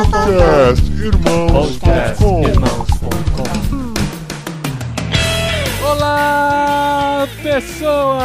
Podcast 0.00 0.90
Irmãos.com 0.92 2.42
Olá, 5.86 7.28
pessoas! 7.42 8.20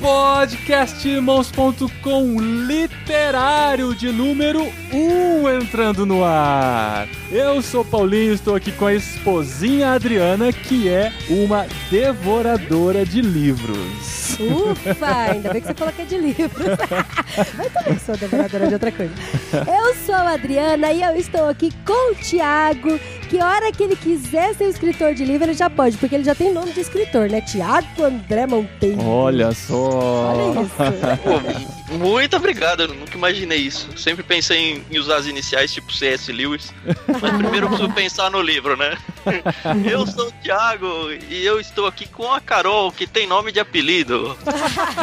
Podcastirmãos.com 0.00 2.40
literário 2.40 3.94
de 3.94 4.10
número 4.10 4.66
1 4.92 4.96
um 4.96 5.48
entrando 5.48 6.04
no 6.04 6.24
ar. 6.24 7.06
Eu 7.30 7.62
sou 7.62 7.84
Paulinho, 7.84 8.32
estou 8.32 8.56
aqui 8.56 8.72
com 8.72 8.86
a 8.86 8.94
esposinha 8.94 9.92
Adriana, 9.92 10.52
que 10.52 10.88
é 10.88 11.12
uma 11.30 11.68
devoradora 11.88 13.06
de 13.06 13.22
livros. 13.22 14.27
Ufa, 14.40 15.32
ainda 15.32 15.52
bem 15.52 15.60
que 15.60 15.66
você 15.66 15.74
falou 15.74 15.92
que 15.92 16.02
é 16.02 16.04
de 16.04 16.18
livros. 16.18 16.68
Mas 17.56 17.72
também 17.72 17.98
sou 17.98 18.16
devoradora 18.16 18.68
de 18.68 18.74
outra 18.74 18.92
coisa. 18.92 19.12
Eu 19.52 19.94
sou 20.06 20.14
a 20.14 20.32
Adriana 20.32 20.92
e 20.92 21.02
eu 21.02 21.16
estou 21.16 21.48
aqui 21.48 21.72
com 21.84 22.12
o 22.12 22.14
Tiago, 22.14 22.98
que 23.28 23.42
hora 23.42 23.70
que 23.72 23.82
ele 23.82 23.96
quiser 23.96 24.54
ser 24.54 24.68
escritor 24.68 25.14
de 25.14 25.24
livro, 25.24 25.46
ele 25.46 25.54
já 25.54 25.68
pode, 25.68 25.96
porque 25.98 26.14
ele 26.14 26.24
já 26.24 26.34
tem 26.34 26.52
nome 26.52 26.72
de 26.72 26.80
escritor, 26.80 27.28
né? 27.28 27.40
Tiago 27.40 28.02
André 28.02 28.46
Monteiro. 28.46 29.04
Olha 29.04 29.52
só. 29.52 30.34
Olha 30.34 30.62
isso. 30.62 30.74
Pô, 31.22 31.98
muito 31.98 32.36
obrigado, 32.36 32.82
eu 32.82 32.88
nunca 32.88 33.16
imaginei 33.16 33.58
isso. 33.58 33.88
Sempre 33.96 34.22
pensei 34.22 34.58
em, 34.58 34.84
em 34.90 34.98
usar 34.98 35.16
as 35.16 35.26
iniciais 35.26 35.72
tipo 35.72 35.92
C.S. 35.92 36.30
Lewis. 36.30 36.72
Mas 37.20 37.36
primeiro 37.36 37.66
eu 37.66 37.70
preciso 37.70 37.92
pensar 37.92 38.30
no 38.30 38.40
livro, 38.40 38.76
né? 38.76 38.96
Eu 39.90 40.06
sou 40.06 40.28
o 40.28 40.32
Thiago 40.42 41.10
e 41.28 41.44
eu 41.44 41.60
estou 41.60 41.86
aqui 41.86 42.06
com 42.08 42.32
a 42.32 42.40
Carol, 42.40 42.90
que 42.90 43.06
tem 43.06 43.26
nome 43.26 43.52
de 43.52 43.60
apelido. 43.60 44.36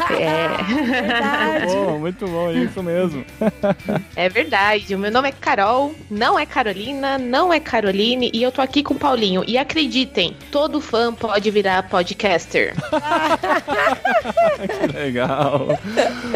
Verdade. 0.07 1.67
Bom, 1.67 1.99
muito 1.99 2.27
bom, 2.27 2.49
é 2.49 2.55
isso 2.55 2.81
mesmo. 2.81 3.23
É 4.16 4.27
verdade. 4.30 4.95
O 4.95 4.99
meu 4.99 5.11
nome 5.11 5.30
é 5.30 5.31
Carol, 5.31 5.94
não 6.09 6.39
é 6.39 6.45
Carolina, 6.45 7.17
não 7.17 7.53
é 7.53 7.59
Caroline 8.16 8.31
e 8.33 8.41
eu 8.41 8.52
tô 8.52 8.61
aqui 8.61 8.81
com 8.81 8.94
o 8.94 8.97
Paulinho. 8.97 9.44
E 9.45 9.58
acreditem, 9.58 10.35
todo 10.52 10.81
fã 10.81 11.13
pode 11.13 11.52
virar 11.52 11.88
podcaster. 11.89 12.73
Legal. 14.94 15.77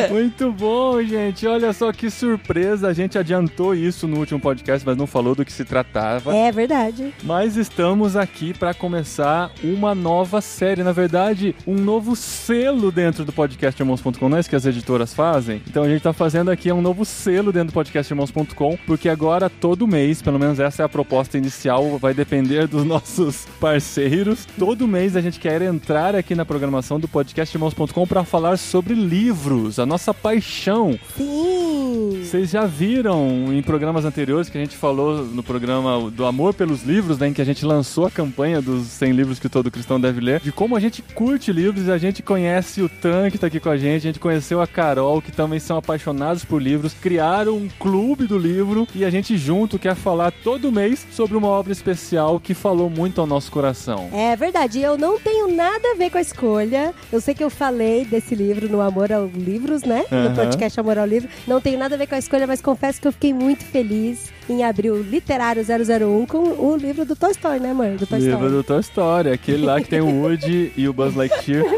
Muito 0.10 0.52
bom, 0.52 1.02
gente. 1.04 1.46
Olha 1.48 1.74
só 1.74 1.92
que 1.92 2.10
surpresa. 2.10 2.88
A 2.88 2.94
gente 2.94 3.18
adiantou 3.18 3.74
isso 3.74 4.08
no 4.08 4.18
último 4.18 4.40
podcast, 4.40 4.86
mas 4.86 4.98
não 4.98 5.08
falou 5.08 5.36
do 5.36 5.46
que 5.46 5.52
se 5.52 5.66
tratava. 5.66 6.36
É 6.36 6.52
verdade. 6.52 7.14
Mas 7.24 7.58
estamos 7.58 8.16
aqui 8.16 8.54
para 8.54 8.74
começar 8.74 9.52
uma 9.64 9.94
nova 9.94 10.42
série, 10.42 10.84
na 10.84 10.92
verdade, 10.92 11.56
um 11.66 11.76
novo 11.76 12.16
selo 12.16 12.92
dentro 12.92 13.26
do 13.26 13.32
podcast 13.32 13.82
Irmãos.com, 13.82 14.30
não 14.30 14.38
é 14.38 14.40
isso 14.40 14.50
que 14.50 14.56
as 14.56 14.66
editoras 14.66 15.14
fazem? 15.14 15.62
Então 15.68 15.84
a 15.84 15.90
gente 15.90 16.02
tá 16.02 16.14
fazendo 16.14 16.52
aqui 16.52 16.72
um 16.72 16.82
novo 16.82 17.06
selo 17.06 17.52
dentro 17.52 17.68
do 17.70 17.74
podcast 17.74 18.12
Irmãos.com, 18.12 18.78
porque 18.86 19.10
agora 19.10 19.50
todo 19.50 19.88
mês, 19.88 20.22
pelo 20.22 20.40
menos 20.40 20.60
essa 20.60 20.84
é 20.84 20.86
a 20.86 20.90
proposta 20.90 21.38
inicial, 21.38 21.98
vai 21.98 22.14
depender 22.14 22.68
dos 22.68 22.86
nossos 22.86 23.46
parceiros. 23.60 24.46
Todo 24.58 24.88
mês 24.88 25.16
a 25.16 25.22
gente 25.22 25.40
quer 25.40 25.62
entrar 25.62 26.16
aqui 26.16 26.36
na 26.36 26.46
programação 26.46 27.00
do 27.00 27.08
podcast 27.08 27.56
Irmãos.com 27.56 28.08
para 28.08 28.24
falar 28.24 28.58
sobre 28.58 28.94
livros, 28.94 29.80
a 29.80 29.86
nossa 29.90 30.14
paixão. 30.14 30.98
Sim. 31.18 32.22
Vocês 32.24 32.52
já 32.52 32.66
viram 32.66 33.52
em 33.52 33.62
programas 33.64 34.06
anteriores 34.06 34.48
que 34.48 34.58
a 34.58 34.62
gente 34.62 34.78
falou 34.78 35.26
no 35.26 35.42
programa 35.42 36.12
do 36.12 36.26
Amor 36.26 36.54
pelos 36.54 36.84
Livros, 36.84 37.18
né, 37.18 37.30
em 37.30 37.34
que 37.34 37.42
a 37.42 37.46
gente 37.46 37.66
lançou 37.66 38.06
a 38.06 38.12
campanha 38.12 38.62
dos 38.62 38.86
100 38.86 39.12
livros 39.14 39.40
que 39.40 39.50
todo 39.50 39.72
cristão 39.72 40.00
deve 40.00 40.22
ler, 40.22 40.40
de 40.42 40.52
como 40.52 40.76
a 40.76 40.80
gente 40.80 41.02
curte 41.02 41.52
livros 41.52 41.88
e 41.88 41.92
a 41.92 41.98
gente 41.98 42.22
conhece 42.22 42.84
o 42.84 42.88
Tan 42.88 43.32
que 43.32 43.38
tá 43.40 43.48
aqui 43.48 43.60
com 43.60 43.70
a 43.70 43.78
gente, 43.78 43.98
a 43.98 44.10
gente 44.12 44.20
conheceu 44.20 44.62
a 44.62 44.68
Carol, 44.68 45.22
que 45.22 45.32
também 45.32 45.60
são 45.60 45.78
apaixonados 45.78 46.46
por 46.46 46.62
livros, 46.62 46.94
criaram 46.94 47.58
um 47.58 47.68
clube 47.80 48.28
do 48.28 48.38
livro 48.38 48.88
e 48.94 49.04
a 49.04 49.10
gente 49.10 49.38
junto 49.38 49.80
quer 49.80 49.96
falar 49.96 50.32
todo 50.32 50.72
mês 50.72 51.08
sobre 51.12 51.36
uma 51.36 51.48
obra 51.48 51.72
especial 51.72 52.40
que 52.40 52.54
falou 52.54 52.92
muito 52.92 53.20
ao 53.20 53.26
nosso 53.26 53.52
coração. 53.52 54.10
É 54.14 54.36
verdade, 54.36 54.80
eu 54.80 54.98
não 54.98 55.20
tenho 55.20 55.56
nada 55.56 55.94
a 55.94 55.96
ver 55.96 56.12
com 56.12 56.20
a 56.20 56.22
escolha. 56.22 56.94
Eu 57.12 57.20
sei 57.20 57.34
que 57.34 57.44
eu 57.44 57.50
falei 57.50 58.06
desse 58.06 58.36
livro 58.36 58.70
no 58.70 58.82
Amor 58.82 59.12
aos 59.12 59.34
Livros, 59.34 59.79
né? 59.84 60.06
Aham. 60.12 60.30
No 60.30 60.36
podcast 60.36 60.80
Amor 60.80 60.98
ao 60.98 61.06
Livro. 61.06 61.30
Não 61.48 61.60
tenho 61.62 61.78
nada 61.78 61.96
a 61.96 61.98
ver 61.98 62.08
com 62.08 62.16
a 62.16 62.20
escolha, 62.20 62.48
mas 62.48 62.62
confesso 62.62 63.02
que 63.02 63.08
eu 63.08 63.12
fiquei 63.12 63.34
muito 63.34 63.64
feliz 63.64 64.32
em 64.52 64.64
abrir 64.64 64.92
o 64.92 65.02
Literário 65.02 65.64
001 65.64 66.26
com 66.26 66.38
o 66.40 66.76
livro 66.78 67.06
do 67.06 67.16
Tolstói, 67.16 67.60
né, 67.60 67.74
mãe? 67.74 67.96
Do 67.96 68.06
Tolstói. 68.08 68.20
Livro 68.30 68.50
do 68.50 68.64
Toy 68.64 68.80
Story, 68.82 69.30
aquele 69.32 69.66
lá 69.66 69.80
que 69.82 69.88
tem 69.90 70.02
o 70.02 70.22
Woody 70.24 70.72
e 70.76 70.88
o 70.88 70.94
Buzz 70.94 71.16
Lightyear. 71.16 71.66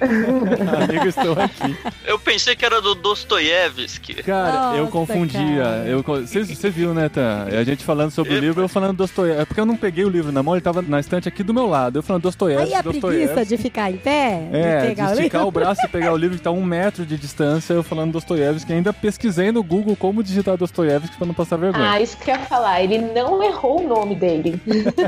Amigo, 0.00 1.06
estou 1.06 1.32
aqui. 1.32 1.76
Eu 2.06 2.18
pensei 2.18 2.54
que 2.54 2.64
era 2.64 2.80
do 2.80 2.94
Dostoiévski. 2.94 4.14
Cara, 4.22 4.76
eu 4.76 4.80
Nossa, 4.84 4.92
confundia. 4.92 5.62
cara. 5.62 5.84
Eu, 5.86 6.02
você, 6.02 6.44
você 6.44 6.70
viu, 6.70 6.94
né, 6.94 7.08
Tan? 7.08 7.46
A 7.50 7.64
gente 7.64 7.84
falando 7.84 8.10
sobre 8.10 8.34
o 8.34 8.38
livro, 8.38 8.62
eu 8.62 8.68
falando 8.68 8.96
Dostoiévski. 8.96 9.42
É 9.42 9.44
porque 9.44 9.60
eu 9.60 9.66
não 9.66 9.76
peguei 9.76 10.04
o 10.04 10.08
livro 10.08 10.32
na 10.32 10.42
mão, 10.42 10.54
ele 10.54 10.60
tava 10.62 10.82
na 10.82 11.00
estante 11.00 11.28
aqui 11.28 11.42
do 11.42 11.54
meu 11.54 11.66
lado. 11.66 11.98
Eu 11.98 12.02
falando 12.02 12.22
Dostoiévski, 12.22 12.74
Aí 12.74 12.74
a 12.74 12.82
preguiça 12.82 13.44
de 13.44 13.56
ficar 13.56 13.90
em 13.90 13.96
pé, 13.96 14.48
É, 14.52 14.88
de 14.88 14.94
de 14.94 15.00
o 15.00 15.04
esticar 15.04 15.22
livro. 15.22 15.46
o 15.46 15.50
braço 15.50 15.80
e 15.84 15.88
pegar 15.88 16.12
o 16.12 16.16
livro 16.16 16.36
que 16.36 16.42
tá 16.42 16.50
a 16.50 16.52
um 16.52 16.64
metro 16.64 17.04
de 17.06 17.16
distância, 17.16 17.72
eu 17.74 17.82
falando 17.82 18.12
Dostoiévski. 18.12 18.72
Ainda 18.72 18.92
pesquisei 18.92 19.50
no 19.52 19.62
Google 19.62 19.96
como 19.96 20.22
digitar 20.36 20.56
Dostoiévski 20.56 21.16
pra 21.16 21.26
não 21.26 21.34
passar 21.34 21.56
vergonha. 21.56 21.90
Ah, 21.92 22.00
isso 22.00 22.16
que 22.16 22.30
eu 22.30 22.34
ia 22.34 22.40
falar. 22.42 22.82
Ele 22.82 22.98
não 22.98 23.42
errou 23.42 23.82
o 23.84 23.88
nome 23.88 24.14
dele. 24.14 24.60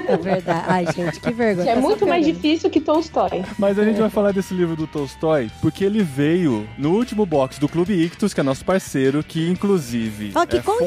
É 0.08 0.16
verdade. 0.16 0.64
Ai, 0.66 0.86
gente, 0.94 1.20
que 1.20 1.30
vergonha. 1.32 1.64
Que 1.64 1.70
é 1.70 1.74
Tá 1.74 1.80
muito 1.80 2.06
mais 2.06 2.24
difícil 2.24 2.68
que 2.70 2.80
Tolstói. 2.80 3.44
Mas 3.58 3.78
a 3.78 3.84
gente 3.84 4.00
vai 4.00 4.10
falar 4.10 4.32
desse 4.32 4.52
livro 4.54 4.74
do 4.76 4.86
Tolstói 4.86 5.50
porque 5.60 5.84
ele 5.84 6.02
veio 6.02 6.66
no 6.76 6.92
último 6.92 7.24
box 7.26 7.58
do 7.58 7.68
Clube 7.68 7.92
Ictus, 7.94 8.32
que 8.34 8.40
é 8.40 8.42
nosso 8.42 8.64
parceiro, 8.64 9.22
que 9.22 9.48
inclusive 9.48 10.32
Ó, 10.34 10.44
que 10.46 10.56
é 10.58 10.62
fundado, 10.62 10.78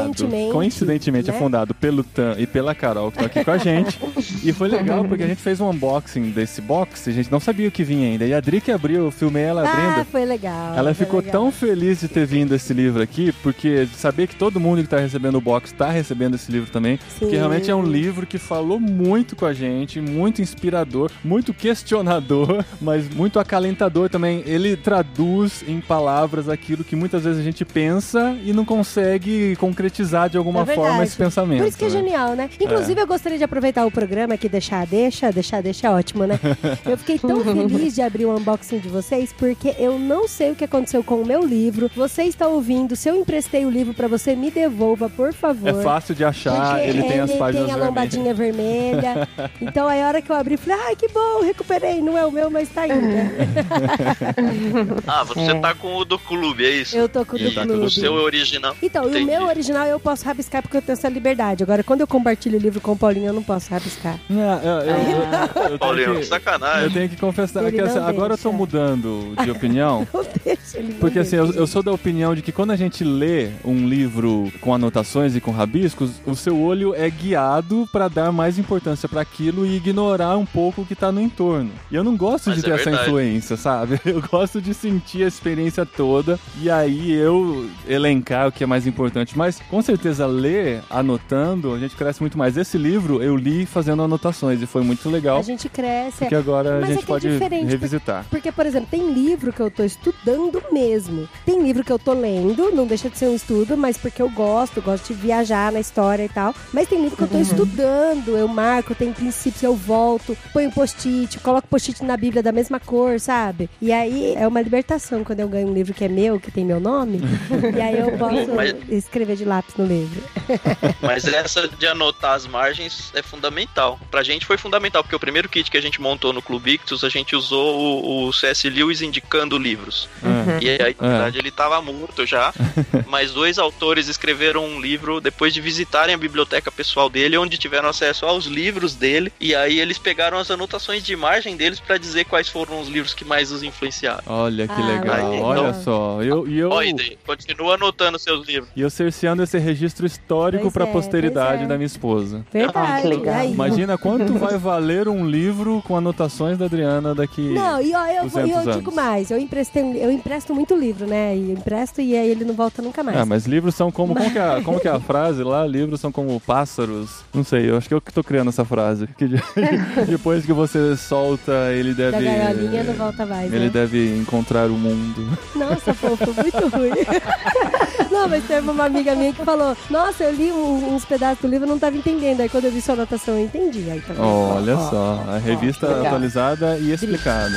coincidentemente, 0.00 0.52
coincidentemente 0.52 1.30
é 1.30 1.32
né? 1.32 1.38
fundado 1.38 1.74
pelo 1.74 2.02
Tan 2.02 2.34
e 2.38 2.46
pela 2.46 2.74
Carol, 2.74 3.10
que 3.10 3.18
estão 3.22 3.26
aqui 3.26 3.44
com 3.44 3.50
a 3.50 3.58
gente. 3.58 3.98
e 4.42 4.52
foi 4.52 4.68
legal 4.68 5.04
porque 5.04 5.22
a 5.22 5.26
gente 5.26 5.40
fez 5.40 5.60
um 5.60 5.70
unboxing 5.70 6.30
desse 6.30 6.60
box 6.60 7.06
e 7.06 7.10
a 7.10 7.12
gente 7.12 7.30
não 7.30 7.40
sabia 7.40 7.68
o 7.68 7.70
que 7.70 7.84
vinha 7.84 8.08
ainda. 8.08 8.24
E 8.24 8.34
a 8.34 8.38
Adri 8.38 8.60
que 8.60 8.72
abriu, 8.72 9.04
eu 9.04 9.10
filmei 9.10 9.42
ela 9.44 9.66
Ah, 9.66 9.72
abrindo. 9.92 10.06
foi 10.06 10.24
legal. 10.24 10.74
Ela 10.74 10.94
foi 10.94 11.04
ficou 11.06 11.20
legal. 11.20 11.32
tão 11.32 11.52
feliz 11.52 12.00
de 12.00 12.08
ter 12.08 12.26
vindo 12.26 12.54
esse 12.54 12.72
livro 12.72 13.02
aqui, 13.02 13.32
porque 13.42 13.86
saber 13.96 14.26
que 14.26 14.36
todo 14.36 14.60
mundo 14.60 14.82
que 14.82 14.88
tá 14.88 14.98
recebendo 14.98 15.36
o 15.36 15.40
box 15.40 15.72
tá 15.72 15.90
recebendo 15.90 16.34
esse 16.34 16.50
livro 16.50 16.70
também. 16.70 16.98
Porque 17.18 17.34
Sim. 17.34 17.36
realmente 17.36 17.70
é 17.70 17.74
um 17.74 17.82
livro 17.82 18.26
que 18.26 18.38
falou 18.38 18.80
muito 18.80 19.36
com 19.36 19.46
a 19.46 19.52
gente, 19.52 20.00
muito 20.00 20.40
inspirador, 20.42 21.10
muito 21.22 21.52
questionador, 21.52 22.64
mas 22.80 23.08
muito 23.08 23.38
acalentador 23.38 24.08
também. 24.08 24.42
Ele 24.46 24.76
traduz 24.76 25.64
em 25.66 25.80
palavras 25.80 26.48
aquilo 26.48 26.84
que 26.84 26.96
muitas 26.96 27.24
vezes 27.24 27.40
a 27.40 27.44
gente 27.44 27.64
pensa 27.64 28.36
e 28.44 28.52
não 28.52 28.64
consegue 28.64 29.56
concretizar 29.56 30.28
de 30.28 30.36
alguma 30.36 30.62
É 30.62 30.74
forma 30.74 31.02
esse 31.02 31.16
pensamento. 31.16 31.60
Por 31.60 31.68
isso 31.68 31.78
que 31.78 31.84
é 31.84 31.88
né? 31.88 31.92
genial, 31.92 32.34
né? 32.34 32.50
Inclusive, 32.60 33.00
eu 33.00 33.06
gostaria 33.06 33.38
de 33.38 33.44
aproveitar 33.44 33.84
o 33.86 33.90
programa 33.90 34.34
aqui, 34.34 34.48
deixar, 34.48 34.86
deixa, 34.86 35.30
deixar, 35.30 35.62
deixa 35.62 35.88
é 35.88 35.90
ótimo, 35.90 36.24
né? 36.24 36.38
Eu 36.84 36.96
fiquei 36.96 37.18
tão 37.18 37.42
feliz 37.42 37.94
de 37.94 38.02
abrir 38.02 38.26
o 38.26 38.36
unboxing 38.36 38.78
de 38.78 38.88
vocês, 38.88 39.32
porque 39.32 39.74
eu 39.78 39.98
não 39.98 40.26
sei 40.28 40.52
o 40.52 40.54
que 40.54 40.64
aconteceu 40.64 41.02
com 41.02 41.16
o 41.16 41.26
meu 41.26 41.44
livro. 41.44 41.90
Você 41.94 42.24
está 42.24 42.48
ouvindo, 42.48 42.96
se 42.96 43.08
eu 43.08 43.16
emprestei 43.16 43.64
o 43.64 43.70
livro 43.70 43.79
pra 43.94 44.08
você, 44.08 44.34
me 44.36 44.50
devolva, 44.50 45.08
por 45.08 45.32
favor. 45.32 45.68
É 45.68 45.82
fácil 45.82 46.14
de 46.14 46.24
achar, 46.24 46.74
Porque 46.76 46.88
ele 46.88 47.02
tem 47.04 47.20
as 47.20 47.32
páginas 47.32 47.66
tem 47.66 47.74
a 47.74 47.76
lombadinha 47.76 48.34
vermelha. 48.34 49.28
Então, 49.60 49.86
aí 49.88 50.02
a 50.02 50.08
hora 50.08 50.22
que 50.22 50.30
eu 50.30 50.36
abri, 50.36 50.56
falei, 50.56 50.78
ai, 50.86 50.96
que 50.96 51.08
bom, 51.08 51.42
recuperei. 51.42 52.00
Não 52.00 52.16
é 52.16 52.24
o 52.26 52.32
meu, 52.32 52.50
mas 52.50 52.68
tá 52.68 52.86
indo. 52.86 53.00
Ah, 55.06 55.24
você 55.24 55.54
tá 55.60 55.74
com 55.74 55.96
o 55.96 56.04
do 56.04 56.18
clube, 56.18 56.64
é 56.64 56.70
isso? 56.70 56.96
Eu 56.96 57.08
tô 57.08 57.24
com 57.24 57.36
o 57.36 57.38
do 57.38 57.52
tá 57.54 57.66
com 57.66 57.72
o 57.72 57.76
clube. 57.76 57.90
seu 57.90 58.16
é 58.18 58.22
original. 58.22 58.76
Então, 58.82 59.04
e 59.04 59.06
o 59.06 59.10
Entendi. 59.10 59.24
meu 59.26 59.46
original 59.46 59.86
eu 59.86 60.00
posso 60.00 60.24
rabiscar 60.24 60.62
porque 60.62 60.76
eu 60.76 60.82
tenho 60.82 60.94
essa 60.94 61.08
liberdade. 61.08 61.62
Agora, 61.62 61.82
quando 61.82 62.00
eu 62.00 62.06
compartilho 62.06 62.58
o 62.58 62.60
livro 62.60 62.80
com 62.80 62.92
o 62.92 62.96
Paulinho, 62.96 63.26
eu 63.28 63.32
não 63.32 63.42
posso 63.42 63.70
rabiscar. 63.70 64.18
Não, 64.28 64.62
eu, 64.62 64.70
eu- 64.70 64.80
eu- 64.80 64.92
eu 64.92 65.66
tenho 65.68 65.78
Paulinho, 65.78 66.16
que- 66.16 66.24
sacanagem. 66.24 66.84
Eu 66.84 66.90
tenho 66.92 67.08
que 67.08 67.16
confessar 67.16 67.62
Ele 67.62 67.72
que 67.72 67.80
assim, 67.80 67.98
agora 67.98 68.34
eu 68.34 68.38
tô 68.38 68.52
mudando 68.52 69.34
de 69.42 69.50
opinião. 69.50 70.06
Não 70.12 70.24
deixa 70.44 70.78
ele. 70.78 70.94
Porque 70.94 71.18
assim, 71.18 71.36
eu, 71.36 71.52
eu 71.52 71.66
sou 71.66 71.82
da 71.82 71.92
opinião 71.92 72.34
de 72.34 72.42
que 72.42 72.52
quando 72.52 72.70
a 72.70 72.76
gente 72.76 73.02
lê 73.04 73.48
um 73.64 73.86
livro 73.86 74.52
com 74.60 74.74
anotações 74.74 75.36
e 75.36 75.40
com 75.40 75.50
rabiscos, 75.50 76.12
o 76.26 76.34
seu 76.34 76.60
olho 76.60 76.94
é 76.94 77.08
guiado 77.08 77.88
pra 77.92 78.08
dar 78.08 78.32
mais 78.32 78.58
importância 78.58 79.08
pra 79.08 79.20
aquilo 79.20 79.64
e 79.64 79.76
ignorar 79.76 80.36
um 80.36 80.44
pouco 80.44 80.82
o 80.82 80.86
que 80.86 80.94
tá 80.94 81.12
no 81.12 81.20
entorno. 81.20 81.70
E 81.90 81.94
eu 81.94 82.02
não 82.02 82.16
gosto 82.16 82.50
Mas 82.50 82.60
de 82.60 82.66
é 82.70 82.74
ter 82.74 82.80
essa 82.80 82.90
influência, 82.90 83.56
sabe? 83.56 84.00
Eu 84.10 84.22
gosto 84.22 84.60
de 84.60 84.74
sentir 84.74 85.22
a 85.22 85.28
experiência 85.28 85.86
toda 85.86 86.38
e 86.60 86.68
aí 86.68 87.12
eu 87.12 87.68
elencar 87.86 88.48
o 88.48 88.52
que 88.52 88.64
é 88.64 88.66
mais 88.66 88.86
importante. 88.86 89.38
Mas 89.38 89.60
com 89.70 89.80
certeza 89.80 90.26
ler 90.26 90.82
anotando, 90.90 91.72
a 91.72 91.78
gente 91.78 91.94
cresce 91.94 92.20
muito 92.20 92.36
mais. 92.36 92.56
Esse 92.56 92.76
livro 92.76 93.22
eu 93.22 93.36
li 93.36 93.66
fazendo 93.66 94.02
anotações 94.02 94.60
e 94.60 94.66
foi 94.66 94.82
muito 94.82 95.08
legal. 95.08 95.38
A 95.38 95.42
gente 95.42 95.68
cresce. 95.68 96.18
Porque 96.18 96.34
agora 96.34 96.80
Mas 96.80 96.82
a 96.82 96.92
é 96.92 96.94
gente 96.94 96.98
que 96.98 97.04
é 97.04 97.06
pode 97.06 97.30
diferente, 97.30 97.66
revisitar. 97.66 98.24
Porque, 98.28 98.50
por 98.50 98.66
exemplo, 98.66 98.88
tem 98.90 99.12
livro 99.12 99.52
que 99.52 99.60
eu 99.60 99.70
tô 99.70 99.84
estudando 99.84 100.62
mesmo. 100.72 101.28
Tem 101.44 101.60
tem 101.60 101.66
livro 101.66 101.84
que 101.84 101.92
eu 101.92 101.98
tô 101.98 102.14
lendo, 102.14 102.70
não 102.74 102.86
deixa 102.86 103.10
de 103.10 103.18
ser 103.18 103.26
um 103.26 103.34
estudo, 103.34 103.49
mas 103.76 103.96
porque 103.96 104.22
eu 104.22 104.28
gosto, 104.28 104.80
gosto 104.80 105.08
de 105.08 105.14
viajar 105.14 105.72
na 105.72 105.80
história 105.80 106.24
e 106.24 106.28
tal. 106.28 106.54
Mas 106.72 106.88
tem 106.88 107.00
livro 107.00 107.16
que 107.16 107.22
eu 107.22 107.28
tô 107.28 107.38
estudando, 107.38 108.36
eu 108.36 108.46
marco, 108.48 108.94
tem 108.94 109.12
princípios, 109.12 109.62
eu 109.62 109.74
volto, 109.74 110.36
ponho 110.52 110.70
post-it, 110.70 111.38
coloco 111.40 111.66
post-it 111.68 112.04
na 112.04 112.16
Bíblia 112.16 112.42
da 112.42 112.52
mesma 112.52 112.78
cor, 112.78 113.18
sabe? 113.18 113.68
E 113.80 113.92
aí 113.92 114.34
é 114.36 114.46
uma 114.46 114.60
libertação 114.60 115.24
quando 115.24 115.40
eu 115.40 115.48
ganho 115.48 115.68
um 115.68 115.74
livro 115.74 115.92
que 115.92 116.04
é 116.04 116.08
meu, 116.08 116.38
que 116.38 116.50
tem 116.50 116.64
meu 116.64 116.80
nome. 116.80 117.20
e 117.76 117.80
aí 117.80 117.98
eu 117.98 118.16
posso 118.16 118.54
Mas- 118.54 118.74
escrever 118.88 119.36
de 119.36 119.44
lápis 119.44 119.74
no 119.76 119.86
livro. 119.86 120.22
Mas 121.02 121.26
essa 121.26 121.68
de 121.68 121.86
anotar 121.86 122.34
as 122.34 122.46
margens 122.46 123.10
é 123.14 123.22
fundamental. 123.22 123.98
Pra 124.10 124.22
gente 124.22 124.46
foi 124.46 124.56
fundamental, 124.56 125.02
porque 125.02 125.16
o 125.16 125.20
primeiro 125.20 125.48
kit 125.48 125.70
que 125.70 125.76
a 125.76 125.82
gente 125.82 126.00
montou 126.00 126.32
no 126.32 126.42
Clube 126.42 126.72
Ictus, 126.72 127.04
a 127.04 127.08
gente 127.08 127.34
usou 127.34 127.78
o, 127.78 128.28
o 128.28 128.32
C.S. 128.32 128.68
Lewis 128.68 129.02
indicando 129.02 129.58
livros. 129.58 130.08
É. 130.22 130.64
E 130.64 130.82
aí, 130.82 130.96
na 131.00 131.08
verdade, 131.08 131.38
ele 131.38 131.50
tava 131.50 131.80
morto 131.82 132.24
já. 132.24 132.52
mas 133.06 133.34
dois 133.40 133.58
autores 133.58 134.06
escreveram 134.06 134.62
um 134.66 134.78
livro 134.78 135.18
depois 135.18 135.54
de 135.54 135.62
visitarem 135.62 136.14
a 136.14 136.18
biblioteca 136.18 136.70
pessoal 136.70 137.08
dele, 137.08 137.38
onde 137.38 137.56
tiveram 137.56 137.88
acesso 137.88 138.26
aos 138.26 138.44
livros 138.44 138.94
dele. 138.94 139.32
E 139.40 139.54
aí 139.54 139.80
eles 139.80 139.96
pegaram 139.96 140.36
as 140.36 140.50
anotações 140.50 141.02
de 141.02 141.14
imagem 141.14 141.56
deles 141.56 141.80
pra 141.80 141.96
dizer 141.96 142.26
quais 142.26 142.48
foram 142.50 142.78
os 142.82 142.88
livros 142.88 143.14
que 143.14 143.24
mais 143.24 143.50
os 143.50 143.62
influenciaram. 143.62 144.22
Olha 144.26 144.68
que 144.68 144.74
Ah, 144.74 144.86
legal, 144.86 145.32
olha 145.40 145.72
só. 145.72 146.22
Eu, 146.22 146.46
e 146.46 146.58
eu, 146.58 146.68
Ó, 146.70 146.82
Ide, 146.82 147.16
continua 147.26 147.76
anotando 147.76 148.18
seus 148.18 148.46
livros. 148.46 148.68
e 148.76 148.82
eu 148.82 148.90
cerceando 148.90 149.42
esse 149.42 149.56
registro 149.58 150.04
histórico 150.04 150.64
Pois 150.64 150.74
pra 150.74 150.84
é, 150.86 150.92
posteridade 150.92 151.64
é. 151.64 151.66
da 151.66 151.76
minha 151.78 151.86
esposa. 151.86 152.44
Verdade. 152.52 153.02
que 153.02 153.08
legal. 153.08 153.44
Imagina 153.46 153.96
quanto 153.96 154.34
vai 154.34 154.58
valer 154.58 155.08
um 155.08 155.26
livro 155.26 155.82
com 155.86 155.96
anotações 155.96 156.58
da 156.58 156.66
Adriana 156.66 157.14
daqui. 157.14 157.40
Não, 157.54 157.80
e 157.80 157.94
ó, 157.94 158.06
eu, 158.06 158.22
200 158.24 158.66
eu 158.66 158.72
digo 158.74 158.94
mais, 158.94 159.30
eu 159.30 159.38
emprestei, 159.38 159.82
um- 159.82 159.94
eu 159.96 160.10
empresto 160.12 160.54
muito 160.54 160.76
livro, 160.76 161.06
né? 161.06 161.34
E 161.34 161.50
eu 161.52 161.56
empresto 161.56 162.02
e 162.02 162.14
aí 162.14 162.28
ele 162.28 162.44
não 162.44 162.52
volta 162.54 162.82
nunca 162.82 163.02
mais. 163.02 163.16
Ah, 163.16 163.24
mas 163.30 163.46
livros 163.46 163.76
são 163.76 163.92
como. 163.92 164.12
Como 164.12 164.28
que, 164.32 164.38
é, 164.38 164.42
a- 164.42 164.60
como 164.60 164.80
que 164.80 164.88
é 164.88 164.90
a 164.90 164.98
frase 165.00 165.44
lá? 165.44 165.64
Livros 165.64 166.00
são 166.00 166.10
como 166.10 166.40
pássaros. 166.40 167.08
Não 167.32 167.44
sei, 167.44 167.70
eu 167.70 167.76
acho 167.76 167.86
que 167.88 167.94
eu 167.94 168.00
que 168.00 168.12
tô 168.12 168.24
criando 168.24 168.48
essa 168.48 168.64
frase. 168.64 169.06
Que 169.16 169.28
de- 169.28 169.42
depois 170.08 170.44
que 170.44 170.52
você 170.52 170.96
solta, 170.96 171.52
ele 171.72 171.94
da 171.94 172.10
deve. 172.10 172.24
gaiolinha 172.24 172.82
não 172.82 172.94
volta 172.94 173.24
mais. 173.24 173.52
Ele 173.52 173.66
né? 173.66 173.70
deve 173.70 174.18
encontrar 174.18 174.66
o 174.66 174.72
mundo. 174.74 175.38
Nossa, 175.54 175.94
fofo, 175.94 176.34
muito 176.34 176.68
ruim. 176.76 176.90
Não, 178.10 178.28
mas 178.28 178.44
teve 178.44 178.68
uma 178.68 178.86
amiga 178.86 179.14
minha 179.14 179.32
que 179.32 179.44
falou: 179.44 179.76
Nossa, 179.88 180.24
eu 180.24 180.34
li 180.34 180.50
um- 180.50 180.94
uns 180.96 181.04
pedaços 181.04 181.38
do 181.42 181.46
livro 181.48 181.66
e 181.66 181.70
não 181.70 181.78
tava 181.78 181.96
entendendo. 181.96 182.40
Aí 182.40 182.48
quando 182.48 182.64
eu 182.64 182.72
vi 182.72 182.80
sua 182.80 182.94
anotação, 182.94 183.34
eu 183.34 183.44
entendi. 183.44 183.88
Aí 183.88 184.00
tá? 184.00 184.14
Olha 184.20 184.76
só, 184.76 185.24
a 185.28 185.38
revista 185.38 185.86
atualizada 186.02 186.76
e 186.78 186.90
explicada. 186.90 187.54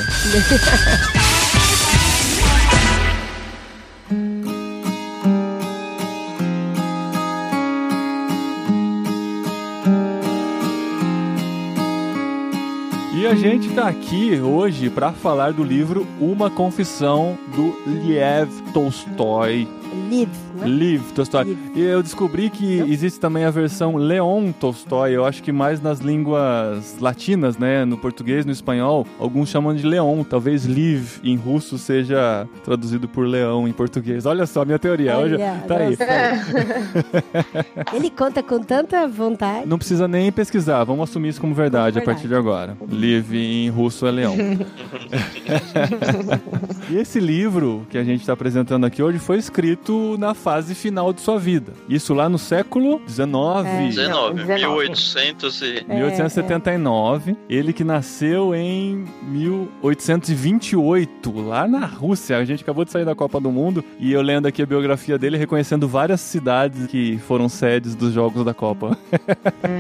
A 13.34 13.36
gente 13.36 13.74
tá 13.74 13.88
aqui 13.88 14.40
hoje 14.40 14.92
para 14.92 15.12
falar 15.12 15.54
do 15.54 15.64
livro 15.64 16.06
Uma 16.22 16.52
Confissão 16.52 17.36
do 17.56 17.76
Liev 17.88 18.48
Tolstói. 18.72 19.68
Live, 20.08 20.30
né? 20.64 20.70
Liv 20.70 21.02
Tolstói. 21.14 21.58
E 21.76 21.82
eu 21.82 22.02
descobri 22.02 22.50
que 22.50 22.80
existe 22.80 23.20
também 23.20 23.46
a 23.46 23.52
versão 23.52 23.96
Leon 23.96 24.52
Tolstói. 24.52 25.12
Eu 25.12 25.26
acho 25.26 25.44
que 25.44 25.52
mais 25.52 25.82
nas 25.82 26.00
línguas 26.00 26.98
latinas, 27.00 27.58
né? 27.58 27.86
No 27.86 27.98
português, 27.98 28.46
no 28.46 28.52
espanhol, 28.52 29.06
alguns 29.20 29.50
chamam 29.50 29.76
de 29.76 29.86
Leon. 29.86 30.24
Talvez 30.24 30.66
Liv 30.66 31.18
em 31.24 31.36
russo 31.36 31.78
seja 31.78 32.48
traduzido 32.64 33.08
por 33.08 33.28
leão 33.28 33.68
em 33.68 33.74
português. 33.74 34.26
Olha 34.26 34.46
só 34.46 34.62
a 34.62 34.66
minha 34.66 34.80
teoria. 34.80 35.18
Hoje, 35.18 35.36
Olha, 35.36 35.64
tá 35.68 35.78
aí. 35.78 35.92
nossa. 35.92 36.04
Ele 37.96 38.10
conta 38.10 38.42
com 38.42 38.60
tanta 38.60 39.08
vontade. 39.08 39.68
Não 39.68 39.78
precisa 39.78 40.08
nem 40.08 40.32
pesquisar, 40.32 40.84
vamos 40.84 41.10
assumir 41.10 41.30
isso 41.30 41.42
como 41.42 41.54
verdade, 41.54 42.00
Como 42.00 42.12
a 42.12 42.14
partir 42.14 42.28
de 42.28 42.36
agora. 42.36 42.78
Liv 42.88 43.34
em 43.34 43.70
russo 43.70 44.06
é 44.06 44.12
leão. 44.12 44.36
e 46.90 46.98
esse 46.98 47.20
livro 47.20 47.86
que 47.90 47.98
a 47.98 48.04
gente 48.04 48.22
está 48.22 48.34
apresentando 48.34 48.86
aqui 48.86 49.02
hoje 49.02 49.20
foi 49.20 49.38
escrito 49.38 50.18
na 50.18 50.34
fase 50.34 50.53
final 50.76 51.14
de 51.14 51.22
sua 51.22 51.40
vida. 51.40 51.74
Isso 51.88 52.14
lá 52.14 52.28
no 52.30 52.38
século 52.38 53.02
XIX. 53.08 53.24
É. 53.66 53.88
19, 53.88 54.44
19. 54.44 54.54
1800 54.54 55.62
e... 55.62 55.86
1879, 55.88 57.38
ele 57.50 57.72
que 57.74 57.84
nasceu 57.84 58.56
em 58.56 59.06
1828, 59.24 61.42
lá 61.42 61.68
na 61.68 61.86
Rússia. 61.86 62.38
A 62.38 62.46
gente 62.46 62.64
acabou 62.64 62.86
de 62.86 62.92
sair 62.92 63.06
da 63.06 63.16
Copa 63.16 63.40
do 63.40 63.52
Mundo 63.52 63.84
e 64.00 64.12
eu 64.12 64.22
lendo 64.22 64.48
aqui 64.48 64.62
a 64.62 64.66
biografia 64.66 65.18
dele, 65.18 65.38
reconhecendo 65.38 65.88
várias 65.88 66.22
cidades 66.22 66.88
que 66.88 67.18
foram 67.20 67.50
sedes 67.50 67.96
dos 67.96 68.14
Jogos 68.14 68.46
da 68.46 68.54
Copa. 68.54 68.98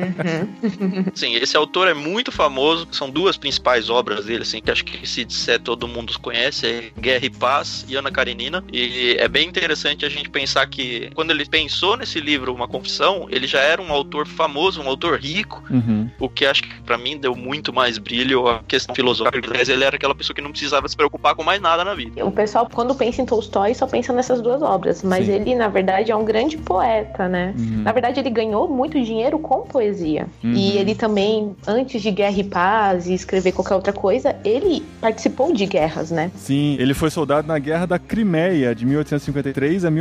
Sim, 1.13 1.35
esse 1.35 1.55
autor 1.57 1.87
é 1.87 1.93
muito 1.93 2.31
famoso. 2.31 2.87
São 2.91 3.09
duas 3.09 3.37
principais 3.37 3.89
obras 3.89 4.25
dele, 4.25 4.43
assim, 4.43 4.61
que 4.61 4.71
acho 4.71 4.85
que 4.85 5.07
se 5.07 5.25
disser 5.25 5.59
todo 5.59 5.87
mundo 5.87 6.09
os 6.09 6.17
conhece: 6.17 6.67
é 6.67 6.91
Guerra 6.99 7.25
e 7.25 7.29
Paz 7.29 7.85
e 7.87 7.95
Ana 7.95 8.11
Karenina. 8.11 8.63
E 8.71 9.15
é 9.19 9.27
bem 9.27 9.47
interessante 9.47 10.05
a 10.05 10.09
gente 10.09 10.29
pensar 10.29 10.52
que 10.65 11.09
quando 11.13 11.31
ele 11.31 11.45
pensou 11.45 11.97
nesse 11.97 12.19
livro, 12.19 12.53
Uma 12.53 12.67
Confissão, 12.67 13.27
ele 13.29 13.47
já 13.47 13.59
era 13.59 13.81
um 13.81 13.91
autor 13.91 14.27
famoso, 14.27 14.81
um 14.81 14.87
autor 14.87 15.19
rico, 15.19 15.63
Uhum. 15.69 16.09
o 16.19 16.29
que 16.29 16.45
acho 16.45 16.63
que 16.63 16.81
pra 16.81 16.97
mim 16.97 17.17
deu 17.17 17.35
muito 17.35 17.73
mais 17.73 17.97
brilho 17.97 18.47
à 18.47 18.59
questão 18.67 18.93
filosófica. 18.95 19.49
Mas 19.55 19.69
ele 19.69 19.83
era 19.83 19.95
aquela 19.95 20.13
pessoa 20.15 20.35
que 20.35 20.41
não 20.41 20.51
precisava 20.51 20.87
se 20.87 20.95
preocupar 20.95 21.35
com 21.35 21.43
mais 21.43 21.61
nada 21.61 21.83
na 21.83 21.93
vida. 21.95 22.23
O 22.25 22.31
pessoal, 22.31 22.67
quando 22.71 22.93
pensa 22.95 23.21
em 23.21 23.25
Tolstói, 23.25 23.73
só 23.73 23.87
pensa 23.87 24.13
nessas 24.13 24.41
duas 24.41 24.61
obras. 24.61 25.03
Mas 25.03 25.25
Sim. 25.25 25.33
ele, 25.33 25.55
na 25.55 25.67
verdade, 25.67 26.11
é 26.11 26.15
um 26.15 26.25
grande 26.25 26.57
poeta, 26.57 27.27
né? 27.27 27.53
Uhum. 27.57 27.81
Na 27.83 27.91
verdade, 27.91 28.19
ele 28.19 28.29
ganhou 28.29 28.67
muito 28.67 29.01
dinheiro 29.01 29.39
com 29.39 29.61
poesia. 29.61 30.27
Uhum. 30.43 30.53
E 30.53 30.77
ele 30.77 30.95
também, 30.95 31.55
antes 31.67 32.01
de 32.01 32.11
Guerra 32.11 32.37
e 32.39 32.43
Paz 32.43 33.07
e 33.07 33.13
escrever 33.13 33.51
qualquer 33.51 33.75
outra 33.75 33.93
coisa, 33.93 34.35
ele 34.43 34.83
participou 35.01 35.53
de 35.53 35.65
guerras, 35.65 36.11
né? 36.11 36.31
Sim, 36.35 36.75
ele 36.79 36.93
foi 36.93 37.09
soldado 37.09 37.47
na 37.47 37.57
Guerra 37.59 37.85
da 37.85 37.99
Crimeia, 37.99 38.75
de 38.75 38.85
1853 38.85 39.85
a 39.85 39.91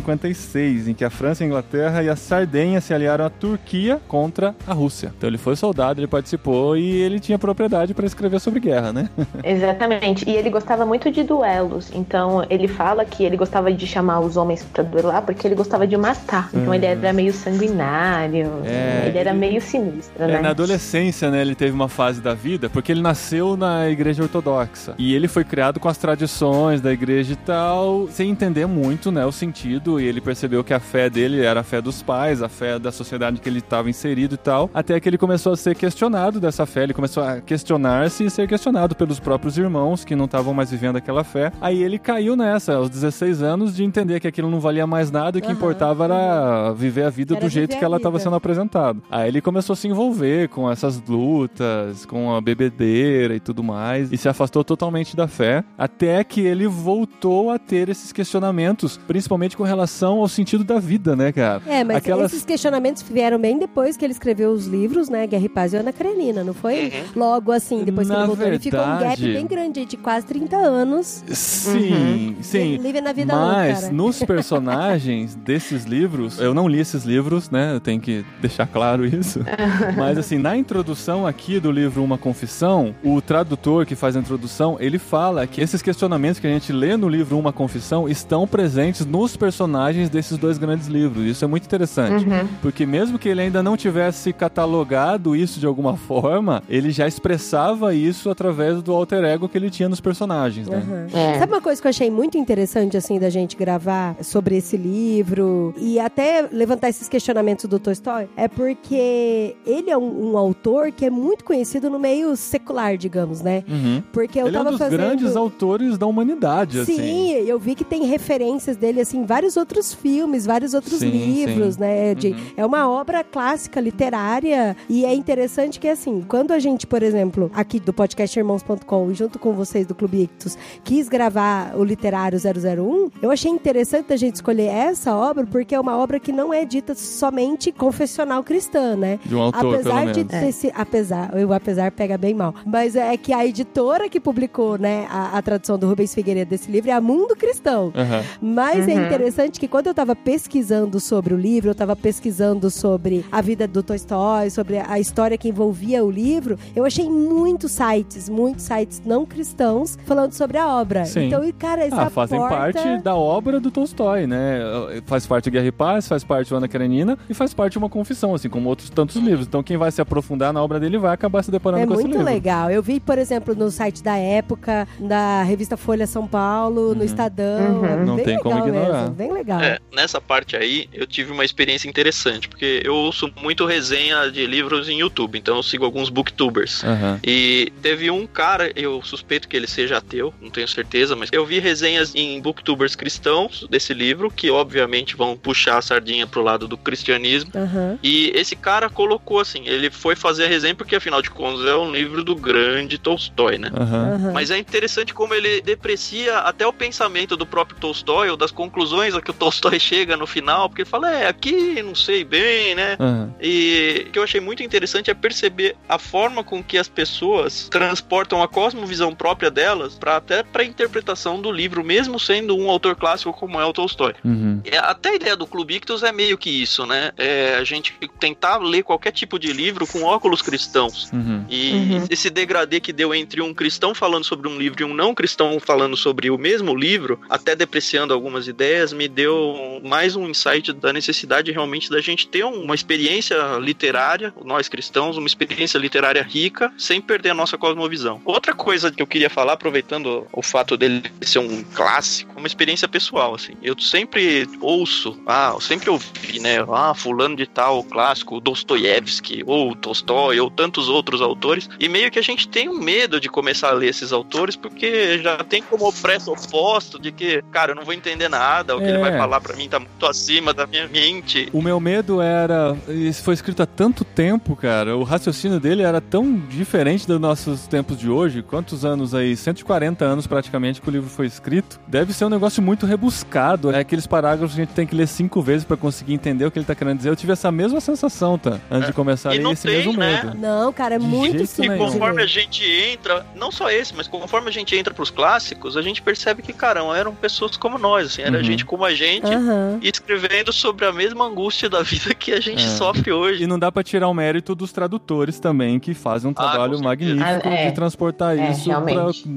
1856, 0.00 0.88
em 0.88 0.94
que 0.94 1.04
a 1.04 1.10
França, 1.10 1.44
a 1.44 1.46
Inglaterra 1.46 2.02
e 2.02 2.08
a 2.08 2.16
Sardenha 2.16 2.80
se 2.80 2.92
aliaram 2.92 3.24
à 3.24 3.30
Turquia 3.30 4.00
contra 4.08 4.54
a 4.66 4.72
Rússia. 4.72 5.12
Então 5.16 5.28
ele 5.28 5.38
foi 5.38 5.56
soldado, 5.56 6.00
ele 6.00 6.06
participou 6.06 6.76
e 6.76 6.96
ele 6.96 7.20
tinha 7.20 7.38
propriedade 7.38 7.94
para 7.94 8.06
escrever 8.06 8.40
sobre 8.40 8.60
guerra, 8.60 8.92
né? 8.92 9.08
Exatamente. 9.44 10.28
E 10.28 10.34
ele 10.36 10.50
gostava 10.50 10.84
muito 10.84 11.10
de 11.10 11.22
duelos. 11.22 11.90
Então, 11.94 12.44
ele 12.50 12.68
fala 12.68 13.04
que 13.04 13.24
ele 13.24 13.36
gostava 13.36 13.72
de 13.72 13.86
chamar 13.86 14.20
os 14.20 14.36
homens 14.36 14.62
pra 14.64 14.82
duelar 14.82 15.22
porque 15.22 15.46
ele 15.46 15.54
gostava 15.54 15.86
de 15.86 15.96
matar. 15.96 16.48
Então, 16.52 16.74
ele 16.74 16.86
era 16.86 17.12
meio 17.12 17.32
sanguinário. 17.32 18.50
É, 18.64 19.04
ele 19.06 19.18
era 19.18 19.30
ele- 19.30 19.38
meio 19.38 19.60
sinistro, 19.60 20.22
É, 20.24 20.26
né? 20.26 20.40
na 20.40 20.50
adolescência, 20.50 21.30
né, 21.30 21.40
ele 21.40 21.54
teve 21.54 21.72
uma 21.72 21.88
fase 21.88 22.20
da 22.20 22.34
vida, 22.34 22.68
porque 22.68 22.92
ele 22.92 23.00
nasceu 23.02 23.56
na 23.56 23.88
igreja 23.88 24.22
ortodoxa. 24.22 24.94
E 24.98 25.14
ele 25.14 25.28
foi 25.28 25.44
criado 25.44 25.80
com 25.80 25.88
as 25.88 25.96
tradições 25.98 26.80
da 26.80 26.92
igreja 26.92 27.32
e 27.32 27.36
tal, 27.36 28.08
sem 28.08 28.30
entender 28.30 28.66
muito, 28.66 29.10
né, 29.10 29.24
o 29.24 29.32
sentido. 29.32 29.89
E 29.98 30.04
ele 30.04 30.20
percebeu 30.20 30.62
que 30.62 30.74
a 30.74 30.80
fé 30.80 31.08
dele 31.08 31.40
era 31.40 31.60
a 31.60 31.62
fé 31.62 31.80
dos 31.80 32.02
pais, 32.02 32.42
a 32.42 32.48
fé 32.48 32.78
da 32.78 32.92
sociedade 32.92 33.40
que 33.40 33.48
ele 33.48 33.58
estava 33.58 33.88
inserido 33.88 34.34
e 34.34 34.38
tal. 34.38 34.70
Até 34.74 35.00
que 35.00 35.08
ele 35.08 35.18
começou 35.18 35.52
a 35.52 35.56
ser 35.56 35.74
questionado 35.74 36.38
dessa 36.38 36.66
fé, 36.66 36.82
ele 36.82 36.94
começou 36.94 37.22
a 37.22 37.40
questionar-se 37.40 38.24
e 38.24 38.30
ser 38.30 38.46
questionado 38.46 38.94
pelos 38.94 39.18
próprios 39.18 39.56
irmãos 39.56 40.04
que 40.04 40.14
não 40.14 40.26
estavam 40.26 40.52
mais 40.52 40.70
vivendo 40.70 40.96
aquela 40.96 41.24
fé. 41.24 41.52
Aí 41.60 41.82
ele 41.82 41.98
caiu 41.98 42.36
nessa, 42.36 42.74
aos 42.74 42.90
16 42.90 43.42
anos, 43.42 43.74
de 43.74 43.82
entender 43.82 44.20
que 44.20 44.28
aquilo 44.28 44.50
não 44.50 44.60
valia 44.60 44.86
mais 44.86 45.10
nada, 45.10 45.38
o 45.38 45.42
que 45.42 45.50
importava 45.50 46.04
era 46.04 46.72
viver 46.72 47.04
a 47.04 47.10
vida 47.10 47.34
do 47.34 47.48
jeito 47.48 47.78
que 47.78 47.84
ela 47.84 47.96
estava 47.96 48.18
sendo 48.18 48.36
apresentado. 48.36 49.02
Aí 49.10 49.28
ele 49.28 49.40
começou 49.40 49.72
a 49.72 49.76
se 49.76 49.88
envolver 49.88 50.48
com 50.48 50.70
essas 50.70 51.00
lutas, 51.02 52.04
com 52.04 52.34
a 52.34 52.40
bebedeira 52.40 53.34
e 53.34 53.40
tudo 53.40 53.62
mais, 53.62 54.12
e 54.12 54.16
se 54.16 54.28
afastou 54.28 54.62
totalmente 54.64 55.16
da 55.16 55.26
fé, 55.26 55.64
até 55.78 56.22
que 56.24 56.40
ele 56.40 56.66
voltou 56.66 57.50
a 57.50 57.58
ter 57.58 57.88
esses 57.88 58.12
questionamentos, 58.12 58.98
principalmente 58.98 59.56
com 59.56 59.62
relação 59.62 59.79
ao 60.18 60.28
sentido 60.28 60.64
da 60.64 60.78
vida, 60.78 61.14
né, 61.16 61.32
cara? 61.32 61.62
É, 61.66 61.82
mas 61.84 61.96
Aquelas- 61.98 62.32
esses 62.32 62.44
questionamentos 62.44 63.02
vieram 63.02 63.38
bem 63.38 63.58
depois 63.58 63.96
que 63.96 64.04
ele 64.04 64.12
escreveu 64.12 64.50
os 64.50 64.66
livros, 64.66 65.08
né? 65.08 65.26
Guerra 65.26 65.44
e 65.44 65.48
Paz 65.48 65.72
e 65.72 65.76
Ana 65.76 65.92
Karenina, 65.92 66.42
não 66.44 66.54
foi? 66.54 66.92
Logo 67.14 67.52
assim, 67.52 67.84
depois 67.84 68.06
que 68.08 68.12
Na 68.12 68.20
ele 68.20 68.26
voltou. 68.28 68.46
Ele 68.46 68.58
ficou 68.58 68.80
um 68.80 68.82
gap 68.82 68.98
verdade- 69.00 69.32
bem 69.32 69.46
grande, 69.46 69.84
de 69.84 69.96
quase 69.96 70.26
30 70.26 70.56
anos. 70.56 71.22
Sim, 71.28 72.36
sim. 72.40 72.76
Livre 72.76 73.00
na 73.00 73.12
vida 73.12 73.34
Mas 73.34 73.90
nos 73.90 74.22
personagens 74.22 75.34
desses 75.44 75.84
livros, 75.84 76.38
eu 76.40 76.52
não 76.54 76.68
li 76.68 76.78
esses 76.80 77.04
livros, 77.04 77.50
né? 77.50 77.74
Eu 77.74 77.80
tenho 77.80 78.00
que 78.00 78.24
deixar 78.40 78.66
claro 78.66 79.04
isso. 79.04 79.40
Mas 79.96 80.18
assim, 80.18 80.38
na 80.38 80.56
introdução 80.56 81.26
aqui 81.26 81.60
do 81.60 81.70
livro 81.70 82.02
Uma 82.02 82.18
Confissão, 82.18 82.94
o 83.04 83.20
tradutor 83.20 83.86
que 83.86 83.94
faz 83.94 84.16
a 84.16 84.20
introdução, 84.20 84.76
ele 84.80 84.98
fala 84.98 85.46
que 85.46 85.60
esses 85.60 85.82
questionamentos 85.82 86.40
que 86.40 86.46
a 86.46 86.50
gente 86.50 86.72
lê 86.72 86.96
no 86.96 87.08
livro 87.08 87.38
Uma 87.38 87.52
Confissão 87.52 88.08
estão 88.08 88.46
presentes 88.46 89.04
nos 89.06 89.36
personagens 89.36 89.69
desses 90.10 90.36
dois 90.38 90.58
grandes 90.58 90.86
livros. 90.86 91.24
Isso 91.24 91.44
é 91.44 91.48
muito 91.48 91.64
interessante, 91.64 92.24
Uhum. 92.26 92.48
porque 92.62 92.84
mesmo 92.86 93.18
que 93.18 93.28
ele 93.28 93.40
ainda 93.42 93.62
não 93.62 93.76
tivesse 93.76 94.32
catalogado 94.32 95.34
isso 95.36 95.58
de 95.60 95.66
alguma 95.66 95.96
forma, 95.96 96.62
ele 96.68 96.90
já 96.90 97.06
expressava 97.06 97.94
isso 97.94 98.30
através 98.30 98.82
do 98.82 98.92
alter 98.92 99.24
ego 99.24 99.48
que 99.48 99.56
ele 99.56 99.70
tinha 99.70 99.88
nos 99.88 100.00
personagens, 100.00 100.68
né? 100.68 100.76
Aham. 100.76 101.06
É. 101.12 101.38
Sabe 101.38 101.52
uma 101.52 101.60
coisa 101.60 101.80
que 101.80 101.86
eu 101.86 101.90
achei 101.90 102.10
muito 102.10 102.36
interessante, 102.38 102.96
assim, 102.96 103.18
da 103.18 103.30
gente 103.30 103.56
gravar 103.56 104.16
sobre 104.22 104.56
esse 104.56 104.76
livro 104.76 105.74
e 105.76 105.98
até 105.98 106.48
levantar 106.52 106.88
esses 106.88 107.08
questionamentos 107.08 107.64
do 107.66 107.78
Tolstói? 107.78 108.28
É 108.36 108.48
porque 108.48 109.56
ele 109.66 109.90
é 109.90 109.96
um, 109.96 110.32
um 110.32 110.38
autor 110.38 110.90
que 110.92 111.04
é 111.04 111.10
muito 111.10 111.44
conhecido 111.44 111.88
no 111.90 111.98
meio 111.98 112.36
secular, 112.36 112.96
digamos, 112.96 113.40
né? 113.40 113.64
Uhum. 113.68 114.02
Porque 114.12 114.40
eu 114.40 114.46
ele 114.46 114.56
é 114.56 114.60
um 114.60 114.64
tava 114.64 114.70
dos 114.70 114.78
fazendo... 114.78 114.98
grandes 114.98 115.36
autores 115.36 115.98
da 115.98 116.06
humanidade, 116.06 116.84
Sim, 116.84 116.92
assim. 116.92 117.32
eu 117.48 117.58
vi 117.58 117.74
que 117.74 117.84
tem 117.84 118.04
referências 118.04 118.76
dele, 118.76 119.00
assim, 119.00 119.18
em 119.18 119.24
vários 119.26 119.56
outros 119.60 119.94
filmes, 119.94 120.44
vários 120.46 120.74
outros 120.74 120.98
Sim, 120.98 121.10
livros, 121.10 121.74
sim. 121.74 121.80
né? 121.80 122.14
De- 122.14 122.30
Uhum. 122.30 122.36
É 122.56 122.66
uma 122.66 122.88
obra 122.88 123.22
clássica, 123.24 123.80
literária, 123.80 124.76
e 124.88 125.04
é 125.04 125.14
interessante 125.14 125.78
que, 125.78 125.86
assim, 125.88 126.24
quando 126.26 126.52
a 126.52 126.58
gente, 126.58 126.86
por 126.86 127.02
exemplo, 127.02 127.50
aqui 127.54 127.78
do 127.78 127.92
podcast 127.92 128.38
Irmãos.com, 128.38 129.10
e 129.10 129.14
junto 129.14 129.38
com 129.38 129.52
vocês 129.52 129.86
do 129.86 129.94
Clube 129.94 130.22
Ictus, 130.22 130.56
quis 130.82 131.08
gravar 131.08 131.74
o 131.76 131.84
Literário 131.84 132.38
001, 132.38 133.10
eu 133.22 133.30
achei 133.30 133.50
interessante 133.50 134.12
a 134.12 134.16
gente 134.16 134.36
escolher 134.36 134.66
essa 134.66 135.14
obra, 135.14 135.46
porque 135.46 135.74
é 135.74 135.80
uma 135.80 135.96
obra 135.96 136.18
que 136.18 136.32
não 136.32 136.52
é 136.52 136.64
dita 136.64 136.94
somente 136.94 137.70
confessional 137.72 138.42
cristã, 138.42 138.96
né? 138.96 139.18
De 139.24 139.34
um 139.34 139.42
autor, 139.42 139.74
apesar 139.74 140.00
pelo 140.00 140.12
de 140.12 140.24
menos. 140.24 140.30
ter 140.46 140.52
se- 140.52 140.72
apesar, 140.74 141.30
o 141.34 141.52
apesar 141.52 141.90
pega 141.92 142.16
bem 142.16 142.34
mal. 142.34 142.54
Mas 142.64 142.96
é 142.96 143.16
que 143.16 143.32
a 143.32 143.46
editora 143.46 144.08
que 144.08 144.18
publicou, 144.20 144.78
né, 144.78 145.06
a, 145.10 145.36
a 145.38 145.42
tradução 145.42 145.78
do 145.78 145.86
Rubens 145.88 146.14
Figueiredo 146.14 146.50
desse 146.50 146.70
livro 146.70 146.90
é 146.90 146.92
a 146.94 147.00
Mundo 147.00 147.36
Cristão. 147.36 147.92
Aham. 147.94 148.22
Mas 148.40 148.88
é 148.88 148.94
Uhum. 148.94 149.08
Interessante 149.50 149.60
que 149.60 149.68
quando 149.68 149.88
eu 149.88 149.94
tava 149.94 150.14
pesquisando 150.16 151.00
sobre 151.00 151.34
o 151.34 151.36
livro, 151.36 151.70
eu 151.70 151.74
tava 151.74 151.94
pesquisando 151.96 152.70
sobre 152.70 153.24
a 153.30 153.40
vida 153.42 153.66
do 153.66 153.82
Tolstói, 153.82 154.48
sobre 154.50 154.78
a 154.78 154.98
história 154.98 155.36
que 155.36 155.48
envolvia 155.48 156.04
o 156.04 156.10
livro, 156.10 156.56
eu 156.74 156.84
achei 156.84 157.08
muitos 157.10 157.72
sites, 157.72 158.28
muitos 158.28 158.64
sites 158.64 159.02
não 159.04 159.26
cristãos 159.26 159.98
falando 160.06 160.32
sobre 160.32 160.56
a 160.58 160.66
obra. 160.80 161.04
Sim. 161.04 161.26
Então, 161.26 161.44
e, 161.44 161.52
cara, 161.52 161.86
isso 161.86 161.98
Ah, 161.98 162.08
fazem 162.10 162.38
aporta- 162.38 162.56
parte 162.80 163.02
da 163.02 163.14
obra 163.16 163.58
do 163.60 163.70
Tolstói, 163.70 164.26
né? 164.26 164.60
Faz 165.06 165.26
parte 165.26 165.44
de 165.44 165.50
Guerra 165.50 165.66
e 165.66 165.72
Paz, 165.72 166.06
faz 166.08 166.22
parte 166.24 166.48
de 166.48 166.54
Ana 166.54 166.68
Karenina 166.68 167.18
e 167.28 167.34
faz 167.34 167.52
parte 167.52 167.72
de 167.72 167.78
uma 167.78 167.88
confissão, 167.88 168.34
assim 168.34 168.48
como 168.48 168.68
outros 168.68 168.88
tantos 168.90 169.16
livros. 169.16 169.46
Então 169.46 169.62
quem 169.62 169.76
vai 169.76 169.90
se 169.90 170.00
aprofundar 170.00 170.52
na 170.52 170.62
obra 170.62 170.78
dele 170.78 170.98
vai 170.98 171.12
acabar 171.12 171.42
se 171.42 171.50
deparando 171.50 171.82
É 171.82 171.86
com 171.86 171.94
esse 171.94 172.02
muito 172.04 172.16
livro. 172.18 172.32
legal. 172.32 172.70
Eu 172.70 172.82
vi, 172.82 173.00
por 173.00 173.18
exemplo, 173.18 173.54
no 173.54 173.70
site 173.70 174.02
da 174.02 174.16
época, 174.16 174.86
na 174.98 175.42
revista 175.42 175.76
Folha 175.76 176.06
São 176.06 176.26
Paulo, 176.26 176.94
no 176.94 177.04
Estadão. 177.04 177.80
Uhum. 177.80 177.84
É 177.86 177.96
Não 178.04 178.16
tem 178.18 178.38
como 178.38 178.58
ignorar. 178.58 179.00
Mesmo, 179.02 179.14
bem 179.14 179.28
legal. 179.32 179.39
É, 179.62 179.78
nessa 179.92 180.20
parte 180.20 180.56
aí, 180.56 180.88
eu 180.92 181.06
tive 181.06 181.32
uma 181.32 181.44
experiência 181.44 181.88
interessante, 181.88 182.48
porque 182.48 182.82
eu 182.84 182.94
ouço 182.94 183.32
muito 183.40 183.64
resenha 183.64 184.30
de 184.30 184.46
livros 184.46 184.88
em 184.88 185.00
YouTube, 185.00 185.38
então 185.38 185.56
eu 185.56 185.62
sigo 185.62 185.84
alguns 185.84 186.08
booktubers. 186.08 186.84
Aham. 186.84 187.20
E 187.24 187.72
teve 187.82 188.10
um 188.10 188.26
cara, 188.26 188.70
eu 188.76 189.02
suspeito 189.02 189.48
que 189.48 189.56
ele 189.56 189.66
seja 189.66 189.98
ateu, 189.98 190.32
não 190.40 190.50
tenho 190.50 190.68
certeza, 190.68 191.16
mas 191.16 191.30
eu 191.32 191.44
vi 191.44 191.58
resenhas 191.58 192.14
em 192.14 192.40
booktubers 192.40 192.94
cristãos 192.94 193.66
desse 193.70 193.94
livro, 193.94 194.30
que 194.30 194.50
obviamente 194.50 195.16
vão 195.16 195.36
puxar 195.36 195.78
a 195.78 195.82
sardinha 195.82 196.26
pro 196.26 196.42
lado 196.42 196.68
do 196.68 196.76
cristianismo. 196.76 197.50
Aham. 197.54 197.98
E 198.02 198.32
esse 198.34 198.56
cara 198.56 198.88
colocou 198.88 199.40
assim, 199.40 199.62
ele 199.66 199.90
foi 199.90 200.14
fazer 200.16 200.44
a 200.44 200.48
resenha 200.48 200.74
porque 200.74 200.96
afinal 200.96 201.22
de 201.22 201.30
contas 201.30 201.66
é 201.66 201.76
um 201.76 201.92
livro 201.92 202.22
do 202.22 202.34
grande 202.34 202.98
Tolstói, 202.98 203.58
né? 203.58 203.70
Aham. 203.74 204.32
Mas 204.32 204.50
é 204.50 204.58
interessante 204.58 205.14
como 205.14 205.34
ele 205.34 205.60
deprecia 205.60 206.38
até 206.38 206.66
o 206.66 206.72
pensamento 206.72 207.36
do 207.36 207.46
próprio 207.46 207.78
Tolstói, 207.78 208.30
ou 208.30 208.36
das 208.36 208.50
conclusões 208.50 209.14
que 209.22 209.30
o 209.30 209.34
Tolstói 209.34 209.78
chega 209.80 210.16
no 210.16 210.26
final, 210.26 210.68
porque 210.68 210.82
ele 210.82 210.88
fala, 210.88 211.10
é, 211.10 211.26
aqui 211.28 211.82
não 211.82 211.94
sei 211.94 212.24
bem, 212.24 212.74
né? 212.74 212.96
Aham. 212.98 213.34
E 213.40 214.04
o 214.08 214.10
que 214.12 214.18
eu 214.18 214.22
achei 214.22 214.40
muito 214.40 214.62
interessante 214.62 215.10
é 215.10 215.14
perceber 215.14 215.76
a 215.88 215.98
forma 215.98 216.42
com 216.44 216.62
que 216.62 216.76
as 216.78 216.88
pessoas 216.88 217.68
transportam 217.70 218.42
a 218.42 218.48
cosmovisão 218.48 219.14
própria 219.14 219.50
delas 219.50 219.94
para 219.94 220.16
até 220.16 220.42
para 220.42 220.64
interpretação 220.64 221.40
do 221.40 221.50
livro, 221.50 221.82
mesmo 221.84 222.18
sendo 222.18 222.56
um 222.56 222.70
autor 222.70 222.96
clássico 222.96 223.32
como 223.32 223.60
é 223.60 223.64
o 223.64 223.72
Tolstói. 223.72 224.14
Uhum. 224.24 224.60
É, 224.64 224.78
Até 224.78 225.10
a 225.10 225.14
ideia 225.14 225.36
do 225.36 225.46
Clube 225.46 225.74
Ictus 225.76 226.02
é 226.02 226.12
meio 226.12 226.36
que 226.36 226.50
isso, 226.50 226.86
né? 226.86 227.12
É 227.16 227.54
a 227.56 227.64
gente 227.64 227.94
tentar 228.18 228.58
ler 228.58 228.82
qualquer 228.82 229.12
tipo 229.12 229.38
de 229.38 229.52
livro 229.52 229.86
com 229.86 230.02
óculos 230.02 230.42
cristãos. 230.42 231.10
Uhum. 231.12 231.44
E 231.48 231.70
Uhum. 231.70 232.06
esse 232.10 232.28
degradê 232.30 232.80
que 232.80 232.92
deu 232.92 233.14
entre 233.14 233.40
um 233.40 233.54
cristão 233.54 233.94
falando 233.94 234.24
sobre 234.24 234.48
um 234.48 234.58
livro 234.58 234.82
e 234.82 234.84
um 234.84 234.94
não 234.94 235.14
cristão 235.14 235.58
falando 235.60 235.96
sobre 235.96 236.30
o 236.30 236.38
mesmo 236.38 236.74
livro, 236.74 237.20
até 237.28 237.54
depreciando 237.56 238.12
algumas 238.12 238.46
ideias, 238.48 238.92
me 238.92 239.08
deu 239.10 239.80
mais 239.84 240.16
um 240.16 240.28
insight 240.28 240.72
da 240.72 240.92
necessidade 240.92 241.50
realmente 241.52 241.90
da 241.90 242.00
gente 242.00 242.26
ter 242.28 242.44
uma 242.44 242.74
experiência 242.74 243.36
literária, 243.60 244.32
nós 244.44 244.68
cristãos, 244.68 245.16
uma 245.16 245.26
experiência 245.26 245.78
literária 245.78 246.22
rica, 246.22 246.72
sem 246.78 247.00
perder 247.00 247.30
a 247.30 247.34
nossa 247.34 247.58
cosmovisão. 247.58 248.20
Outra 248.24 248.54
coisa 248.54 248.90
que 248.90 249.02
eu 249.02 249.06
queria 249.06 249.28
falar, 249.30 249.54
aproveitando 249.54 250.26
o 250.32 250.42
fato 250.42 250.76
dele 250.76 251.02
ser 251.22 251.38
um 251.40 251.62
clássico, 251.62 252.34
uma 252.38 252.46
experiência 252.46 252.88
pessoal, 252.88 253.34
assim. 253.34 253.54
Eu 253.62 253.78
sempre 253.78 254.48
ouço, 254.60 255.20
ah, 255.26 255.52
eu 255.54 255.60
sempre 255.60 255.90
ouvi, 255.90 256.38
né? 256.40 256.58
Ah, 256.72 256.94
fulano 256.94 257.36
de 257.36 257.46
tal, 257.46 257.82
clássico, 257.84 258.40
Dostoiévski, 258.40 259.42
ou 259.46 259.74
Tolstói, 259.74 260.40
ou 260.40 260.50
tantos 260.50 260.88
outros 260.88 261.20
autores, 261.20 261.68
e 261.78 261.88
meio 261.88 262.10
que 262.10 262.18
a 262.18 262.22
gente 262.22 262.48
tem 262.48 262.68
um 262.68 262.78
medo 262.78 263.20
de 263.20 263.28
começar 263.28 263.70
a 263.70 263.74
ler 263.74 263.88
esses 263.88 264.12
autores, 264.12 264.56
porque 264.56 265.18
já 265.18 265.38
tem 265.38 265.62
como 265.62 265.92
pressuposto 265.92 266.98
de 266.98 267.10
que, 267.12 267.42
cara, 267.50 267.72
eu 267.72 267.76
não 267.76 267.84
vou 267.84 267.94
entender 267.94 268.28
nada, 268.28 268.76
o 268.76 268.78
que 268.80 268.86
É. 268.86 268.90
ele 268.90 268.98
vai 269.00 269.16
falar 269.18 269.40
pra 269.40 269.56
mim 269.56 269.68
tá 269.68 269.78
muito 269.78 270.06
acima 270.06 270.52
da 270.52 270.66
minha 270.66 270.86
mente. 270.88 271.48
O 271.52 271.60
meu 271.62 271.78
medo 271.80 272.20
era. 272.20 272.76
Isso 272.88 273.22
foi 273.22 273.34
escrito 273.34 273.62
há 273.62 273.66
tanto 273.66 274.04
tempo, 274.04 274.54
cara. 274.56 274.96
O 274.96 275.02
raciocínio 275.02 275.58
dele 275.60 275.82
era 275.82 276.00
tão 276.00 276.36
diferente 276.48 277.06
dos 277.06 277.20
nossos 277.20 277.66
tempos 277.66 277.98
de 277.98 278.08
hoje. 278.10 278.42
Quantos 278.42 278.84
anos 278.84 279.14
aí? 279.14 279.36
140 279.36 280.04
anos 280.04 280.26
praticamente 280.26 280.80
que 280.80 280.88
o 280.88 280.92
livro 280.92 281.08
foi 281.08 281.26
escrito. 281.26 281.80
Deve 281.86 282.12
ser 282.12 282.24
um 282.24 282.28
negócio 282.30 282.62
muito 282.62 282.86
rebuscado. 282.86 283.70
É 283.70 283.78
aqueles 283.80 284.06
parágrafos 284.06 284.54
que 284.54 284.60
a 284.60 284.64
gente 284.64 284.74
tem 284.74 284.86
que 284.86 284.94
ler 284.94 285.06
cinco 285.08 285.42
vezes 285.42 285.64
pra 285.64 285.76
conseguir 285.76 286.14
entender 286.14 286.44
o 286.44 286.50
que 286.50 286.58
ele 286.58 286.66
tá 286.66 286.74
querendo 286.74 286.96
dizer. 286.98 287.08
Eu 287.10 287.16
tive 287.16 287.32
essa 287.32 287.50
mesma 287.50 287.80
sensação, 287.80 288.38
tá? 288.38 288.58
Antes 288.70 288.88
de 288.88 288.92
começar 288.92 289.30
a 289.30 289.34
E 289.34 289.38
ler 289.38 289.44
não 289.44 289.52
esse 289.52 289.66
tem, 289.66 289.76
mesmo 289.78 289.92
né? 289.96 290.22
medo. 290.24 290.38
Não, 290.38 290.72
cara, 290.72 290.94
é 290.94 290.98
De 290.98 291.04
muito 291.04 291.42
E 291.42 291.46
simples. 291.46 291.72
de 291.72 291.78
conforme 291.78 292.22
a 292.22 292.26
gente 292.26 292.64
entra, 292.64 293.26
não 293.34 293.50
só 293.50 293.70
esse, 293.70 293.94
mas 293.94 294.06
conforme 294.08 294.48
a 294.48 294.52
gente 294.52 294.74
entra 294.76 294.92
pros 294.94 295.10
clássicos, 295.10 295.76
a 295.76 295.82
gente 295.82 296.02
percebe 296.02 296.42
que, 296.42 296.52
cara, 296.52 296.80
eram 296.96 297.14
pessoas 297.14 297.56
como 297.56 297.78
nós, 297.78 298.06
assim, 298.06 298.22
era 298.22 298.36
Uhum. 298.38 298.44
gente 298.44 298.64
como 298.64 298.84
a 298.84 298.89
gente, 298.94 299.26
Aham. 299.26 299.78
e 299.82 299.88
escrevendo 299.88 300.52
sobre 300.52 300.84
a 300.86 300.92
mesma 300.92 301.26
angústia 301.26 301.68
da 301.68 301.82
vida 301.82 302.14
que 302.14 302.32
a 302.32 302.40
gente 302.40 302.64
É. 302.64 302.68
sofre 302.68 303.12
hoje. 303.12 303.44
E 303.44 303.46
não 303.46 303.58
dá 303.58 303.70
pra 303.72 303.82
tirar 303.82 304.08
o 304.08 304.14
mérito 304.14 304.54
dos 304.54 304.72
tradutores 304.72 305.38
também, 305.40 305.78
que 305.78 305.94
fazem 305.94 306.28
um 306.30 306.32
Ah, 306.36 306.42
trabalho 306.50 306.76
certeza. 306.78 306.82
magnífico 306.84 307.48
Ah, 307.48 307.50
é. 307.54 307.66
de 307.68 307.74
transportar 307.74 308.38
É, 308.38 308.50
isso. 308.50 308.70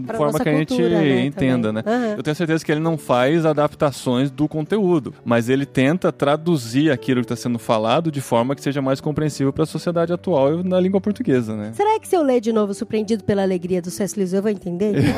Pra 0.06 0.18
forma 0.18 0.40
que 0.40 0.50
a 0.50 0.54
gente 0.54 0.68
cultura, 0.70 0.90
né, 1.02 1.26
entenda, 1.26 1.74
também. 1.74 1.84
né? 1.84 2.08
Aham. 2.10 2.16
Eu 2.18 2.24
tenho 2.24 2.36
certeza 2.36 2.64
que 2.66 2.72
ele 2.72 2.82
não 2.82 2.98
faz 2.98 3.46
adaptações 3.46 4.30
do 4.32 4.48
conteúdo, 4.48 5.14
mas 5.26 5.50
ele 5.50 5.66
tenta 5.66 6.12
traduzir 6.12 6.92
aquilo 6.92 7.22
que 7.22 7.26
está 7.26 7.36
sendo 7.36 7.60
falado 7.60 8.12
de 8.12 8.22
forma 8.22 8.56
que 8.56 8.62
seja 8.62 8.82
mais 8.82 9.00
compreensível 9.02 9.52
para 9.54 9.64
a 9.64 9.68
sociedade 9.68 10.12
atual 10.14 10.60
e 10.60 10.64
na 10.64 10.80
língua 10.80 11.00
portuguesa, 11.02 11.56
né? 11.56 11.72
Será 11.74 12.00
que 12.00 12.08
se 12.08 12.16
eu 12.16 12.22
ler 12.24 12.40
de 12.42 12.52
novo 12.54 12.74
Surpreendido 12.74 13.24
pela 13.24 13.42
Alegria 13.42 13.82
do. 13.82 13.90
Lewis, 14.18 14.34
eu 14.34 14.42
vou 14.42 14.52
entender? 14.52 14.94
Então? 14.98 15.14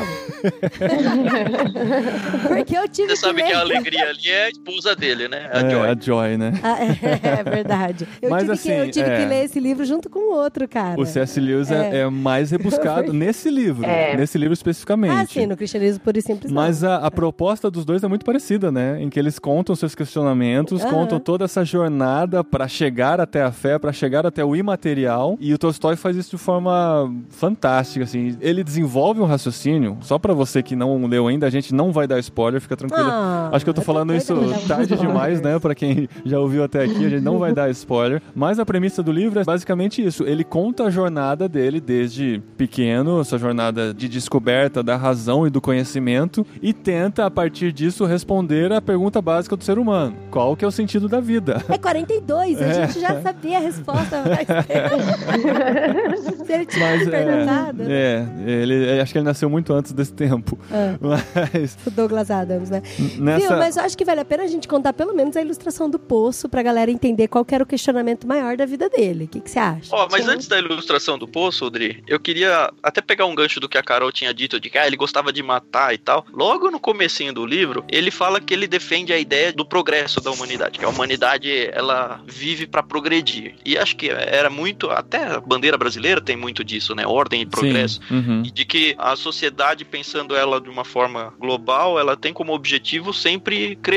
Porque 2.48 2.76
eu 2.76 2.88
tive 2.88 3.08
Você 3.10 3.16
sabe 3.16 3.42
ler... 3.42 3.48
que 3.48 3.52
a 3.54 3.60
alegria 3.60 4.08
ali 4.10 4.25
é 4.30 4.44
a 4.44 4.50
esposa 4.50 4.94
dele, 4.94 5.28
né? 5.28 5.48
A 5.52 5.60
é, 5.60 5.70
Joy. 5.70 5.88
a 5.88 5.96
Joy, 5.98 6.36
né? 6.36 6.52
Ah, 6.62 6.78
é, 6.82 7.40
é 7.40 7.42
verdade. 7.44 8.08
Eu 8.20 8.30
Mas, 8.30 8.42
tive, 8.42 8.52
assim, 8.52 8.68
que, 8.68 8.74
eu 8.74 8.90
tive 8.90 9.10
é. 9.10 9.18
que 9.20 9.26
ler 9.26 9.44
esse 9.44 9.60
livro 9.60 9.84
junto 9.84 10.08
com 10.08 10.18
o 10.18 10.34
outro, 10.34 10.66
cara. 10.68 11.00
O 11.00 11.04
C.S. 11.06 11.40
Lewis 11.40 11.70
é. 11.70 11.90
É. 11.90 11.98
é 12.00 12.08
mais 12.10 12.50
rebuscado 12.50 13.12
nesse 13.14 13.50
livro, 13.50 13.84
É. 13.84 14.16
nesse 14.16 14.38
livro 14.38 14.52
especificamente. 14.54 15.12
Ah, 15.12 15.26
sim, 15.26 15.46
no 15.46 15.56
cristianismo 15.56 16.00
puro 16.00 16.18
e 16.18 16.22
simples. 16.22 16.52
Mas 16.52 16.82
a, 16.84 16.96
a 16.96 17.10
proposta 17.10 17.70
dos 17.70 17.84
dois 17.84 18.02
é 18.02 18.08
muito 18.08 18.24
parecida, 18.24 18.70
né? 18.72 19.00
Em 19.00 19.08
que 19.08 19.18
eles 19.18 19.38
contam 19.38 19.74
seus 19.74 19.94
questionamentos, 19.94 20.84
contam 20.84 21.18
toda 21.18 21.44
essa 21.44 21.64
jornada 21.64 22.42
para 22.42 22.68
chegar 22.68 23.20
até 23.20 23.42
a 23.42 23.52
fé, 23.52 23.78
para 23.78 23.92
chegar 23.92 24.26
até 24.26 24.44
o 24.44 24.54
imaterial. 24.56 25.36
E 25.40 25.52
o 25.52 25.58
Tolstói 25.58 25.96
faz 25.96 26.16
isso 26.16 26.30
de 26.30 26.38
forma 26.38 27.12
fantástica, 27.30 28.04
assim. 28.04 28.36
Ele 28.40 28.62
desenvolve 28.64 29.20
um 29.20 29.24
raciocínio. 29.24 29.98
Só 30.00 30.18
para 30.18 30.32
você 30.34 30.62
que 30.62 30.74
não 30.74 31.06
leu 31.06 31.28
ainda, 31.28 31.46
a 31.46 31.50
gente 31.50 31.74
não 31.74 31.92
vai 31.92 32.06
dar 32.06 32.18
spoiler, 32.18 32.60
fica 32.60 32.76
tranquilo. 32.76 33.08
Ah, 33.08 33.50
Acho 33.52 33.64
que 33.64 33.70
eu 33.70 33.74
tô 33.74 33.82
falando 33.82 34.14
isso 34.16 34.34
tarde 34.68 34.96
demais, 34.96 35.40
né? 35.40 35.58
Pra 35.58 35.74
quem 35.74 36.08
já 36.24 36.38
ouviu 36.38 36.62
até 36.64 36.84
aqui, 36.84 37.06
a 37.06 37.08
gente 37.08 37.22
não 37.22 37.38
vai 37.38 37.52
dar 37.52 37.70
spoiler. 37.70 38.20
Mas 38.34 38.58
a 38.58 38.66
premissa 38.66 39.02
do 39.02 39.12
livro 39.12 39.40
é 39.40 39.44
basicamente 39.44 40.04
isso. 40.04 40.24
Ele 40.24 40.44
conta 40.44 40.84
a 40.84 40.90
jornada 40.90 41.48
dele 41.48 41.80
desde 41.80 42.42
pequeno, 42.56 43.20
essa 43.20 43.38
jornada 43.38 43.92
de 43.94 44.08
descoberta 44.08 44.82
da 44.82 44.96
razão 44.96 45.46
e 45.46 45.50
do 45.50 45.60
conhecimento, 45.60 46.46
e 46.62 46.72
tenta, 46.72 47.26
a 47.26 47.30
partir 47.30 47.72
disso, 47.72 48.04
responder 48.04 48.72
a 48.72 48.80
pergunta 48.80 49.20
básica 49.22 49.56
do 49.56 49.64
ser 49.64 49.78
humano. 49.78 50.14
Qual 50.30 50.56
que 50.56 50.64
é 50.64 50.68
o 50.68 50.70
sentido 50.70 51.08
da 51.08 51.20
vida? 51.20 51.62
É 51.68 51.78
42, 51.78 52.60
a 52.60 52.64
É. 52.66 52.74
gente 52.86 53.00
já 53.00 53.20
sabia 53.20 53.58
a 53.58 53.60
resposta. 53.60 54.22
Mas... 54.26 54.46
Se 56.46 56.52
ele 56.52 56.66
tivesse 56.66 57.04
Mas 57.04 57.08
perguntado, 57.08 57.82
né? 57.84 57.90
é, 57.90 58.26
é, 58.46 58.50
ele, 58.50 59.00
acho 59.00 59.12
que 59.12 59.18
ele 59.18 59.24
nasceu 59.24 59.48
muito 59.50 59.72
antes 59.72 59.92
desse 59.92 60.12
tempo. 60.12 60.58
Ah. 60.70 60.94
Mas 61.52 61.76
O 61.86 61.90
Douglas 61.90 62.30
Adams, 62.30 62.70
né? 62.70 62.82
nessa... 63.18 63.48
Viu? 63.48 63.58
Mas 63.58 63.76
eu 63.76 63.82
acho 63.84 63.96
que 63.96 64.04
vale 64.06 64.20
a 64.20 64.24
pena 64.24 64.44
a 64.44 64.46
gente 64.46 64.66
contar 64.68 64.92
pelo 64.92 65.12
menos 65.12 65.36
a 65.36 65.42
ilustração 65.42 65.90
do 65.90 65.98
poço 65.98 66.48
pra 66.48 66.62
galera 66.62 66.90
entender 66.90 67.28
qual 67.28 67.44
que 67.44 67.54
era 67.54 67.64
o 67.64 67.66
questionamento 67.66 68.26
maior 68.26 68.56
da 68.56 68.64
vida 68.64 68.88
dele. 68.88 69.24
O 69.24 69.28
que, 69.28 69.40
que 69.40 69.50
você 69.50 69.58
acha? 69.58 69.94
Ó, 69.94 70.08
mas 70.10 70.24
Sim. 70.24 70.30
antes 70.30 70.48
da 70.48 70.58
ilustração 70.58 71.18
do 71.18 71.26
poço, 71.26 71.66
Odri, 71.66 72.02
eu 72.06 72.18
queria 72.18 72.72
até 72.82 73.00
pegar 73.02 73.26
um 73.26 73.34
gancho 73.34 73.60
do 73.60 73.68
que 73.68 73.76
a 73.76 73.82
Carol 73.82 74.10
tinha 74.12 74.32
dito 74.32 74.58
de 74.58 74.70
que 74.70 74.78
ah, 74.78 74.86
ele 74.86 74.96
gostava 74.96 75.32
de 75.32 75.42
matar 75.42 75.92
e 75.92 75.98
tal. 75.98 76.24
Logo 76.32 76.70
no 76.70 76.78
comecinho 76.78 77.32
do 77.32 77.44
livro, 77.44 77.84
ele 77.90 78.10
fala 78.10 78.40
que 78.40 78.54
ele 78.54 78.66
defende 78.66 79.12
a 79.12 79.18
ideia 79.18 79.52
do 79.52 79.66
progresso 79.66 80.20
da 80.20 80.30
humanidade, 80.30 80.78
que 80.78 80.84
a 80.84 80.88
humanidade 80.88 81.50
ela 81.72 82.22
vive 82.26 82.66
pra 82.66 82.82
progredir. 82.82 83.56
E 83.64 83.76
acho 83.76 83.96
que 83.96 84.08
era 84.08 84.48
muito, 84.48 84.88
até 84.88 85.24
a 85.24 85.40
bandeira 85.40 85.76
brasileira 85.76 86.20
tem 86.20 86.36
muito 86.36 86.62
disso, 86.62 86.94
né? 86.94 87.06
Ordem 87.06 87.42
e 87.42 87.46
progresso. 87.46 88.00
Sim, 88.06 88.14
uhum. 88.14 88.42
E 88.44 88.50
de 88.50 88.64
que 88.64 88.94
a 88.98 89.16
sociedade, 89.16 89.84
pensando 89.84 90.36
ela 90.36 90.60
de 90.60 90.70
uma 90.70 90.84
forma 90.84 91.34
global, 91.38 91.98
ela 91.98 92.16
tem 92.16 92.32
como 92.32 92.54
objetivo 92.54 93.12
sempre 93.12 93.76
crescer. 93.76 93.95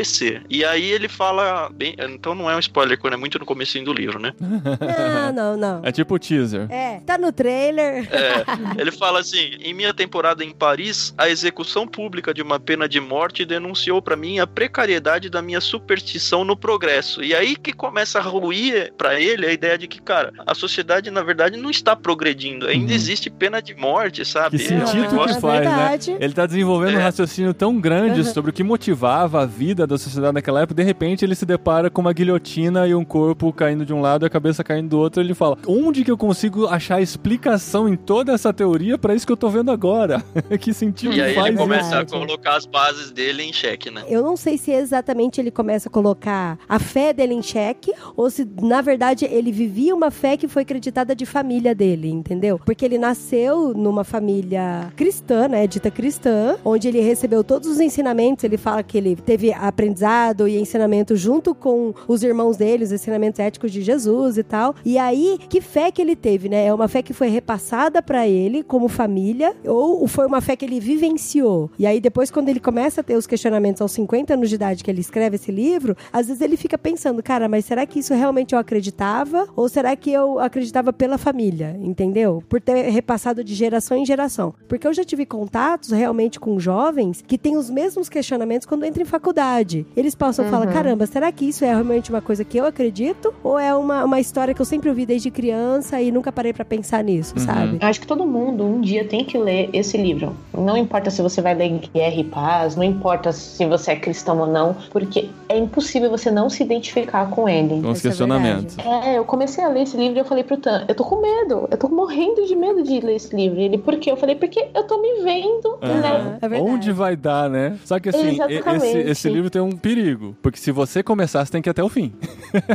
E 0.50 0.64
aí 0.66 0.92
ele 0.92 1.08
fala, 1.08 1.70
bem, 1.74 1.96
então 1.98 2.34
não 2.36 2.50
é 2.50 2.56
um 2.56 2.60
spoiler, 2.60 2.98
quando 2.98 3.14
é 3.14 3.18
muito 3.18 3.38
no 3.40 3.46
comecinho 3.46 3.86
do 3.86 3.94
livro, 3.94 4.20
né? 4.20 4.34
Não, 4.40 5.34
não, 5.34 5.58
não. 5.58 5.82
É 5.84 5.92
tipo 5.92 6.16
o 6.16 6.20
teaser. 6.20 6.68
É, 6.72 7.00
tá 7.06 7.18
no 7.18 7.32
trailer. 7.32 8.08
É, 8.14 8.44
ele 8.80 8.92
fala 8.92 9.20
assim: 9.20 9.52
em 9.62 9.74
minha 9.74 9.94
temporada 9.94 10.44
em 10.44 10.52
Paris, 10.52 11.14
a 11.18 11.30
execução 11.30 11.88
pública 11.88 12.34
de 12.34 12.42
uma 12.42 12.60
pena 12.60 12.88
de 12.88 13.00
morte 13.00 13.46
denunciou 13.46 14.02
pra 14.02 14.16
mim 14.16 14.40
a 14.40 14.48
precariedade 14.48 15.30
da 15.30 15.42
minha 15.42 15.62
superstição 15.62 16.44
no 16.44 16.56
progresso. 16.56 17.24
E 17.24 17.34
aí 17.36 17.56
que 17.56 17.74
começa 17.74 18.20
a 18.20 18.22
ruir 18.22 18.94
pra 18.98 19.20
ele 19.20 19.46
a 19.46 19.52
ideia 19.52 19.78
de 19.78 19.88
que, 19.88 20.02
cara, 20.02 20.32
a 20.46 20.54
sociedade 20.56 21.10
na 21.12 21.22
verdade 21.24 21.58
não 21.58 21.70
está 21.70 21.96
progredindo, 21.96 22.68
ainda 22.68 22.90
Uhum. 22.90 22.96
existe 22.96 23.30
pena 23.30 23.62
de 23.62 23.76
morte, 23.76 24.24
sabe? 24.26 24.58
Que 24.58 24.74
É 24.74 24.78
um 24.78 24.88
sentido 24.88 25.02
negócio- 25.12 25.36
que 25.36 25.42
faz, 25.42 25.60
né? 25.64 25.68
verdade. 25.70 26.18
Ele 26.20 26.34
tá 26.34 26.46
desenvolvendo 26.46 26.96
um 26.96 27.00
É. 27.00 27.04
raciocínio 27.04 27.54
tão 27.54 27.80
grande 27.80 28.20
Uhum. 28.22 28.26
sobre 28.34 28.52
o 28.52 28.54
que 28.54 28.64
motivava 28.64 29.42
a 29.42 29.46
vida 29.46 29.86
da 29.90 29.98
sociedade 29.98 30.34
naquela 30.34 30.62
época. 30.62 30.76
De 30.76 30.84
repente, 30.84 31.26
ele 31.26 31.36
se 31.36 31.46
depara 31.46 31.90
com 31.90 32.02
uma 32.02 32.14
guilhotina 32.14 32.88
e 32.88 32.96
um 32.96 33.04
corpo 33.04 33.52
caindo 33.52 33.86
de 33.86 33.94
um 33.94 34.02
lado 34.02 34.26
e 34.26 34.28
a 34.28 34.30
cabeça 34.30 34.64
caindo 34.64 34.90
do 34.90 35.00
outro. 35.00 35.22
Ele 35.22 35.34
fala: 35.34 35.58
Onde 35.68 36.04
que 36.04 36.12
eu 36.12 36.18
consigo 36.18 36.68
achar 36.68 37.02
explicação 37.02 37.88
em 37.88 37.96
toda 37.96 38.34
essa 38.34 38.54
teoria 38.54 38.98
pra 38.98 39.14
isso 39.14 39.26
que 39.26 39.32
eu 39.32 39.38
tô 39.38 39.50
vendo 39.50 39.72
agora? 39.72 40.24
que 40.60 40.74
sentido 40.74 41.14
E 41.14 41.22
aí 41.22 41.34
faz 41.34 41.48
ele 41.48 41.58
começa 41.58 42.00
a 42.00 42.06
colocar 42.06 42.56
as 42.56 42.66
bases 42.66 43.12
dele 43.12 43.44
em 43.44 43.54
xeque, 43.54 43.90
né? 43.90 44.04
Eu 44.08 44.22
não 44.22 44.36
sei 44.36 44.58
se 44.58 44.72
exatamente 44.72 45.42
ele 45.42 45.52
começa 45.52 45.90
a 45.90 45.92
colocar 45.92 46.58
a 46.68 46.80
fé 46.80 47.12
dele 47.14 47.34
em 47.34 47.42
xeque 47.42 47.94
ou 48.16 48.30
se, 48.30 48.48
na 48.62 48.82
verdade, 48.82 49.26
ele 49.26 49.52
vivia 49.52 49.96
uma 49.96 50.12
fé 50.12 50.38
que 50.38 50.48
foi 50.48 50.62
acreditada 50.62 51.16
de 51.16 51.26
família 51.26 51.74
dele, 51.74 52.10
entendeu? 52.10 52.60
Porque 52.64 52.86
ele 52.86 52.98
nasceu 52.98 53.74
numa 53.74 54.04
família 54.04 54.92
cristã, 54.96 55.48
né? 55.48 55.66
Dita 55.68 55.90
cristã, 55.90 56.58
onde 56.64 56.88
ele 56.88 57.02
recebeu 57.02 57.44
todos 57.44 57.70
os 57.70 57.80
ensinamentos. 57.80 58.44
Ele 58.44 58.58
fala 58.58 58.84
que 58.84 58.98
ele 58.98 59.16
teve 59.16 59.52
aprendizado 59.70 60.48
e 60.48 60.60
ensinamento 60.60 61.16
junto 61.16 61.56
com 61.56 61.94
os 62.08 62.24
irmãos 62.24 62.58
dele, 62.58 62.84
os 62.84 62.92
ensinamentos 62.92 63.40
éticos 63.40 63.72
de 63.72 63.82
Jesus 63.82 64.38
e 64.38 64.44
tal. 64.44 64.76
E 64.84 64.98
aí, 64.98 65.40
que 65.50 65.62
fé 65.62 65.92
que 65.92 66.02
ele 66.02 66.16
teve, 66.16 66.50
né? 66.50 66.66
É 66.66 66.74
uma 66.74 66.88
fé 66.88 67.02
que 67.02 67.14
foi 67.14 67.30
repassada 67.30 68.02
pra 68.02 68.28
ele 68.28 68.64
como 68.64 68.88
família 68.88 69.56
ou 69.66 70.08
foi 70.08 70.26
uma 70.26 70.42
fé 70.42 70.56
que 70.56 70.66
ele 70.66 70.80
vivenciou? 70.80 71.72
E 71.78 71.86
aí, 71.86 72.00
depois, 72.00 72.30
quando 72.32 72.50
ele 72.50 72.60
começa 72.60 73.02
a 73.02 73.04
ter 73.04 73.16
os 73.16 73.28
questionamentos 73.28 73.82
aos 73.82 73.92
50 73.92 74.34
anos 74.34 74.50
de 74.50 74.56
idade 74.56 74.84
que 74.84 74.92
ele 74.92 75.02
escreve 75.02 75.36
esse 75.36 75.52
livro, 75.52 75.96
às 76.12 76.28
vezes 76.28 76.42
ele 76.42 76.58
fica 76.58 76.78
pensando, 76.78 77.22
cara, 77.24 77.48
mas 77.48 77.66
será 77.66 77.86
que 77.86 78.00
isso 78.00 78.14
realmente 78.14 78.54
eu 78.54 78.60
acreditava? 78.60 79.48
Ou 79.56 79.70
será 79.70 79.96
que 79.96 80.12
eu 80.12 80.40
acreditava 80.40 80.92
pela 80.92 81.18
família? 81.18 81.78
Entendeu? 81.82 82.44
Por 82.48 82.60
ter 82.62 82.90
repassado 82.90 83.44
de 83.44 83.54
geração 83.54 83.98
em 83.98 84.06
geração. 84.06 84.54
Porque 84.68 84.88
eu 84.88 84.94
já 84.94 85.04
tive 85.04 85.26
contatos 85.26 85.92
realmente 85.92 86.40
com 86.40 86.60
jovens 86.60 87.24
que 87.26 87.38
têm 87.38 87.58
os 87.58 87.70
mesmos 87.70 88.10
questionamentos 88.10 88.66
quando 88.66 88.86
entram 88.86 89.04
em 89.04 89.06
faculdade. 89.06 89.59
Eles 89.96 90.16
passam 90.16 90.46
e 90.46 90.50
falam, 90.50 90.72
caramba, 90.72 91.06
será 91.06 91.32
que 91.32 91.46
isso 91.46 91.64
é 91.64 91.68
realmente 91.68 92.10
uma 92.10 92.22
coisa 92.22 92.44
que 92.44 92.58
eu 92.58 92.66
acredito? 92.66 93.34
Ou 93.50 93.58
é 93.58 93.74
uma, 93.74 94.04
uma 94.06 94.20
história 94.20 94.54
que 94.54 94.62
eu 94.62 94.66
sempre 94.66 94.90
ouvi 94.90 95.08
desde 95.08 95.32
criança 95.32 96.00
e 96.00 96.12
nunca 96.12 96.32
parei 96.32 96.54
pra 96.54 96.64
pensar 96.64 97.04
nisso, 97.04 97.34
Uhum. 97.36 97.44
sabe? 97.44 97.78
Eu 97.82 97.88
Acho 97.88 98.00
que 98.00 98.06
todo 98.06 98.24
mundo 98.24 98.64
um 98.64 98.80
dia 98.80 99.04
tem 99.06 99.26
que 99.26 99.40
ler 99.40 99.72
esse 99.74 99.98
livro. 99.98 100.36
Não 100.54 100.78
importa 100.78 101.10
se 101.10 101.20
você 101.20 101.42
vai 101.42 101.56
ler 101.56 101.80
Guerra 101.92 102.16
e 102.16 102.24
Paz, 102.24 102.76
não 102.76 102.84
importa 102.84 103.32
se 103.32 103.66
você 103.66 103.94
é 103.94 103.96
cristão 103.96 104.38
ou 104.40 104.46
não, 104.46 104.76
porque 104.92 105.32
é 105.48 105.58
impossível 105.58 106.12
você 106.12 106.30
não 106.30 106.48
se 106.48 106.62
identificar 106.62 107.28
com 107.32 107.50
ele. 107.50 107.82
Com 107.82 107.90
os 107.90 108.06
é 108.06 108.10
questionamentos. 108.10 108.78
É, 108.78 109.18
eu 109.18 109.26
comecei 109.26 109.64
a 109.64 109.68
ler 109.68 109.82
esse 109.82 109.98
livro 109.98 110.20
e 110.20 110.22
eu 110.22 110.26
falei 110.26 110.44
pro 110.44 110.58
Tan, 110.58 110.86
eu 110.88 110.94
tô 110.94 111.04
com 111.04 111.20
medo, 111.20 111.68
eu 111.72 111.78
tô 111.78 111.90
morrendo 111.90 112.46
de 112.46 112.56
medo 112.56 112.84
de 112.84 113.00
ler 113.00 113.16
esse 113.16 113.36
livro. 113.36 113.60
Ele, 113.60 113.80
por 113.80 113.98
quê? 113.98 114.12
Eu 114.12 114.18
falei, 114.18 114.36
porque 114.36 114.68
eu 114.76 114.84
tô 114.84 115.02
me 115.02 115.24
vendo, 115.24 115.80
Aham. 115.82 116.02
né? 116.02 116.38
É 116.40 116.48
verdade. 116.48 116.72
Onde 116.72 116.92
vai 116.92 117.16
dar, 117.16 117.50
né? 117.50 117.80
Só 117.84 118.00
que 118.00 118.10
assim, 118.10 118.38
esse, 118.76 118.98
esse 119.00 119.28
livro 119.28 119.50
tem 119.50 119.60
um 119.60 119.72
perigo. 119.72 120.36
Porque 120.40 120.60
se 120.60 120.72
você 120.72 121.02
começar, 121.02 121.44
você 121.44 121.52
tem 121.52 121.64
que 121.64 121.70
ir 121.70 121.72
até 121.72 121.84
o 121.84 121.90
fim. 121.90 122.14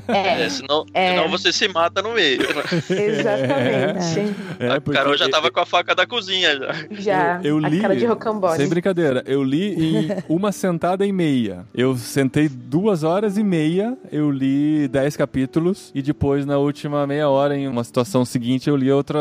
É, 0.09 0.25
É, 0.35 0.49
senão, 0.67 0.87
É. 0.95 1.11
senão 1.11 1.29
você 1.29 1.53
se 1.53 1.69
mata 1.69 2.01
no 2.03 2.13
meio. 2.15 2.41
exatamente. 2.91 4.35
É, 4.59 4.69
a 4.69 4.81
porque 4.81 4.99
Carol 4.99 5.17
já 5.17 5.29
tava 5.29 5.51
com 5.51 5.61
a 5.61 5.67
faca 5.67 5.95
da 5.95 6.07
cozinha 6.07 6.57
já. 6.57 6.75
Já, 6.91 7.41
Eu- 7.43 7.59
eu 7.61 7.67
a 7.67 7.69
li- 7.69 7.81
cara 7.81 7.97
de 7.97 8.05
rocambole. 8.07 8.57
Sem 8.57 8.69
brincadeira, 8.69 9.23
eu 9.27 9.43
li 9.43 9.75
em 9.75 10.09
uma 10.29 10.53
sentada 10.53 11.05
e 11.07 11.13
meia. 11.13 11.65
Eu 11.75 11.97
sentei 11.97 12.49
duas 12.49 13.03
horas 13.03 13.37
e 13.39 13.43
meia, 13.43 13.97
eu 14.11 14.31
li 14.31 14.89
dez 14.89 15.17
capítulos 15.17 15.91
e 15.95 16.03
depois, 16.03 16.45
na 16.47 16.59
última 16.59 17.07
meia 17.07 17.29
hora, 17.29 17.57
em 17.57 17.67
uma 17.69 17.85
situação 17.85 18.25
seguinte, 18.25 18.69
eu 18.69 18.77
li 18.77 18.91
outra, 18.91 19.19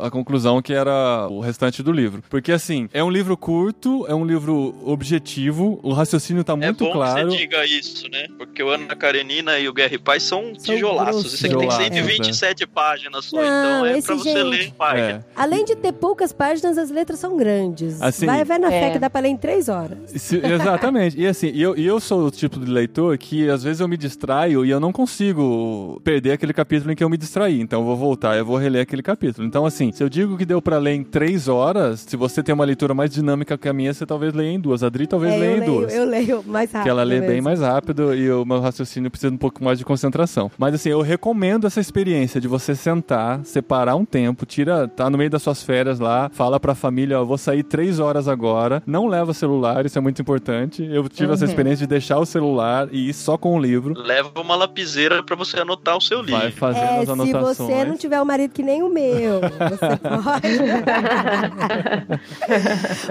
a, 0.00 0.06
a 0.06 0.10
conclusão 0.10 0.60
que 0.62 0.72
era 0.72 1.26
o 1.30 1.40
restante 1.40 1.82
do 1.82 1.92
livro. 1.92 2.22
Porque 2.28 2.52
assim, 2.52 2.88
é 2.92 3.02
um 3.02 3.10
livro 3.10 3.36
curto, 3.36 4.04
é 4.08 4.14
um 4.14 4.24
livro 4.24 4.74
objetivo, 4.84 5.78
o 5.82 5.92
raciocínio 5.92 6.44
tá 6.44 6.52
É 6.54 6.56
muito 6.56 6.84
bom 6.84 6.92
claro. 6.92 7.28
que 7.28 7.32
você 7.34 7.38
diga 7.38 7.64
isso, 7.66 8.08
né? 8.10 8.26
Porque 8.38 8.62
o 8.62 8.68
Ana 8.70 8.94
Karenina 8.96 9.58
e 9.58 9.68
o 9.68 9.72
Guerra 9.72 9.94
e 9.94 9.98
Paz 9.98 10.22
São 10.22 10.52
tijolaços. 10.62 11.34
Isso 11.34 11.46
aqui 11.46 11.56
tem 11.56 11.68
Tijolaços, 11.68 11.94
127 11.94 12.66
páginas 12.66 13.24
só, 13.26 13.36
Não, 13.36 13.42
então 13.86 13.86
é 13.86 14.02
pra 14.02 14.14
você 14.14 14.32
gente- 14.32 14.42
ler 14.42 14.72
página. 14.72 15.08
É. 15.08 15.20
Além 15.36 15.64
de 15.64 15.76
ter 15.76 15.92
poucas 15.92 16.32
páginas, 16.32 16.78
as 16.78 16.90
letras 16.90 17.18
são 17.18 17.36
grandes. 17.36 18.00
Assim, 18.00 18.26
vai, 18.26 18.44
vai 18.44 18.58
na 18.58 18.68
fé 18.68 18.88
É. 18.88 18.90
que 18.90 18.98
dá 18.98 19.08
pra 19.10 19.20
ler 19.20 19.28
em 19.28 19.36
três 19.36 19.68
horas. 19.68 19.98
Se- 20.16 20.36
exatamente. 20.44 21.18
E 21.20 21.26
assim, 21.26 21.50
e 21.54 21.60
eu, 21.62 21.74
eu 21.76 22.00
sou 22.00 22.26
o 22.26 22.30
tipo 22.30 22.58
de 22.58 22.70
leitor 22.70 23.16
que 23.18 23.48
às 23.48 23.62
vezes 23.62 23.80
eu 23.80 23.88
me 23.88 23.96
distraio 23.96 24.64
e 24.64 24.70
eu 24.70 24.80
não 24.80 24.92
consigo 24.92 26.00
perder 26.04 26.32
aquele 26.32 26.52
capítulo 26.52 26.92
em 26.92 26.96
que 26.96 27.02
eu 27.04 27.08
me 27.08 27.16
distraí. 27.16 27.60
Então 27.60 27.80
eu 27.80 27.86
vou 27.86 27.96
voltar, 27.96 28.36
eu 28.36 28.44
vou 28.44 28.56
reler 28.56 28.82
aquele 28.82 29.02
capítulo. 29.02 29.46
Então, 29.46 29.64
assim, 29.66 29.92
se 29.92 30.02
eu 30.02 30.08
digo 30.08 30.36
que 30.36 30.44
deu 30.44 30.60
pra 30.60 30.78
ler 30.78 30.94
em 30.94 31.02
três 31.04 31.48
horas, 31.48 32.00
se 32.06 32.16
você 32.16 32.42
tem 32.42 32.54
uma 32.54 32.64
leitura 32.64 32.94
mais 32.94 33.10
dinâmica 33.10 33.56
que 33.58 33.68
a 33.68 33.72
minha, 33.72 33.92
você 33.92 34.04
talvez 34.06 34.32
leia 34.32 34.50
em 34.52 34.60
duas. 34.60 34.82
A 34.82 34.86
Adri 34.86 35.06
talvez 35.06 35.32
É, 35.34 35.36
leia 35.38 35.56
em 35.56 35.60
leio, 35.60 35.72
duas. 35.72 35.94
eu 35.94 36.04
leio 36.04 36.42
mais 36.46 36.70
rápido. 36.70 36.82
Que 36.84 36.90
ela 36.90 37.02
lê 37.02 37.20
bem 37.20 37.28
mesmo. 37.30 37.44
mais 37.44 37.60
rápido 37.60 38.14
e 38.14 38.30
o 38.30 38.44
meu 38.44 38.60
raciocínio 38.60 39.10
precisa 39.10 39.30
de 39.30 39.34
um 39.34 39.38
pouco 39.38 39.62
mais 39.64 39.78
de 39.78 39.84
concentração. 39.84 40.50
Mas 40.58 40.74
assim, 40.74 40.90
eu 40.90 41.00
recomendo 41.00 41.66
essa 41.66 41.80
experiência 41.80 42.40
de 42.40 42.46
você 42.48 42.74
sentar, 42.74 43.40
separar 43.44 43.96
um 43.96 44.04
tempo, 44.04 44.44
tira, 44.46 44.86
tá 44.88 45.08
no 45.10 45.18
meio 45.18 45.30
das 45.30 45.42
suas 45.42 45.62
férias 45.62 45.98
lá, 45.98 46.30
fala 46.32 46.60
pra 46.60 46.74
família, 46.74 47.20
ó, 47.20 47.24
vou 47.24 47.38
sair 47.38 47.62
três 47.62 47.98
horas 47.98 48.28
agora, 48.28 48.82
não 48.86 49.06
leva 49.08 49.32
celular, 49.34 49.84
isso 49.86 49.98
é 49.98 50.00
muito 50.00 50.20
importante. 50.22 50.82
Eu 50.84 51.08
tive 51.08 51.32
essa 51.32 51.44
Uhum. 51.44 51.50
experiência 51.50 51.86
de 51.86 51.90
deixar 51.90 52.18
o 52.18 52.26
celular 52.26 52.88
e 52.92 53.08
ir 53.08 53.12
só 53.14 53.36
com 53.36 53.56
o 53.56 53.60
livro. 53.60 53.94
Leva 53.98 54.30
uma 54.40 54.54
lapiseira 54.56 55.22
pra 55.22 55.34
você 55.36 55.58
anotar 55.60 55.96
o 55.96 56.00
seu 56.00 56.20
livro. 56.20 56.40
Vai 56.40 56.50
fazendo 56.50 56.82
É, 56.84 56.98
as 57.00 57.04
se 57.06 57.10
anotações. 57.12 57.56
você 57.56 57.84
não 57.84 57.96
tiver 57.96 58.20
um 58.20 58.24
marido 58.24 58.52
que 58.52 58.62
nem 58.62 58.82
o 58.82 58.88
meu, 58.88 59.40
você 59.40 59.96
pode. 59.98 60.48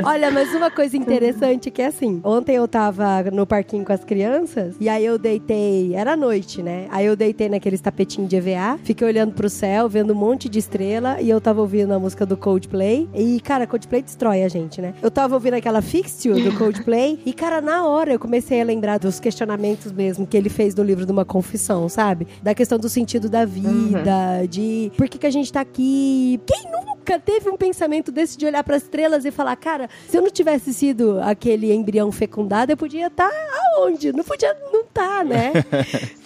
Olha, 0.04 0.32
mas 0.32 0.54
uma 0.54 0.70
coisa 0.72 0.96
interessante 0.98 1.70
que 1.72 1.82
é 1.82 1.88
assim: 1.88 2.22
ontem 2.24 2.56
eu 2.56 2.68
tava 2.68 3.24
no 3.32 3.46
parquinho 3.46 3.84
com 3.86 3.94
as 3.94 4.04
crianças 4.04 4.76
e 4.80 4.88
aí 4.90 5.06
eu 5.06 5.18
deitei, 5.18 5.94
era 5.96 6.16
noite, 6.16 6.62
né? 6.62 6.88
Aí 6.92 7.06
eu 7.06 7.16
deitei 7.16 7.31
naqueles 7.50 7.82
tapetinhos 7.82 8.30
de 8.30 8.36
EVA, 8.36 8.80
fiquei 8.84 9.08
olhando 9.08 9.34
pro 9.34 9.50
céu, 9.50 9.89
vendo 9.89 10.13
um 10.13 10.15
monte 10.15 10.48
de 10.48 10.60
estrela 10.60 11.22
e 11.22 11.30
eu 11.30 11.39
tava 11.41 11.62
ouvindo 11.62 11.91
a 11.94 12.00
música 12.00 12.26
do 12.26 12.38
Coldplay. 12.38 13.10
E, 13.13 13.39
cara, 13.41 13.65
Coldplay 13.67 14.02
destrói 14.02 14.44
a 14.44 14.50
gente, 14.50 14.82
né? 14.82 14.94
Eu 15.02 15.10
tava 15.10 15.36
ouvindo 15.36 15.56
aquela 15.56 15.82
Fix 15.82 16.26
You 16.26 16.36
do 16.44 16.58
Coldplay 16.58 17.20
e, 17.26 17.34
cara, 17.34 17.62
na 17.62 17.88
hora 17.88 18.13
eu 18.13 18.20
comecei 18.20 18.62
a 18.62 18.63
lembrar 18.63 19.00
dos 19.00 19.20
questionamentos 19.20 19.91
mesmo 19.91 20.26
que 20.28 20.38
ele 20.38 20.50
fez 20.50 20.74
do 20.74 20.84
livro 20.84 21.06
de 21.06 21.12
uma 21.12 21.26
confissão, 21.26 21.88
sabe? 21.89 22.28
Da 22.41 22.54
questão 22.54 22.78
do 22.78 22.89
sentido 22.89 23.30
da 23.30 23.46
vida, 23.46 24.46
de 24.50 24.91
por 24.98 25.08
que, 25.08 25.17
que 25.17 25.28
a 25.28 25.32
gente 25.32 25.52
tá 25.52 25.62
aqui. 25.62 26.39
Quem 26.46 26.72
nunca 26.72 27.20
teve 27.20 27.50
um 27.50 27.58
pensamento 27.58 28.12
desse 28.12 28.38
de 28.38 28.46
olhar 28.46 28.63
para 28.63 28.76
as 28.76 28.84
estrelas 28.84 29.26
e 29.26 29.32
falar, 29.32 29.56
cara, 29.56 29.89
se 30.08 30.17
eu 30.17 30.22
não 30.22 30.30
tivesse 30.30 30.74
sido 30.74 31.20
aquele 31.22 31.74
embrião 31.74 32.12
fecundado, 32.12 32.72
eu 32.72 32.78
podia 32.78 33.08
estar 33.08 33.30
aonde? 33.76 34.12
Não 34.12 34.24
podia 34.24 34.56
não 35.02 35.22
estar, 35.22 35.26
né? 35.26 35.54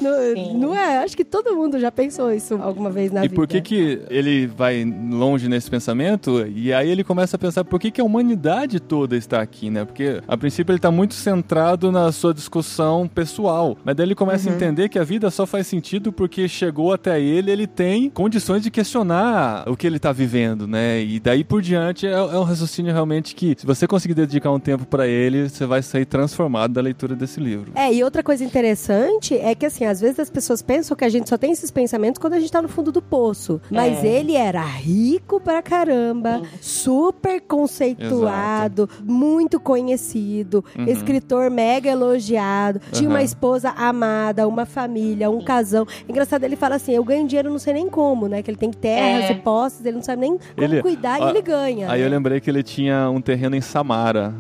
não, 0.02 0.54
não 0.54 0.76
é? 0.76 1.00
Acho 1.00 1.16
que 1.16 1.24
todo 1.26 1.56
mundo 1.56 1.80
já 1.80 1.92
pensou 1.92 2.32
isso 2.32 2.56
alguma 2.62 2.90
vez 2.90 3.12
na 3.12 3.22
E 3.22 3.24
vida. 3.28 3.36
por 3.36 3.48
que 3.48 3.62
que 3.62 4.02
ele 4.10 4.48
vai 4.48 4.84
longe 4.84 5.48
nesse 5.48 5.70
pensamento? 5.70 6.46
E 6.48 6.74
aí 6.74 6.90
ele 6.90 7.04
começa 7.04 7.36
a 7.36 7.40
pensar 7.40 7.64
por 7.64 7.80
que 7.80 7.92
que 7.92 8.02
a 8.02 8.04
humanidade 8.04 8.80
toda 8.80 9.16
está 9.16 9.42
aqui, 9.42 9.70
né? 9.70 9.86
Porque 9.86 10.22
a 10.28 10.38
princípio 10.38 10.72
ele 10.72 10.78
está 10.80 10.92
muito 10.92 11.14
centrado 11.14 11.92
na 11.92 12.12
sua 12.12 12.34
discussão 12.34 13.08
pessoal, 13.08 13.78
mas 13.84 13.96
daí 13.96 14.06
ele 14.08 14.16
começa 14.16 14.50
a 14.50 14.54
entender 14.54 14.90
que 14.90 15.00
a 15.00 15.04
vida 15.04 15.30
só 15.30 15.46
faz 15.46 15.68
sentido 15.68 16.12
porque 16.12 16.48
chegou 16.48 16.94
até 16.94 17.20
ele, 17.22 17.52
ele 17.52 17.68
tem 17.68 18.10
condições 18.10 18.64
de 18.64 18.72
questionar 18.72 19.68
o 19.68 19.76
que 19.76 19.86
ele 19.86 19.98
está 19.98 20.12
vivendo, 20.12 20.68
né? 20.68 21.02
E 21.02 21.20
daí 21.20 21.44
por 21.44 21.62
diante 21.62 22.08
é, 22.08 22.12
é 22.12 22.20
um 22.40 22.44
raciocínio 22.44 22.92
realmente 22.92 23.36
que 23.36 23.56
se 23.58 23.66
você 23.66 23.88
conseguir 23.88 24.14
dedicar 24.14 24.52
um 24.52 24.60
tempo 24.60 24.86
para 24.86 25.08
ele, 25.08 25.50
você 25.50 25.66
vai 25.66 25.82
sair 25.82 26.06
transformado 26.06 26.74
da 26.74 26.82
leitura 26.82 27.16
desse 27.16 27.40
livro. 27.40 27.72
É, 27.76 27.94
e 27.94 28.04
outra 28.04 28.24
coisa 28.24 28.44
interessante 28.44 28.55
é 28.60 29.54
que, 29.56 29.66
assim, 29.66 29.86
às 29.86 30.00
vezes 30.00 30.20
as 30.20 30.30
pessoas 30.30 30.62
pensam 30.62 30.96
que 30.96 31.04
a 31.04 31.10
gente 31.10 31.30
só 31.30 31.38
tem 31.38 31.52
esses 31.52 31.70
pensamentos 31.72 32.20
quando 32.20 32.34
a 32.34 32.40
gente 32.40 32.52
tá 32.52 32.62
no 32.62 32.70
fundo 32.70 32.92
do 32.92 33.02
poço. 33.02 33.60
Mas 33.70 34.04
É. 34.04 34.08
ele 34.08 34.36
era 34.36 34.62
rico 34.62 35.40
pra 35.40 35.62
caramba, 35.62 36.42
super 36.62 37.42
conceituado, 37.42 38.90
muito 39.04 39.60
conhecido, 39.60 40.64
Uhum. 40.78 40.86
escritor 40.86 41.50
mega 41.50 41.90
elogiado, 41.90 42.80
tinha 42.92 43.10
uma 43.10 43.18
Aham. 43.20 43.26
esposa 43.26 43.70
amada, 43.72 44.48
uma 44.48 44.66
família, 44.66 45.30
um 45.30 45.44
casão. 45.44 45.86
Engraçado, 46.08 46.44
ele 46.44 46.56
fala 46.56 46.76
assim: 46.76 46.94
eu 46.94 47.04
ganho 47.04 47.28
dinheiro 47.28 47.50
não 47.50 47.60
sei 47.60 47.74
nem 47.74 47.90
como, 47.90 48.28
né? 48.28 48.42
Que 48.42 48.50
ele 48.52 48.58
tem 48.58 48.72
terras 48.72 49.30
É. 49.30 49.32
e 49.34 49.36
posses, 49.36 49.86
ele 49.86 49.96
não 49.96 50.04
sabe 50.04 50.22
nem 50.22 50.32
como 50.38 50.42
Ele- 50.58 50.82
cuidar 50.82 51.22
Ah, 51.22 51.28
e 51.28 51.30
ele 51.30 51.42
ganha. 51.42 51.90
Aí 51.92 52.02
né? 52.02 52.06
eu 52.08 52.10
lembrei 52.10 52.40
que 52.40 52.50
ele 52.50 52.64
tinha 52.64 53.10
um 53.10 53.22
terreno 53.22 53.56
em 53.56 53.62
Samara, 53.62 54.34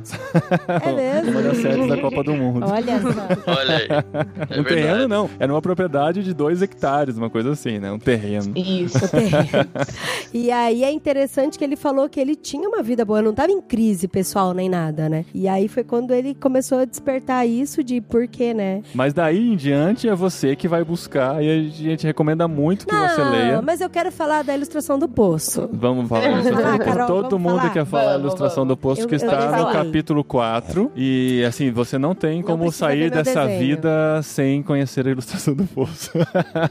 É 0.83 0.91
mesmo? 0.91 1.31
uma 1.35 1.41
das 1.41 1.57
séries 1.57 1.87
da 1.87 1.97
Copa 1.97 2.23
do 2.23 2.33
Mundo. 2.33 2.65
Olha 2.69 3.01
só. 3.01 3.51
Olha 3.51 3.77
aí. 3.77 3.87
É 4.49 4.59
um 4.59 4.63
verdade. 4.63 4.67
terreno 4.75 5.07
não, 5.07 5.29
era 5.39 5.51
uma 5.53 5.61
propriedade 5.61 6.23
de 6.23 6.33
dois 6.33 6.61
hectares, 6.61 7.17
uma 7.17 7.29
coisa 7.29 7.51
assim, 7.51 7.79
né? 7.79 7.91
Um 7.91 7.99
terreno. 7.99 8.51
Isso. 8.55 8.97
E 10.33 10.51
aí 10.51 10.83
é 10.83 10.91
interessante 10.91 11.57
que 11.57 11.63
ele 11.63 11.75
falou 11.75 12.09
que 12.09 12.19
ele 12.19 12.35
tinha 12.35 12.67
uma 12.67 12.83
vida 12.83 13.05
boa, 13.05 13.21
não 13.21 13.33
tava 13.33 13.51
em 13.51 13.61
crise 13.61 14.07
pessoal 14.07 14.53
nem 14.53 14.67
nada, 14.67 15.07
né? 15.07 15.23
E 15.33 15.47
aí 15.47 15.67
foi 15.67 15.83
quando 15.83 16.11
ele 16.13 16.35
começou 16.35 16.79
a 16.79 16.85
despertar 16.85 17.47
isso 17.47 17.81
de 17.83 18.01
por 18.01 18.27
quê, 18.27 18.53
né? 18.53 18.81
Mas 18.93 19.13
daí 19.13 19.53
em 19.53 19.55
diante 19.55 20.09
é 20.09 20.15
você 20.15 20.55
que 20.55 20.67
vai 20.67 20.83
buscar 20.83 21.41
e 21.41 21.49
a 21.49 21.69
gente 21.69 22.05
recomenda 22.05 22.47
muito 22.47 22.85
que 22.85 22.93
você 22.93 23.23
leia. 23.23 23.61
mas 23.61 23.79
eu 23.79 23.89
quero 23.89 24.11
falar 24.11 24.43
da 24.43 24.53
ilustração 24.55 24.99
do 24.99 25.07
poço. 25.07 25.69
Vamos 25.71 26.07
falar 26.09 26.29
Vamos 26.29 26.45
isso. 26.45 26.53
falar, 26.55 26.79
Carol, 26.79 27.07
Todo 27.07 27.39
mundo 27.39 27.57
falar? 27.59 27.69
quer 27.73 27.85
falar 27.85 28.03
a 28.03 28.07
Vamos, 28.13 28.21
ilustração 28.23 28.63
vamos. 28.65 28.75
do 28.75 28.77
poço 28.77 29.01
Eu- 29.01 29.07
que 29.07 29.15
está 29.15 29.57
no 29.57 29.71
capítulo 29.71 30.23
4. 30.23 30.91
E 30.95 31.43
assim, 31.47 31.71
você 31.71 31.97
não 31.97 32.13
tem 32.13 32.41
como 32.41 32.69
sair 32.71 33.09
dessa 33.09 33.45
desenho. 33.45 33.59
vida 33.59 33.94
sem 34.23 34.61
conhecer 34.63 35.07
a 35.07 35.11
ilustração 35.11 35.53
do 35.53 35.65
poço. 35.65 36.11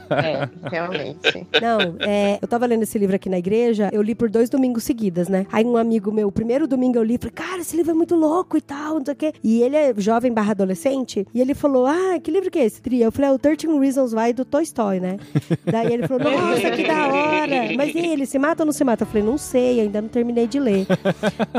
É, 0.09 0.49
realmente. 0.69 1.47
Não, 1.61 1.95
é, 1.99 2.39
eu 2.41 2.47
tava 2.47 2.65
lendo 2.65 2.83
esse 2.83 2.97
livro 2.97 3.15
aqui 3.15 3.29
na 3.29 3.37
igreja, 3.37 3.89
eu 3.91 4.01
li 4.01 4.15
por 4.15 4.29
dois 4.29 4.49
domingos 4.49 4.83
seguidas, 4.83 5.27
né? 5.27 5.45
Aí 5.51 5.65
um 5.65 5.77
amigo 5.77 6.11
meu, 6.11 6.27
o 6.27 6.31
primeiro 6.31 6.67
domingo 6.67 6.97
eu 6.97 7.03
li, 7.03 7.17
falei, 7.17 7.31
cara, 7.31 7.61
esse 7.61 7.75
livro 7.75 7.91
é 7.91 7.93
muito 7.93 8.15
louco 8.15 8.57
e 8.57 8.61
tal, 8.61 8.95
não 8.95 9.05
sei 9.05 9.13
o 9.13 9.17
quê. 9.17 9.33
E 9.43 9.61
ele 9.61 9.75
é 9.75 9.93
jovem 9.97 10.33
barra 10.33 10.51
adolescente, 10.51 11.25
e 11.33 11.41
ele 11.41 11.53
falou, 11.53 11.85
ah, 11.85 12.19
que 12.21 12.31
livro 12.31 12.49
que 12.49 12.59
é 12.59 12.65
esse, 12.65 12.81
Tri? 12.81 13.01
Eu 13.01 13.11
falei, 13.11 13.29
é 13.31 13.33
o 13.33 13.39
13 13.39 13.67
Reasons 13.79 14.13
Why 14.13 14.33
do 14.33 14.45
Toy 14.45 14.63
Story, 14.63 14.99
né? 14.99 15.17
Daí 15.65 15.93
ele 15.93 16.07
falou, 16.07 16.23
nossa, 16.23 16.71
que 16.71 16.83
da 16.83 17.07
hora. 17.07 17.75
Mas 17.75 17.93
e 17.93 17.99
ele, 17.99 18.25
se 18.25 18.39
mata 18.39 18.63
ou 18.63 18.65
não 18.65 18.73
se 18.73 18.83
mata? 18.83 19.03
Eu 19.03 19.07
falei, 19.07 19.23
não 19.23 19.37
sei, 19.37 19.81
ainda 19.81 20.01
não 20.01 20.09
terminei 20.09 20.47
de 20.47 20.59
ler. 20.59 20.85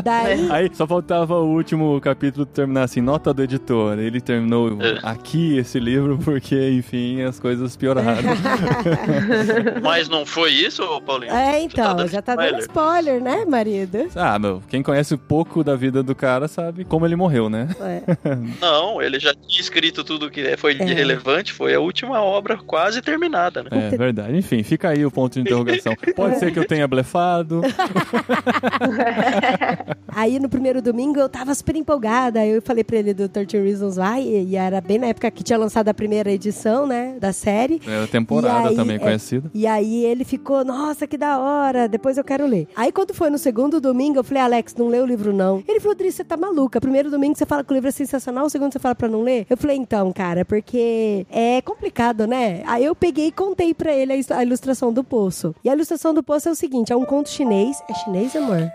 Daí... 0.02 0.50
Aí 0.50 0.70
só 0.72 0.86
faltava 0.86 1.36
o 1.40 1.48
último 1.54 2.00
capítulo 2.00 2.46
terminar 2.46 2.84
assim, 2.84 3.00
nota 3.00 3.32
do 3.32 3.42
editor. 3.42 3.98
Ele 3.98 4.20
terminou 4.20 4.76
É. 4.80 4.98
esse 5.58 5.78
livro 5.80 6.18
porque, 6.24 6.70
enfim, 6.70 7.22
as 7.22 7.38
coisas 7.40 7.76
pioraram. 7.76 8.22
Mas 9.82 10.08
não 10.08 10.24
foi 10.26 10.50
isso, 10.52 10.82
Paulinho? 11.02 11.32
É, 11.32 11.52
Você 11.52 11.58
então, 11.60 11.96
dando 11.96 12.08
já 12.08 12.22
tá 12.22 12.34
dando 12.36 12.58
spoiler, 12.60 13.20
né, 13.22 13.44
marido? 13.44 14.08
ah, 14.14 14.38
meu, 14.38 14.62
quem 14.68 14.82
conhece 14.82 15.14
um 15.14 15.18
pouco 15.18 15.62
da 15.64 15.74
vida 15.76 16.02
do 16.02 16.14
cara 16.14 16.48
sabe 16.48 16.84
como 16.84 17.06
ele 17.06 17.16
morreu, 17.16 17.48
né? 17.48 17.68
É. 17.80 18.02
Não, 18.60 19.00
ele 19.00 19.18
já 19.18 19.32
tinha 19.34 19.60
escrito 19.60 20.02
tudo 20.04 20.30
que 20.30 20.56
foi 20.56 20.72
É. 20.78 20.84
relevante, 20.84 21.52
foi 21.52 21.74
a 21.74 21.80
última 21.80 22.20
obra 22.22 22.56
quase 22.56 23.00
terminada, 23.02 23.62
né? 23.62 23.68
É 23.92 23.96
verdade. 23.96 24.36
Enfim, 24.36 24.62
fica 24.62 24.88
aí 24.90 25.04
o 25.04 25.10
ponto 25.10 25.34
de 25.34 25.40
interrogação. 25.40 25.94
Pode 26.14 26.38
ser 26.38 26.52
que 26.52 26.58
eu 26.58 26.66
tenha 26.66 26.86
blefado. 26.86 27.62
Aí 30.08 30.38
no 30.38 30.48
primeiro 30.48 30.80
domingo 30.80 31.18
eu 31.20 31.28
tava 31.28 31.54
super 31.54 31.76
empolgada. 31.76 32.44
Eu 32.46 32.62
falei 32.62 32.82
pra 32.82 32.96
ele 32.96 33.12
do 33.12 33.28
13 33.28 33.58
Reasons 33.62 33.98
Why, 33.98 34.20
e, 34.22 34.44
e 34.52 34.56
era 34.56 34.80
bem 34.80 34.98
na 34.98 35.08
época 35.08 35.30
que 35.30 35.44
tinha 35.46 35.58
lançado 35.58 35.88
a 35.88 35.94
primeira 35.94 36.30
edição, 36.30 36.86
né, 36.86 37.16
da 37.20 37.32
série. 37.32 37.80
Era 37.86 38.06
temporada 38.06 38.66
E 38.66 38.70
aí, 38.70 38.76
também 38.76 38.96
é, 38.96 38.98
conhecida. 38.98 39.50
E 39.54 39.66
aí 39.66 40.04
ele 40.04 40.24
ficou, 40.24 40.64
nossa, 40.64 41.06
que 41.06 41.16
da 41.16 41.38
hora, 41.38 41.88
depois 41.88 42.18
eu 42.18 42.24
quero 42.24 42.46
ler. 42.46 42.68
Aí 42.76 42.90
quando 42.92 43.14
foi 43.14 43.30
no 43.30 43.38
segundo 43.38 43.80
domingo, 43.80 44.18
eu 44.18 44.24
falei, 44.24 44.42
Alex, 44.42 44.74
não 44.74 44.88
lê 44.88 45.00
o 45.00 45.06
livro 45.06 45.32
não. 45.32 45.62
Ele 45.68 45.80
falou, 45.80 45.94
Dri, 45.96 46.10
você 46.10 46.24
tá 46.24 46.36
maluca. 46.36 46.80
Primeiro 46.80 47.10
domingo 47.10 47.36
você 47.36 47.46
fala 47.46 47.62
que 47.64 47.72
o 47.72 47.74
livro 47.74 47.88
é 47.88 47.92
sensacional, 47.92 48.46
o 48.46 48.50
segundo 48.50 48.72
você 48.72 48.78
fala 48.78 48.94
pra 48.94 49.08
não 49.08 49.22
ler. 49.22 49.46
Eu 49.48 49.56
falei, 49.56 49.76
então, 49.76 50.12
cara, 50.12 50.44
porque 50.44 51.26
é 51.30 51.60
complicado, 51.62 52.26
né? 52.26 52.62
Aí 52.66 52.84
eu 52.84 52.94
peguei 52.94 53.28
e 53.28 53.32
contei 53.32 53.72
pra 53.72 53.92
ele 53.92 54.12
a 54.12 54.16
a 54.36 54.42
ilustração 54.42 54.92
do 54.92 55.02
poço. 55.04 55.54
E 55.64 55.68
a 55.68 55.72
ilustração 55.74 56.12
do 56.12 56.22
poço 56.22 56.48
é 56.48 56.52
o 56.52 56.54
seguinte, 56.54 56.92
é 56.92 56.96
um 56.96 57.04
conto 57.04 57.28
chinês. 57.28 57.82
É 57.88 57.94
chinês, 57.94 58.34
amor? 58.36 58.70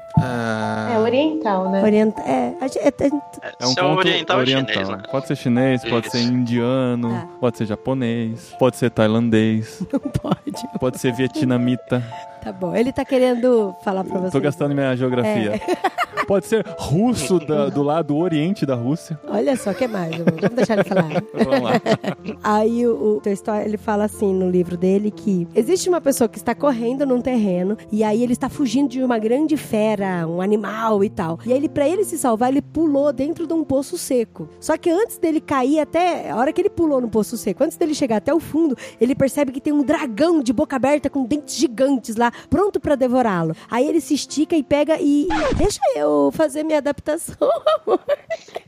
É 0.94 1.00
oriental, 1.00 1.70
né? 1.70 1.82
Orienta... 1.84 2.22
É, 2.22 2.54
a 2.62 2.68
gente- 2.68 2.80
é, 2.80 2.88
é- 2.88 3.12
É 3.60 3.68
um 3.68 3.72
é 3.72 3.76
conto 3.76 3.98
oriental, 4.00 4.38
é 4.38 4.42
oriental. 4.42 4.74
chinês, 4.74 4.90
né? 4.90 5.04
Pode 5.12 5.28
ser 5.28 5.36
chinês, 5.36 5.82
pode 5.84 6.08
Isso. 6.08 6.18
ser 6.18 6.24
indiano, 6.62 7.14
Ah. 7.14 7.28
pode 7.40 7.58
ser 7.58 7.66
japonês, 7.66 8.54
pode 8.60 8.78
ser 8.78 8.90
tailandês, 8.92 9.82
não 9.92 10.00
pode. 10.00 10.80
pode 10.80 11.00
ser 11.00 11.14
vietnamita. 11.14 12.04
Tá 12.44 12.52
bom. 12.52 12.76
Ele 12.76 12.92
tá 12.92 13.06
querendo 13.06 13.76
falar 13.84 14.04
pra 14.04 14.20
você. 14.20 14.32
Tô 14.32 14.40
gastando 14.40 14.74
minha 14.74 14.96
geografia. 14.96 15.56
É. 15.56 16.02
Pode 16.28 16.46
ser 16.46 16.66
russo 16.78 17.40
da- 17.40 17.68
do 17.70 17.82
lado 17.84 18.16
oriente 18.16 18.66
da 18.66 18.76
Rússia. 18.76 19.20
Olha 19.28 19.56
só, 19.58 19.72
o 19.72 19.76
que 19.76 19.88
mais? 19.88 20.16
Vamos 20.16 20.56
deixar 20.56 20.76
ele 20.76 20.84
falar. 20.84 21.10
Vamos 21.34 21.62
lá. 21.62 21.72
Aí 22.44 22.86
o, 22.88 23.18
o 23.18 23.22
Tolstói, 23.22 23.64
ele 23.66 23.78
fala 23.78 24.06
assim 24.06 24.34
no 24.34 24.50
livro 24.50 24.78
dele 24.78 25.12
que 25.12 25.48
existe 25.54 25.90
uma 25.90 26.00
pessoa 26.00 26.28
que 26.30 26.38
está 26.38 26.54
correndo 26.56 27.06
num 27.06 27.20
terreno 27.22 27.78
e 27.92 28.04
aí 28.04 28.24
ele 28.24 28.34
está 28.34 28.50
fugindo 28.50 28.90
de 28.90 29.04
uma 29.04 29.18
grande 29.20 29.58
fera, 29.58 30.28
um 30.28 30.42
animal 30.42 31.04
e 31.04 31.10
tal. 31.10 31.40
E 31.46 31.52
aí 31.52 31.58
ele 31.58 31.70
para 31.70 31.88
ele 31.88 32.04
se 32.04 32.18
salvar, 32.18 32.50
ele 32.50 32.62
pulou 32.62 33.12
dentro 33.12 33.46
de 33.48 33.54
um 33.54 33.64
poço 33.64 33.98
seco. 33.98 34.48
Só 34.60 34.78
que 34.78 34.90
antes 34.90 35.18
dele 35.18 35.42
cair 35.42 35.80
até 35.80 36.30
a 36.30 36.36
hora 36.38 36.54
que 36.54 36.62
ele 36.62 36.70
pulou 36.70 37.02
no 37.02 37.10
poço 37.10 37.36
seco, 37.38 37.64
antes 37.64 37.78
dele 37.78 37.94
chegar 37.94 38.18
até 38.18 38.34
o 38.34 38.40
fundo, 38.40 38.76
ele 39.00 39.16
percebe 39.16 39.52
que 39.52 39.60
tem 39.62 39.74
um 39.74 39.84
dragão 39.84 40.42
de 40.42 40.54
boca 40.54 40.76
aberta 40.76 41.10
com 41.10 41.26
dentes 41.26 41.56
gigantes 41.56 42.16
lá, 42.16 42.31
pronto 42.50 42.80
para 42.80 42.96
devorá-lo. 42.96 43.56
Aí 43.70 43.88
ele 43.88 44.02
se 44.02 44.14
estica 44.14 44.56
e 44.56 44.64
pega 44.64 44.98
e 45.00 45.28
deixa 45.58 45.80
eu 45.96 46.32
fazer 46.34 46.64
minha 46.64 46.78
adaptação. 46.80 47.36
amor. 47.86 48.00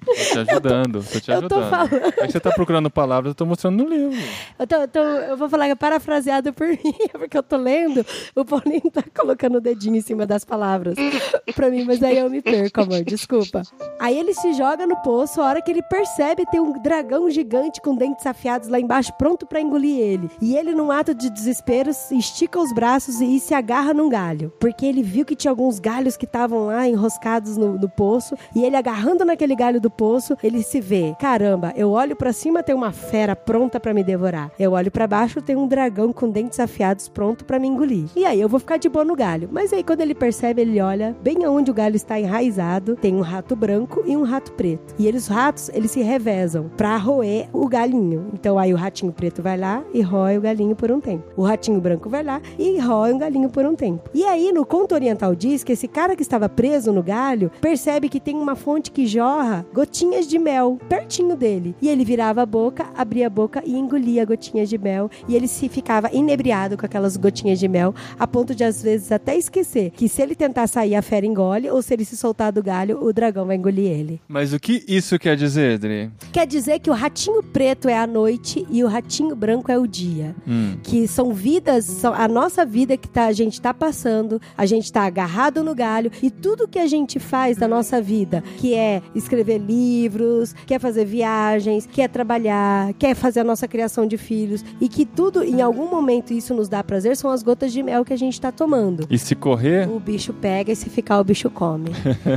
Tô 0.05 0.13
te 0.13 0.39
ajudando, 0.39 1.03
tô 1.03 1.19
te 1.19 1.31
Eu 1.31 1.47
tô 1.47 1.55
ajudando. 1.55 1.69
falando. 1.69 2.05
É 2.19 2.25
que 2.25 2.31
você 2.31 2.39
tá 2.39 2.51
procurando 2.51 2.89
palavras, 2.89 3.31
eu 3.31 3.35
tô 3.35 3.45
mostrando 3.45 3.83
no 3.83 3.89
livro. 3.89 4.17
Eu, 4.59 4.67
tô- 4.67 4.87
tô- 4.87 4.99
eu 4.99 5.37
vou 5.37 5.47
falar 5.49 5.65
que 5.65 5.71
é 5.71 5.75
parafraseado 5.75 6.51
por 6.53 6.67
mim, 6.67 6.79
porque 7.13 7.37
eu 7.37 7.43
tô 7.43 7.55
lendo, 7.57 8.05
o 8.35 8.43
Paulinho 8.43 8.91
tá 8.91 9.03
colocando 9.15 9.55
o 9.57 9.61
dedinho 9.61 9.95
em 9.95 10.01
cima 10.01 10.25
das 10.25 10.43
palavras 10.43 10.95
pra 11.55 11.69
mim, 11.69 11.85
mas 11.85 12.01
aí 12.03 12.17
eu 12.17 12.29
me 12.29 12.41
perco, 12.41 12.81
amor, 12.81 13.03
desculpa. 13.03 13.61
Aí 13.99 14.17
ele 14.17 14.33
se 14.33 14.53
joga 14.53 14.85
no 14.85 14.97
poço, 14.97 15.41
a 15.41 15.45
hora 15.45 15.61
que 15.61 15.71
ele 15.71 15.81
percebe 15.83 16.45
tem 16.51 16.59
um 16.59 16.81
dragão 16.81 17.29
gigante 17.29 17.79
com 17.81 17.95
dentes 17.95 18.25
afiados 18.25 18.67
lá 18.67 18.79
embaixo, 18.79 19.13
pronto 19.17 19.45
pra 19.45 19.61
engolir 19.61 19.97
ele. 19.99 20.29
E 20.41 20.55
ele, 20.55 20.73
num 20.73 20.91
ato 20.91 21.13
de 21.13 21.29
desespero, 21.29 21.89
estica 22.11 22.59
os 22.59 22.73
braços 22.73 23.21
e 23.21 23.39
se 23.39 23.52
agarra 23.53 23.93
num 23.93 24.09
galho, 24.09 24.51
porque 24.59 24.85
ele 24.85 25.01
viu 25.01 25.25
que 25.25 25.35
tinha 25.35 25.51
alguns 25.51 25.79
galhos 25.79 26.15
que 26.15 26.25
estavam 26.25 26.67
lá 26.67 26.87
enroscados 26.87 27.57
no, 27.57 27.73
no 27.73 27.89
poço, 27.89 28.35
e 28.55 28.63
ele 28.63 28.75
agarrando 28.75 29.25
naquele 29.25 29.55
galho 29.55 29.81
do 29.81 29.89
poço, 29.89 30.37
ele 30.43 30.63
se 30.63 30.79
vê, 30.79 31.15
caramba, 31.19 31.73
eu 31.75 31.91
olho 31.91 32.15
pra 32.15 32.31
cima, 32.31 32.63
tem 32.63 32.75
uma 32.75 32.91
fera 32.91 33.35
pronta 33.35 33.79
pra 33.79 33.93
me 33.93 34.03
devorar. 34.03 34.51
Eu 34.59 34.73
olho 34.73 34.91
pra 34.91 35.07
baixo, 35.07 35.41
tem 35.41 35.55
um 35.55 35.67
dragão 35.67 36.13
com 36.13 36.29
dentes 36.29 36.59
afiados 36.59 37.09
pronto 37.09 37.45
pra 37.45 37.59
me 37.59 37.67
engolir. 37.67 38.05
E 38.15 38.25
aí 38.25 38.39
eu 38.39 38.49
vou 38.49 38.59
ficar 38.59 38.77
de 38.77 38.89
boa 38.89 39.05
no 39.05 39.15
galho. 39.15 39.49
Mas 39.51 39.73
aí 39.73 39.83
quando 39.83 40.01
ele 40.01 40.13
percebe, 40.13 40.61
ele 40.61 40.79
olha 40.79 41.15
bem 41.23 41.43
aonde 41.43 41.71
o 41.71 41.73
galho 41.73 41.95
está 41.95 42.19
enraizado, 42.19 42.95
tem 42.95 43.15
um 43.15 43.21
rato 43.21 43.55
branco 43.55 44.03
e 44.05 44.15
um 44.15 44.23
rato 44.23 44.51
preto. 44.53 44.93
E 44.99 45.07
eles, 45.07 45.23
os 45.23 45.27
ratos, 45.29 45.69
eles 45.73 45.91
se 45.91 46.01
revezam 46.01 46.69
pra 46.75 46.97
roer 46.97 47.47
o 47.53 47.65
galinho. 47.67 48.27
Então 48.33 48.59
aí 48.59 48.73
o 48.73 48.77
ratinho 48.77 49.13
preto 49.13 49.41
vai 49.41 49.57
lá 49.57 49.83
e 49.93 50.01
rói 50.01 50.37
o 50.37 50.41
galinho 50.41 50.75
por 50.75 50.91
um 50.91 50.99
tempo. 50.99 51.23
O 51.37 51.43
ratinho 51.43 51.79
branco 51.79 52.09
vai 52.09 52.23
lá 52.23 52.41
e 52.59 52.77
rói 52.77 53.13
o 53.13 53.17
galinho 53.17 53.42
por 53.49 53.65
um 53.65 53.75
tempo. 53.75 54.09
E 54.13 54.23
aí 54.23 54.51
no 54.51 54.65
conto 54.65 54.95
oriental 54.95 55.35
diz 55.35 55.63
que 55.63 55.73
esse 55.73 55.87
cara 55.87 56.15
que 56.15 56.21
estava 56.21 56.49
preso 56.49 56.91
no 56.91 57.03
galho 57.03 57.51
percebe 57.61 58.09
que 58.09 58.19
tem 58.19 58.35
uma 58.35 58.55
fonte 58.55 58.91
que 58.91 59.05
jorra 59.05 59.65
gotinhas 59.73 60.27
de 60.27 60.39
mel 60.39 60.79
pertinho 60.89 61.35
dele. 61.35 61.75
E 61.81 61.89
ele 61.89 62.05
virava 62.05 62.41
a 62.41 62.45
boca, 62.45 62.87
abria 62.95 63.27
a 63.27 63.29
boca 63.29 63.61
e 63.65 63.77
engolia 63.77 64.25
gotinhas 64.25 64.69
de 64.69 64.77
mel. 64.77 65.09
E 65.27 65.35
ele 65.35 65.47
se 65.47 65.69
ficava 65.69 66.09
inebriado 66.11 66.77
com 66.77 66.85
aquelas 66.85 67.17
gotinhas 67.17 67.59
de 67.59 67.67
mel, 67.67 67.93
a 68.19 68.27
ponto 68.27 68.55
de 68.55 68.63
às 68.63 68.81
vezes 68.81 69.11
até 69.11 69.37
esquecer 69.37 69.91
que 69.91 70.07
se 70.07 70.21
ele 70.21 70.35
tentar 70.35 70.67
sair, 70.67 70.95
a 70.95 71.01
fera 71.01 71.25
engole, 71.25 71.69
ou 71.69 71.81
se 71.81 71.93
ele 71.93 72.05
se 72.05 72.17
soltar 72.17 72.51
do 72.51 72.61
galho, 72.61 73.03
o 73.03 73.11
dragão 73.13 73.45
vai 73.45 73.55
engolir 73.55 73.91
ele. 73.91 74.21
Mas 74.27 74.53
o 74.53 74.59
que 74.59 74.83
isso 74.87 75.17
quer 75.17 75.35
dizer, 75.35 75.77
Dri? 75.79 76.11
Quer 76.31 76.47
dizer 76.47 76.79
que 76.79 76.89
o 76.89 76.93
ratinho 76.93 77.41
preto 77.43 77.87
é 77.87 77.97
a 77.97 78.07
noite 78.07 78.65
e 78.69 78.83
o 78.83 78.87
ratinho 78.87 79.35
branco 79.35 79.71
é 79.71 79.77
o 79.77 79.87
dia. 79.87 80.35
Hum. 80.47 80.77
Que 80.83 81.07
são 81.07 81.33
vidas, 81.33 82.03
a 82.05 82.27
nossa 82.27 82.65
vida 82.65 82.97
que 82.97 83.07
tá, 83.07 83.25
a 83.25 83.32
gente 83.33 83.61
tá 83.61 83.73
passando, 83.73 84.41
a 84.57 84.65
gente 84.65 84.91
tá 84.91 85.03
agarrado 85.03 85.63
no 85.63 85.75
galho 85.75 86.11
e 86.21 86.29
tudo 86.29 86.67
que 86.67 86.79
a 86.79 86.87
gente 86.87 87.19
faz 87.19 87.57
da 87.57 87.67
nossa 87.67 88.01
vida, 88.01 88.43
que 88.57 88.73
é 88.73 89.01
escrever 89.15 89.57
livros, 89.59 90.53
quer 90.65 90.79
fazer 90.79 91.05
viagens, 91.05 91.85
quer 91.85 92.09
trabalhar, 92.09 92.93
quer 92.93 93.15
fazer 93.15 93.41
a 93.41 93.43
nossa 93.43 93.67
criação 93.67 94.05
de 94.07 94.17
filhos 94.17 94.63
e 94.79 94.87
que 94.87 95.05
tudo, 95.05 95.43
em 95.43 95.61
algum 95.61 95.89
momento, 95.89 96.33
isso 96.33 96.53
nos 96.53 96.69
dá 96.69 96.83
prazer, 96.83 97.15
são 97.17 97.29
as 97.31 97.43
gotas 97.43 97.71
de 97.71 97.81
mel 97.83 98.05
que 98.05 98.13
a 98.13 98.17
gente 98.17 98.39
tá 98.39 98.51
tomando. 98.51 99.05
E 99.09 99.17
se 99.17 99.35
correr, 99.35 99.89
O 99.89 99.99
bicho 99.99 100.33
pega 100.33 100.71
e 100.71 100.75
se 100.75 100.89
ficar, 100.89 101.19
o 101.19 101.23
bicho 101.23 101.49
come. 101.49 101.91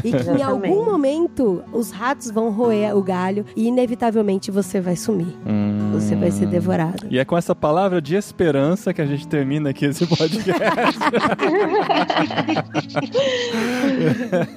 E 0.05 0.11
que 0.13 0.31
em 0.31 0.43
algum 0.43 0.85
momento 0.85 1.63
os 1.73 1.91
ratos 1.91 2.31
vão 2.31 2.51
roer 2.51 2.97
o 2.97 3.03
galho 3.03 3.45
e 3.55 3.67
inevitavelmente 3.67 4.51
você 4.51 4.81
vai 4.81 4.97
sumir. 4.97 5.35
Hum. 5.47 5.91
Você 5.93 6.15
vai 6.15 6.31
ser 6.31 6.47
devorado. 6.47 7.07
E 7.11 7.19
é 7.19 7.25
com 7.25 7.37
essa 7.37 7.55
palavra 7.55 8.01
de 8.01 8.15
esperança 8.15 8.93
que 8.93 9.01
a 9.01 9.07
gente 9.07 9.27
termina 9.27 9.71
aqui 9.71 9.85
esse 9.87 10.07
podcast. 10.07 10.57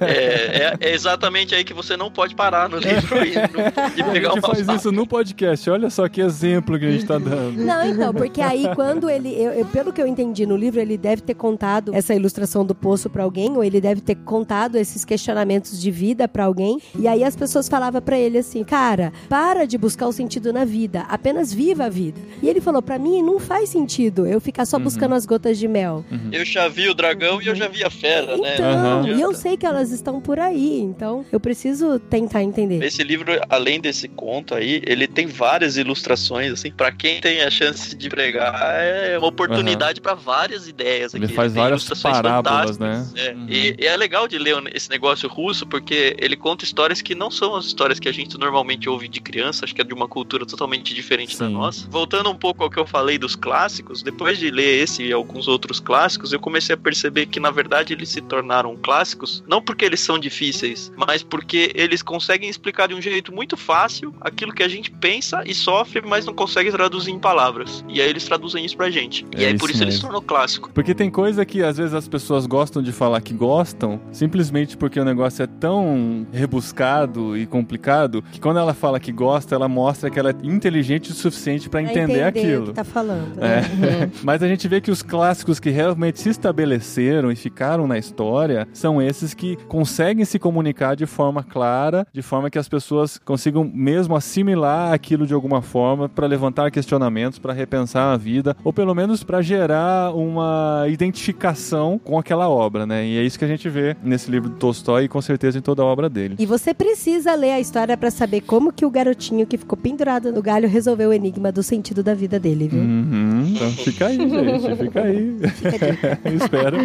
É, 0.02 0.06
é- 0.06 0.78
é 0.80 0.94
exatamente 0.94 1.54
aí 1.56 1.64
que 1.64 1.74
você 1.74 1.96
não 1.98 2.12
pode 2.12 2.36
parar 2.36 2.70
no 2.70 2.78
livro 2.78 3.18
e, 3.26 3.34
no, 3.34 3.98
e 3.98 4.02
a 4.02 4.06
pegar 4.12 4.30
gente 4.34 4.40
uma 4.40 4.56
faz 4.56 4.68
isso 4.68 4.92
no 4.92 5.06
podcast. 5.08 5.70
Olha 5.70 5.90
só 5.90 6.08
que 6.08 6.22
exemplo 6.22 6.78
que 6.80 6.86
a 6.86 6.92
gente 6.92 7.06
tá 7.06 7.18
dando. 7.18 7.58
Não, 7.64 7.86
então, 7.86 8.14
porque 8.14 8.42
aí 8.42 8.70
quando 8.76 9.10
ele, 9.10 9.30
eu- 9.30 9.52
eu- 9.54 9.66
pelo 9.66 9.92
que 9.94 10.02
eu 10.02 10.08
entendi 10.08 10.46
no 10.46 10.56
livro, 10.56 10.80
ele 10.80 10.98
deve 10.98 11.22
ter 11.22 11.34
contado 11.34 11.94
essa 11.94 12.14
ilustração 12.14 12.66
do 12.66 12.74
poço 12.76 13.10
pra 13.10 13.24
alguém, 13.24 13.52
ou 13.56 13.64
ele 13.64 13.80
deve 13.82 14.02
ter 14.02 14.16
contado 14.16 14.76
esses 14.76 15.04
questionamentos 15.06 15.80
de 15.82 15.92
vida 15.92 16.28
pra 16.28 16.46
alguém, 16.46 16.80
e 16.98 17.08
aí 17.08 17.24
as 17.24 17.36
pessoas 17.36 17.68
falavam 17.68 18.02
pra 18.02 18.18
ele 18.18 18.38
assim, 18.38 18.64
cara, 18.64 19.12
para 19.28 19.66
de 19.66 19.78
buscar 19.78 20.08
o 20.08 20.12
sentido 20.14 20.52
na 20.54 20.66
vida, 20.66 21.02
apenas 21.10 21.54
viva 21.54 21.86
a 21.86 21.90
vida. 21.90 22.20
E 22.42 22.48
ele 22.50 22.62
falou, 22.62 22.82
pra 22.82 22.98
mim 23.00 23.22
não 23.22 23.40
faz 23.40 23.70
sentido 23.70 24.26
eu 24.26 24.40
ficar 24.40 24.66
só 24.66 24.78
buscando 24.80 25.14
as 25.16 25.26
gotas 25.26 25.58
de 25.58 25.68
mel. 25.68 26.04
Eu 26.32 26.46
já 26.46 26.68
vi 26.68 26.90
o 26.90 26.94
dragão 26.94 27.42
e 27.42 27.48
eu 27.48 27.56
já 27.56 27.68
vi 27.68 27.84
a 27.84 27.90
fera, 27.90 28.38
né? 28.38 28.56
Então, 28.56 29.02
Aham. 29.02 29.08
e 29.10 29.22
eu 29.22 29.34
sei 29.34 29.58
que 29.58 29.66
elas 29.66 29.92
estão 29.92 30.20
por 30.20 30.40
aí, 30.40 30.80
então 30.80 31.26
eu 31.32 31.40
preciso 31.40 32.00
tentar 32.00 32.44
entender. 32.44 32.84
Esse 32.84 33.04
livro, 33.04 33.32
além 33.50 33.80
desse 33.80 34.08
conto 34.08 34.56
aí, 34.56 34.82
ele 34.86 35.08
tem 35.08 35.28
várias 35.28 35.78
ilustrações, 35.78 36.52
assim, 36.52 36.72
pra 36.72 36.92
quem 36.92 37.22
tem 37.22 37.42
a 37.42 37.50
chance 37.50 37.96
de 37.96 38.10
pregar, 38.10 38.54
é 38.76 39.18
uma 39.18 39.28
oportunidade 39.28 40.02
pra 40.02 40.14
várias 40.14 40.68
ideias 40.68 41.14
aqui. 41.14 41.26
Ele 41.26 41.34
faz 41.34 41.54
tem 41.54 41.62
várias 41.62 41.82
ilustrações 41.82 42.18
parábolas, 42.18 42.78
fantásticas, 42.78 43.14
né? 43.14 43.28
é. 43.28 43.34
Uhum. 43.34 43.46
E, 43.48 43.76
e 43.80 43.86
é 43.86 43.96
legal 43.96 44.28
de 44.28 44.38
ler 44.38 44.56
esse 44.74 44.90
negócio 44.90 45.30
russo, 45.30 45.66
porque 45.68 46.16
ele 46.20 46.36
conta 46.36 46.64
histórias 46.64 47.02
que 47.02 47.14
não 47.14 47.30
são 47.30 47.56
as 47.56 47.66
histórias 47.66 48.00
que 48.00 48.10
a 48.10 48.12
gente 48.12 48.38
normalmente 48.38 48.90
ouve 48.90 49.08
de 49.08 49.20
criança, 49.20 49.66
acho 49.66 49.76
que 49.76 49.82
é 49.82 49.84
de 49.84 49.94
uma 49.94 50.08
cultura 50.08 50.46
totalmente 50.46 50.94
diferente 50.94 51.38
da 51.38 51.48
Sim. 51.48 51.54
nossa. 51.54 51.88
Voltando 51.90 52.30
um 52.30 52.36
pouco 52.36 52.64
ao 52.64 52.70
que 52.70 52.80
eu 52.80 52.86
falei 52.86 53.18
dos 53.18 53.36
clássicos, 53.36 54.02
depois 54.02 54.38
de 54.38 54.50
ler 54.50 54.84
esse 54.84 55.04
e 55.04 55.14
alguns 55.14 55.48
outros 55.48 55.80
clássicos, 55.80 55.99
eu 56.32 56.40
comecei 56.40 56.74
a 56.74 56.78
perceber 56.78 57.26
que, 57.26 57.40
na 57.40 57.52
verdade, 57.52 57.94
eles 57.94 58.10
se 58.10 58.22
tornaram 58.22 58.76
clássicos, 58.78 59.44
não 59.48 59.62
porque 59.62 59.84
eles 59.86 60.00
são 60.00 60.18
difíceis, 60.18 60.92
mas 60.96 61.24
porque 61.24 61.72
eles 61.76 62.02
conseguem 62.02 62.50
explicar 62.50 62.88
de 62.88 62.94
um 62.94 63.02
jeito 63.02 63.34
muito 63.34 63.58
fácil 63.58 64.14
aquilo 64.22 64.54
que 64.54 64.64
a 64.64 64.68
gente 64.68 64.90
pensa 64.92 65.44
e 65.46 65.54
sofre, 65.54 66.02
mas 66.06 66.26
não 66.26 66.34
consegue 66.34 66.72
traduzir 66.72 67.12
em 67.12 67.20
palavras. 67.20 67.84
E 67.90 68.02
aí 68.02 68.10
eles 68.10 68.24
traduzem 68.26 68.64
isso 68.66 68.78
pra 68.78 68.90
gente. 68.90 69.26
E 69.38 69.44
É 69.44 69.48
aí 69.48 69.54
isso 69.54 69.60
por 69.60 69.70
isso 69.70 69.84
ele 69.84 69.92
se 69.92 69.98
mesmo. 69.98 70.08
tornou 70.10 70.22
clássico. 70.22 70.70
Porque 70.74 70.94
tem 70.94 71.10
coisa 71.10 71.46
que 71.46 71.64
às 71.64 71.78
vezes 71.78 71.94
as 71.94 72.08
pessoas 72.08 72.46
gostam 72.46 72.82
de 72.82 72.92
falar 72.92 73.22
que 73.22 73.34
gostam, 73.34 74.00
simplesmente 74.12 74.78
porque 74.78 75.00
o 75.00 75.06
negócio 75.06 75.44
é 75.44 75.48
tão 75.48 76.26
rebuscado 76.32 77.38
e 77.38 77.46
complicado, 77.46 78.22
que 78.32 78.40
quando 78.40 78.60
ela 78.60 78.74
fala 78.74 79.00
que 79.00 79.12
gosta, 79.12 79.56
ela 79.56 79.68
mostra 79.68 80.10
que 80.10 80.20
ela 80.20 80.32
é 80.32 80.36
inteligente 80.44 81.12
o 81.12 81.14
suficiente 81.14 81.70
pra 81.70 81.80
Pra 81.80 81.90
entender, 81.92 82.24
o 82.24 82.28
aquilo. 82.28 82.66
que 82.68 82.74
tá 82.74 82.84
falando. 82.84 83.36
né? 83.38 83.62
É. 83.62 84.10
Mas 84.22 84.44
a 84.44 84.48
gente 84.50 84.68
vê 84.68 84.82
que 84.82 84.92
os 84.92 85.02
clássicos 85.02 85.60
que 85.60 85.70
realmente 85.70 85.89
se 86.16 86.30
estabeleceram 86.30 87.32
e 87.32 87.36
ficaram 87.36 87.88
na 87.88 87.98
história 87.98 88.68
são 88.74 89.02
esses 89.02 89.34
que 89.34 89.56
conseguem 89.68 90.26
se 90.26 90.40
comunicar 90.40 90.96
de 90.96 91.06
forma 91.06 91.44
clara, 91.44 92.06
de 92.12 92.22
forma 92.22 92.50
que 92.50 92.58
as 92.60 92.68
pessoas 92.68 93.20
consigam 93.24 93.64
mesmo 93.64 94.16
assimilar 94.16 94.94
aquilo 94.94 95.26
de 95.26 95.34
alguma 95.34 95.62
forma 95.62 96.10
para 96.10 96.28
levantar 96.28 96.72
questionamentos, 96.72 97.40
para 97.40 97.54
repensar 97.54 98.14
a 98.14 98.18
vida, 98.18 98.56
ou 98.64 98.74
pelo 98.74 98.94
menos 98.94 99.24
para 99.24 99.42
gerar 99.42 100.14
uma 100.14 100.86
identificação 100.88 102.00
com 102.04 102.18
aquela 102.18 102.50
obra, 102.50 102.86
né? 102.86 103.06
E 103.06 103.18
é 103.18 103.24
isso 103.24 103.38
que 103.38 103.46
a 103.46 103.48
gente 103.48 103.70
vê 103.70 103.96
nesse 104.04 104.30
livro 104.30 104.50
do 104.50 104.56
Tolstói 104.56 105.06
e 105.06 105.08
com 105.08 105.22
certeza 105.22 105.58
em 105.58 105.62
toda 105.62 105.82
a 105.82 105.86
obra 105.86 106.10
dele. 106.10 106.36
E 106.40 106.46
você 106.46 106.74
precisa 106.74 107.34
ler 107.36 107.52
a 107.52 107.60
história 107.60 107.96
pra 107.98 108.12
saber 108.12 108.42
como 108.42 108.72
que 108.72 108.86
o 108.86 108.90
garotinho 108.90 109.46
que 109.46 109.58
ficou 109.58 109.78
pendurado 109.78 110.32
no 110.32 110.42
galho 110.42 110.68
resolveu 110.68 111.10
o 111.10 111.14
enigma 111.14 111.52
do 111.52 111.64
sentido 111.64 112.04
da 112.04 112.14
vida 112.14 112.40
dele, 112.40 112.68
viu? 112.68 112.82
Uhum. 112.82 113.54
Então 113.56 113.72
fica 113.72 114.08
aí, 114.08 114.18
gente, 114.18 114.76
fica 114.76 115.02
aí. 115.02 115.38
Espero. 116.26 116.78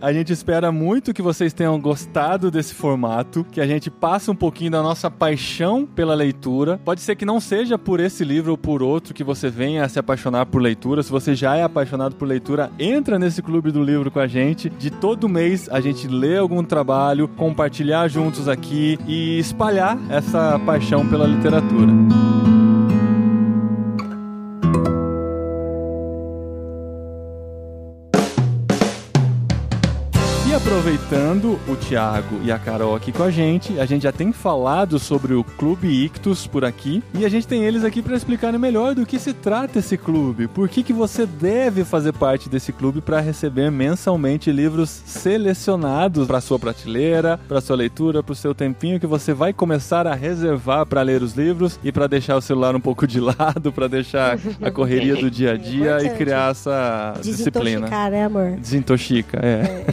A 0.00 0.12
gente 0.12 0.32
espera 0.32 0.70
muito 0.70 1.12
que 1.12 1.22
vocês 1.22 1.52
tenham 1.52 1.78
gostado 1.80 2.50
desse 2.50 2.74
formato, 2.74 3.44
que 3.50 3.60
a 3.60 3.66
gente 3.66 3.90
passe 3.90 4.30
um 4.30 4.34
pouquinho 4.34 4.70
da 4.70 4.82
nossa 4.82 5.10
paixão 5.10 5.86
pela 5.86 6.14
leitura. 6.14 6.80
Pode 6.84 7.00
ser 7.00 7.16
que 7.16 7.24
não 7.24 7.40
seja 7.40 7.78
por 7.78 8.00
esse 8.00 8.24
livro 8.24 8.52
ou 8.52 8.58
por 8.58 8.82
outro 8.82 9.14
que 9.14 9.24
você 9.24 9.50
venha 9.50 9.84
a 9.84 9.88
se 9.88 9.98
apaixonar 9.98 10.46
por 10.46 10.60
leitura. 10.60 11.02
Se 11.02 11.10
você 11.10 11.34
já 11.34 11.56
é 11.56 11.62
apaixonado 11.62 12.16
por 12.16 12.26
leitura, 12.26 12.70
entra 12.78 13.18
nesse 13.18 13.42
clube 13.42 13.70
do 13.70 13.82
livro 13.82 14.10
com 14.10 14.20
a 14.20 14.26
gente. 14.26 14.68
De 14.70 14.90
todo 14.90 15.28
mês 15.28 15.68
a 15.70 15.80
gente 15.80 16.06
lê 16.08 16.36
algum 16.36 16.62
trabalho, 16.62 17.28
compartilhar 17.28 18.08
juntos 18.08 18.48
aqui 18.48 18.98
e 19.06 19.38
espalhar 19.38 19.98
essa 20.10 20.58
paixão 20.60 21.06
pela 21.06 21.26
literatura. 21.26 21.92
Aproveitando 30.62 31.58
o 31.66 31.74
Thiago 31.74 32.40
e 32.44 32.52
a 32.52 32.58
Carol 32.58 32.94
aqui 32.94 33.10
com 33.10 33.24
a 33.24 33.32
gente, 33.32 33.80
a 33.80 33.84
gente 33.84 34.02
já 34.02 34.12
tem 34.12 34.32
falado 34.32 34.96
sobre 34.96 35.34
o 35.34 35.42
Clube 35.42 35.88
Ictus 35.88 36.46
por 36.46 36.64
aqui 36.64 37.02
e 37.14 37.24
a 37.24 37.28
gente 37.28 37.48
tem 37.48 37.64
eles 37.64 37.82
aqui 37.82 38.00
para 38.00 38.14
explicarem 38.14 38.60
melhor 38.60 38.94
do 38.94 39.04
que 39.04 39.18
se 39.18 39.32
trata 39.32 39.80
esse 39.80 39.96
clube. 39.96 40.46
Por 40.46 40.68
que, 40.68 40.84
que 40.84 40.92
você 40.92 41.26
deve 41.26 41.84
fazer 41.84 42.12
parte 42.12 42.48
desse 42.48 42.72
clube 42.72 43.00
para 43.00 43.18
receber 43.18 43.72
mensalmente 43.72 44.52
livros 44.52 44.88
selecionados 44.88 46.28
para 46.28 46.40
sua 46.40 46.60
prateleira, 46.60 47.40
para 47.48 47.60
sua 47.60 47.74
leitura, 47.74 48.22
para 48.22 48.32
o 48.32 48.36
seu 48.36 48.54
tempinho 48.54 49.00
que 49.00 49.06
você 49.06 49.34
vai 49.34 49.52
começar 49.52 50.06
a 50.06 50.14
reservar 50.14 50.86
para 50.86 51.02
ler 51.02 51.22
os 51.22 51.34
livros 51.34 51.78
e 51.82 51.90
para 51.90 52.06
deixar 52.06 52.36
o 52.36 52.40
celular 52.40 52.76
um 52.76 52.80
pouco 52.80 53.04
de 53.04 53.18
lado, 53.20 53.72
para 53.72 53.88
deixar 53.88 54.38
a 54.62 54.70
correria 54.70 55.16
do 55.16 55.28
dia 55.28 55.52
a 55.52 55.56
dia 55.56 55.94
e 55.94 56.02
Importante. 56.02 56.18
criar 56.18 56.50
essa 56.52 57.14
disciplina. 57.20 57.80
Desintoxicar, 57.88 58.10
né, 58.12 58.24
amor? 58.24 58.52
Desintoxica, 58.52 59.40
é. 59.42 59.86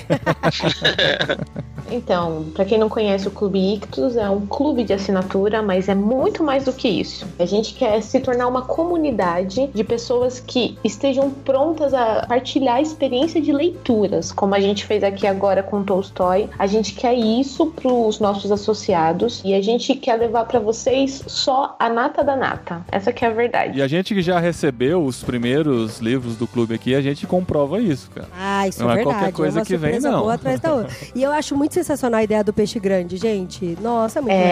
Então, 1.91 2.45
pra 2.53 2.65
quem 2.65 2.77
não 2.77 2.89
conhece 2.89 3.27
o 3.27 3.31
Clube 3.31 3.75
Ictus, 3.75 4.15
é 4.15 4.29
um 4.29 4.45
clube 4.45 4.83
de 4.83 4.93
assinatura, 4.93 5.61
mas 5.61 5.89
é 5.89 5.95
muito 5.95 6.43
mais 6.43 6.65
do 6.65 6.73
que 6.73 6.87
isso. 6.87 7.25
A 7.39 7.45
gente 7.45 7.73
quer 7.73 8.01
se 8.01 8.19
tornar 8.19 8.47
uma 8.47 8.61
comunidade 8.61 9.67
de 9.73 9.83
pessoas 9.83 10.39
que 10.39 10.77
estejam 10.83 11.29
prontas 11.31 11.93
a 11.93 12.25
partilhar 12.27 12.75
a 12.75 12.81
experiência 12.81 13.41
de 13.41 13.51
leituras, 13.51 14.31
como 14.31 14.55
a 14.55 14.59
gente 14.59 14.85
fez 14.85 15.03
aqui 15.03 15.25
agora 15.25 15.63
com 15.63 15.83
Tolstói. 15.83 16.49
A 16.57 16.67
gente 16.67 16.93
quer 16.93 17.13
isso 17.13 17.67
pros 17.67 18.19
nossos 18.19 18.51
associados 18.51 19.41
e 19.43 19.53
a 19.53 19.61
gente 19.61 19.95
quer 19.95 20.15
levar 20.15 20.45
pra 20.45 20.59
vocês 20.59 21.23
só 21.27 21.75
a 21.79 21.89
nata 21.89 22.23
da 22.23 22.35
nata. 22.35 22.81
Essa 22.91 23.11
que 23.11 23.25
é 23.25 23.27
a 23.29 23.31
verdade. 23.31 23.77
E 23.77 23.81
a 23.81 23.87
gente 23.87 24.13
que 24.13 24.21
já 24.21 24.39
recebeu 24.39 25.03
os 25.03 25.23
primeiros 25.23 25.99
livros 25.99 26.35
do 26.35 26.47
clube 26.47 26.75
aqui, 26.75 26.93
a 26.93 27.01
gente 27.01 27.25
comprova 27.25 27.79
isso, 27.79 28.09
cara. 28.11 28.27
Ah, 28.37 28.67
isso 28.67 28.83
Não 28.83 28.89
é 28.89 28.93
é 28.93 28.95
verdade. 28.97 29.17
qualquer 29.17 29.33
coisa 29.33 29.59
é 29.59 29.61
uma 29.61 29.65
que 29.65 29.77
vem, 29.77 29.99
não. 29.99 30.25
Atrás 30.55 30.59
da 30.61 30.73
outra. 30.73 30.95
E 31.15 31.23
eu 31.23 31.31
acho 31.31 31.55
muito 31.55 31.73
sensacional 31.73 32.19
a 32.19 32.23
ideia 32.23 32.43
do 32.43 32.51
peixe 32.53 32.79
grande, 32.79 33.17
gente. 33.17 33.77
Nossa, 33.81 34.19
é 34.19 34.21
muito 34.21 34.33
legal. 34.33 34.49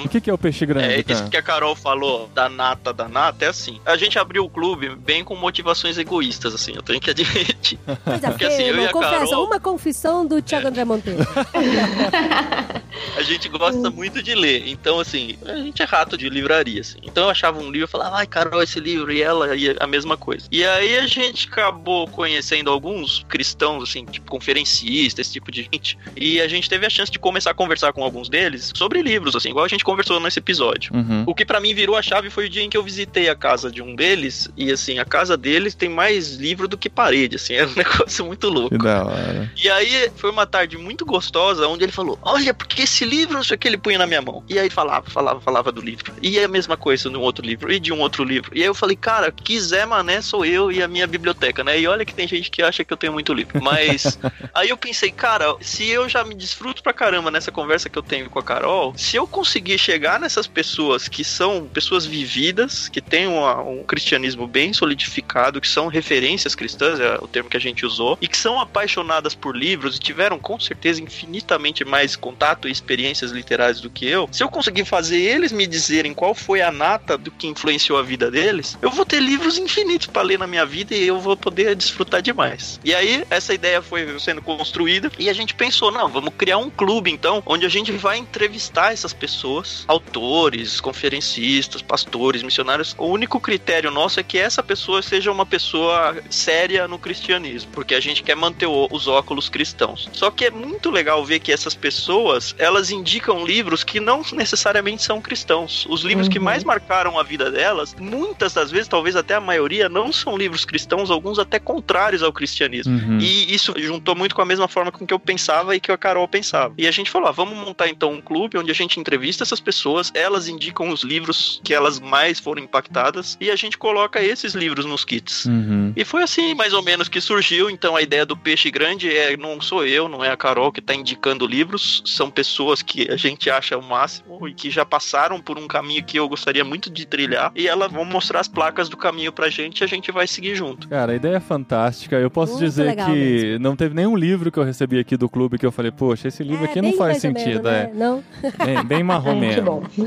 É, 0.00 0.04
O 0.04 0.08
que, 0.08 0.20
que 0.20 0.30
é 0.30 0.32
o 0.34 0.38
peixe 0.38 0.64
grande, 0.66 0.86
É, 0.94 1.04
isso 1.06 1.28
que 1.30 1.36
a 1.36 1.42
Carol 1.42 1.74
falou 1.74 2.28
da 2.34 2.48
nata 2.48 2.92
da 2.92 3.08
nata 3.08 3.44
é 3.44 3.48
assim. 3.48 3.80
A 3.84 3.96
gente 3.96 4.18
abriu 4.18 4.44
o 4.44 4.50
clube 4.50 4.90
bem 4.96 5.24
com 5.24 5.34
motivações 5.34 5.98
egoístas, 5.98 6.54
assim, 6.54 6.72
eu 6.74 6.82
tenho 6.82 7.00
que 7.00 7.10
admitir. 7.10 7.78
Coisa 8.04 8.28
Porque 8.28 8.44
assim, 8.44 8.62
eu 8.64 8.82
e 8.84 8.88
Confessa, 8.88 9.18
Carol- 9.26 9.44
uma 9.46 9.60
confissão 9.60 10.26
do 10.26 10.40
Thiago 10.42 10.68
André 10.68 10.84
Monteiro. 10.84 11.24
A 13.16 13.22
gente 13.22 13.48
gosta 13.48 13.90
muito 13.90 14.22
de 14.22 14.34
ler, 14.34 14.64
então 14.66 15.00
assim, 15.00 15.36
a 15.44 15.56
gente 15.56 15.82
é 15.82 15.84
rato 15.84 16.16
de 16.16 16.28
livraria, 16.28 16.80
assim. 16.80 16.98
Então 17.02 17.24
eu 17.24 17.30
achava 17.30 17.58
um 17.58 17.70
livro 17.70 17.86
e 17.86 17.90
falava, 17.90 18.16
ai 18.16 18.26
Carol, 18.26 18.62
esse 18.62 18.80
livro, 18.80 19.12
e 19.12 19.22
ela, 19.22 19.54
e 19.54 19.74
a 19.78 19.86
mesma 19.86 20.16
coisa. 20.16 20.46
E 20.50 20.64
aí 20.64 20.98
a 20.98 21.06
gente 21.06 21.48
acabou 21.48 22.08
conhecendo 22.08 22.70
alguns 22.70 23.24
cristãos, 23.28 23.82
assim, 23.90 24.04
tipo 24.04 24.30
conferencistas, 24.30 25.26
esse 25.26 25.34
tipo 25.34 25.50
de 25.50 25.62
gente, 25.62 25.98
e 26.16 26.40
a 26.40 26.48
gente 26.48 26.68
teve 26.68 26.86
a 26.86 26.90
chance 26.90 27.10
de 27.10 27.18
começar 27.18 27.50
a 27.50 27.54
conversar 27.54 27.92
com 27.92 28.02
alguns 28.02 28.28
deles 28.28 28.72
sobre 28.74 29.02
livros, 29.02 29.36
assim, 29.36 29.50
igual 29.50 29.64
a 29.64 29.68
gente 29.68 29.84
conversou 29.84 30.18
nesse 30.20 30.38
episódio. 30.38 30.94
Uhum. 30.94 31.24
O 31.26 31.34
que 31.34 31.44
pra 31.44 31.60
mim 31.60 31.74
virou 31.74 31.96
a 31.96 32.02
chave 32.02 32.30
foi 32.30 32.46
o 32.46 32.50
dia 32.50 32.62
em 32.62 32.70
que 32.70 32.76
eu 32.76 32.82
visitei 32.82 33.28
a 33.28 33.34
casa 33.34 33.70
de 33.70 33.82
um 33.82 33.94
deles, 33.94 34.48
e 34.56 34.70
assim, 34.72 34.98
a 34.98 35.04
casa 35.04 35.36
deles 35.36 35.74
tem 35.74 35.88
mais 35.88 36.34
livro 36.34 36.66
do 36.66 36.76
que 36.76 36.88
parede, 36.88 37.36
assim, 37.36 37.54
é 37.54 37.66
um 37.66 37.74
negócio 37.74 38.24
muito 38.24 38.48
louco. 38.48 38.70
Que 38.70 38.84
da 38.84 39.04
hora. 39.04 39.52
E 39.62 39.68
aí 39.68 40.10
foi 40.16 40.30
uma 40.30 40.46
tarde 40.46 40.76
muito 40.76 41.04
gostosa, 41.04 41.66
onde 41.66 41.84
ele 41.84 41.92
falou: 41.92 42.18
Olha, 42.22 42.52
porque 42.52 42.83
esse 42.84 43.04
livro, 43.04 43.34
não 43.34 43.44
sei 43.44 43.56
o 43.56 43.58
que, 43.58 43.68
ele 43.68 43.76
punha 43.76 43.98
na 43.98 44.06
minha 44.06 44.22
mão. 44.22 44.44
E 44.48 44.58
aí 44.58 44.70
falava, 44.70 45.10
falava, 45.10 45.40
falava 45.40 45.72
do 45.72 45.80
livro. 45.80 46.14
E 46.22 46.38
a 46.38 46.48
mesma 46.48 46.76
coisa 46.76 47.10
de 47.10 47.16
um 47.16 47.20
outro 47.20 47.44
livro, 47.44 47.72
e 47.72 47.80
de 47.80 47.92
um 47.92 48.00
outro 48.00 48.22
livro. 48.24 48.50
E 48.54 48.60
aí 48.60 48.66
eu 48.66 48.74
falei, 48.74 48.96
cara, 48.96 49.32
quiser 49.32 49.86
mané, 49.86 50.20
sou 50.20 50.44
eu 50.44 50.70
e 50.70 50.82
a 50.82 50.88
minha 50.88 51.06
biblioteca, 51.06 51.64
né? 51.64 51.78
E 51.78 51.86
olha 51.86 52.04
que 52.04 52.14
tem 52.14 52.28
gente 52.28 52.50
que 52.50 52.62
acha 52.62 52.84
que 52.84 52.92
eu 52.92 52.96
tenho 52.96 53.12
muito 53.12 53.32
livro. 53.32 53.62
Mas 53.62 54.18
aí 54.54 54.68
eu 54.68 54.76
pensei, 54.76 55.10
cara, 55.10 55.54
se 55.60 55.88
eu 55.88 56.08
já 56.08 56.22
me 56.24 56.34
desfruto 56.34 56.82
pra 56.82 56.92
caramba 56.92 57.30
nessa 57.30 57.50
conversa 57.50 57.88
que 57.88 57.98
eu 57.98 58.02
tenho 58.02 58.30
com 58.30 58.38
a 58.38 58.42
Carol, 58.42 58.94
se 58.96 59.16
eu 59.16 59.26
conseguir 59.26 59.78
chegar 59.78 60.20
nessas 60.20 60.46
pessoas 60.46 61.08
que 61.08 61.24
são 61.24 61.66
pessoas 61.72 62.06
vividas, 62.06 62.88
que 62.88 63.00
têm 63.00 63.26
uma- 63.26 63.60
um 63.62 63.82
cristianismo 63.84 64.46
bem 64.46 64.72
solidificado, 64.72 65.60
que 65.60 65.68
são 65.68 65.88
referências 65.88 66.54
cristãs, 66.54 67.00
é 67.00 67.18
o 67.20 67.26
termo 67.26 67.48
que 67.48 67.56
a 67.56 67.60
gente 67.60 67.84
usou, 67.86 68.18
e 68.20 68.28
que 68.28 68.36
são 68.36 68.60
apaixonadas 68.60 69.34
por 69.34 69.56
livros 69.56 69.96
e 69.96 70.00
tiveram 70.00 70.38
com 70.38 70.58
certeza 70.60 71.02
infinitamente 71.02 71.84
mais 71.84 72.14
contato 72.16 72.68
e 72.68 72.73
experiências 72.74 73.30
literárias 73.30 73.80
do 73.80 73.90
que 73.90 74.06
eu, 74.06 74.28
se 74.30 74.42
eu 74.42 74.48
conseguir 74.48 74.84
fazer 74.84 75.18
eles 75.18 75.52
me 75.52 75.66
dizerem 75.66 76.12
qual 76.12 76.34
foi 76.34 76.60
a 76.60 76.70
nata 76.70 77.16
do 77.16 77.30
que 77.30 77.46
influenciou 77.46 77.98
a 77.98 78.02
vida 78.02 78.30
deles, 78.30 78.76
eu 78.82 78.90
vou 78.90 79.04
ter 79.04 79.20
livros 79.20 79.58
infinitos 79.58 80.06
pra 80.06 80.22
ler 80.22 80.38
na 80.38 80.46
minha 80.46 80.66
vida 80.66 80.94
e 80.94 81.06
eu 81.06 81.18
vou 81.20 81.36
poder 81.36 81.74
desfrutar 81.74 82.20
demais. 82.20 82.80
E 82.84 82.94
aí, 82.94 83.24
essa 83.30 83.54
ideia 83.54 83.80
foi 83.80 84.18
sendo 84.18 84.42
construída 84.42 85.10
e 85.18 85.28
a 85.28 85.32
gente 85.32 85.54
pensou, 85.54 85.90
não, 85.90 86.08
vamos 86.08 86.34
criar 86.36 86.58
um 86.58 86.70
clube 86.70 87.10
então, 87.10 87.42
onde 87.46 87.64
a 87.64 87.68
gente 87.68 87.92
vai 87.92 88.18
entrevistar 88.18 88.92
essas 88.92 89.12
pessoas, 89.12 89.84
autores, 89.86 90.80
conferencistas, 90.80 91.82
pastores, 91.82 92.42
missionários. 92.42 92.94
O 92.98 93.06
único 93.06 93.40
critério 93.40 93.90
nosso 93.90 94.20
é 94.20 94.22
que 94.22 94.38
essa 94.38 94.62
pessoa 94.62 95.02
seja 95.02 95.30
uma 95.30 95.46
pessoa 95.46 96.16
séria 96.30 96.88
no 96.88 96.98
cristianismo, 96.98 97.70
porque 97.72 97.94
a 97.94 98.00
gente 98.00 98.22
quer 98.22 98.34
manter 98.34 98.66
os 98.66 99.06
óculos 99.06 99.48
cristãos. 99.48 100.08
Só 100.12 100.30
que 100.30 100.46
é 100.46 100.50
muito 100.50 100.90
legal 100.90 101.24
ver 101.24 101.40
que 101.40 101.52
essas 101.52 101.74
pessoas, 101.74 102.54
elas 102.64 102.90
indicam 102.90 103.44
livros 103.44 103.84
que 103.84 104.00
não 104.00 104.22
necessariamente 104.32 105.02
são 105.02 105.20
cristãos. 105.20 105.86
Os 105.88 106.02
livros 106.02 106.28
que 106.28 106.38
Uhum. 106.38 106.44
mais 106.44 106.64
marcaram 106.64 107.18
a 107.18 107.22
vida 107.22 107.50
delas, 107.50 107.94
muitas 108.00 108.54
das 108.54 108.70
vezes, 108.70 108.88
talvez 108.88 109.14
até 109.16 109.34
a 109.34 109.40
maioria, 109.40 109.88
não 109.88 110.10
são 110.12 110.36
livros 110.36 110.64
cristãos, 110.64 111.10
alguns 111.10 111.38
até 111.38 111.58
contrários 111.58 112.22
ao 112.22 112.32
cristianismo. 112.32 112.96
Uhum. 112.96 113.18
E 113.20 113.54
isso 113.54 113.74
juntou 113.76 114.14
muito 114.14 114.34
com 114.34 114.40
a 114.40 114.46
mesma 114.46 114.66
forma 114.66 114.90
com 114.90 115.06
que 115.06 115.12
eu 115.12 115.18
pensava 115.18 115.76
e 115.76 115.80
que 115.80 115.92
a 115.92 115.98
Carol 115.98 116.26
pensava. 116.26 116.72
E 116.78 116.86
a 116.86 116.90
gente 116.90 117.10
falou: 117.10 117.28
ah, 117.28 117.32
vamos 117.32 117.56
montar 117.58 117.88
então 117.88 118.12
um 118.12 118.20
clube 118.20 118.56
onde 118.56 118.70
a 118.70 118.74
gente 118.74 118.98
entrevista 118.98 119.42
essas 119.42 119.60
pessoas, 119.60 120.10
elas 120.14 120.48
indicam 120.48 120.88
os 120.88 121.02
livros 121.02 121.60
que 121.62 121.74
elas 121.74 122.00
mais 122.00 122.40
foram 122.40 122.62
impactadas 122.62 123.36
e 123.40 123.50
a 123.50 123.56
gente 123.56 123.76
coloca 123.76 124.22
esses 124.22 124.54
livros 124.54 124.86
nos 124.86 125.04
kits. 125.04 125.44
Uhum. 125.44 125.92
E 125.94 126.04
foi 126.04 126.22
assim, 126.22 126.54
mais 126.54 126.72
ou 126.72 126.82
menos, 126.82 127.08
que 127.08 127.20
surgiu. 127.20 127.68
Então, 127.68 127.94
a 127.94 128.00
ideia 128.02 128.24
do 128.24 128.36
peixe 128.36 128.70
grande 128.70 129.14
é 129.14 129.36
não 129.36 129.60
sou 129.60 129.84
eu, 129.84 130.08
não 130.08 130.24
é 130.24 130.30
a 130.30 130.36
Carol 130.36 130.72
que 130.72 130.80
está 130.80 130.94
indicando 130.94 131.46
livros, 131.46 132.02
são 132.06 132.30
pessoas 132.30 132.53
que 132.84 133.10
a 133.10 133.16
gente 133.16 133.48
acha 133.50 133.76
o 133.76 133.82
máximo 133.82 134.46
e 134.48 134.54
que 134.54 134.70
já 134.70 134.84
passaram 134.84 135.40
por 135.40 135.58
um 135.58 135.66
caminho 135.66 136.04
que 136.04 136.18
eu 136.18 136.28
gostaria 136.28 136.64
muito 136.64 136.90
de 136.90 137.06
trilhar. 137.06 137.52
E 137.54 137.66
elas 137.66 137.90
vão 137.90 138.04
mostrar 138.04 138.40
as 138.40 138.48
placas 138.48 138.88
do 138.88 138.96
caminho 138.96 139.32
pra 139.32 139.48
gente 139.48 139.80
e 139.80 139.84
a 139.84 139.86
gente 139.86 140.10
vai 140.12 140.26
seguir 140.26 140.54
junto. 140.54 140.88
Cara, 140.88 141.12
a 141.12 141.16
ideia 141.16 141.36
é 141.36 141.40
fantástica. 141.40 142.16
Eu 142.16 142.30
posso 142.30 142.52
Muito 142.52 142.64
dizer 142.64 142.94
que 142.96 143.10
mesmo. 143.10 143.58
não 143.60 143.74
teve 143.76 143.94
nenhum 143.94 144.16
livro 144.16 144.50
que 144.52 144.58
eu 144.58 144.64
recebi 144.64 144.98
aqui 144.98 145.16
do 145.16 145.28
clube 145.28 145.58
que 145.58 145.66
eu 145.66 145.72
falei, 145.72 145.90
poxa, 145.90 146.28
esse 146.28 146.42
livro 146.42 146.64
É, 146.64 146.68
aqui 146.68 146.80
não 146.82 146.92
faz 146.92 147.22
mais 147.22 147.24
ou 147.24 147.30
menos, 147.30 147.42
sentido. 147.42 147.62
né? 147.70 147.90
Não? 147.94 148.24
É 148.42 148.64
bem, 148.64 148.84
bem 148.84 149.02
marrom 149.04 149.36
É, 149.36 149.40
mesmo. 149.40 149.62
bom. 149.64 149.82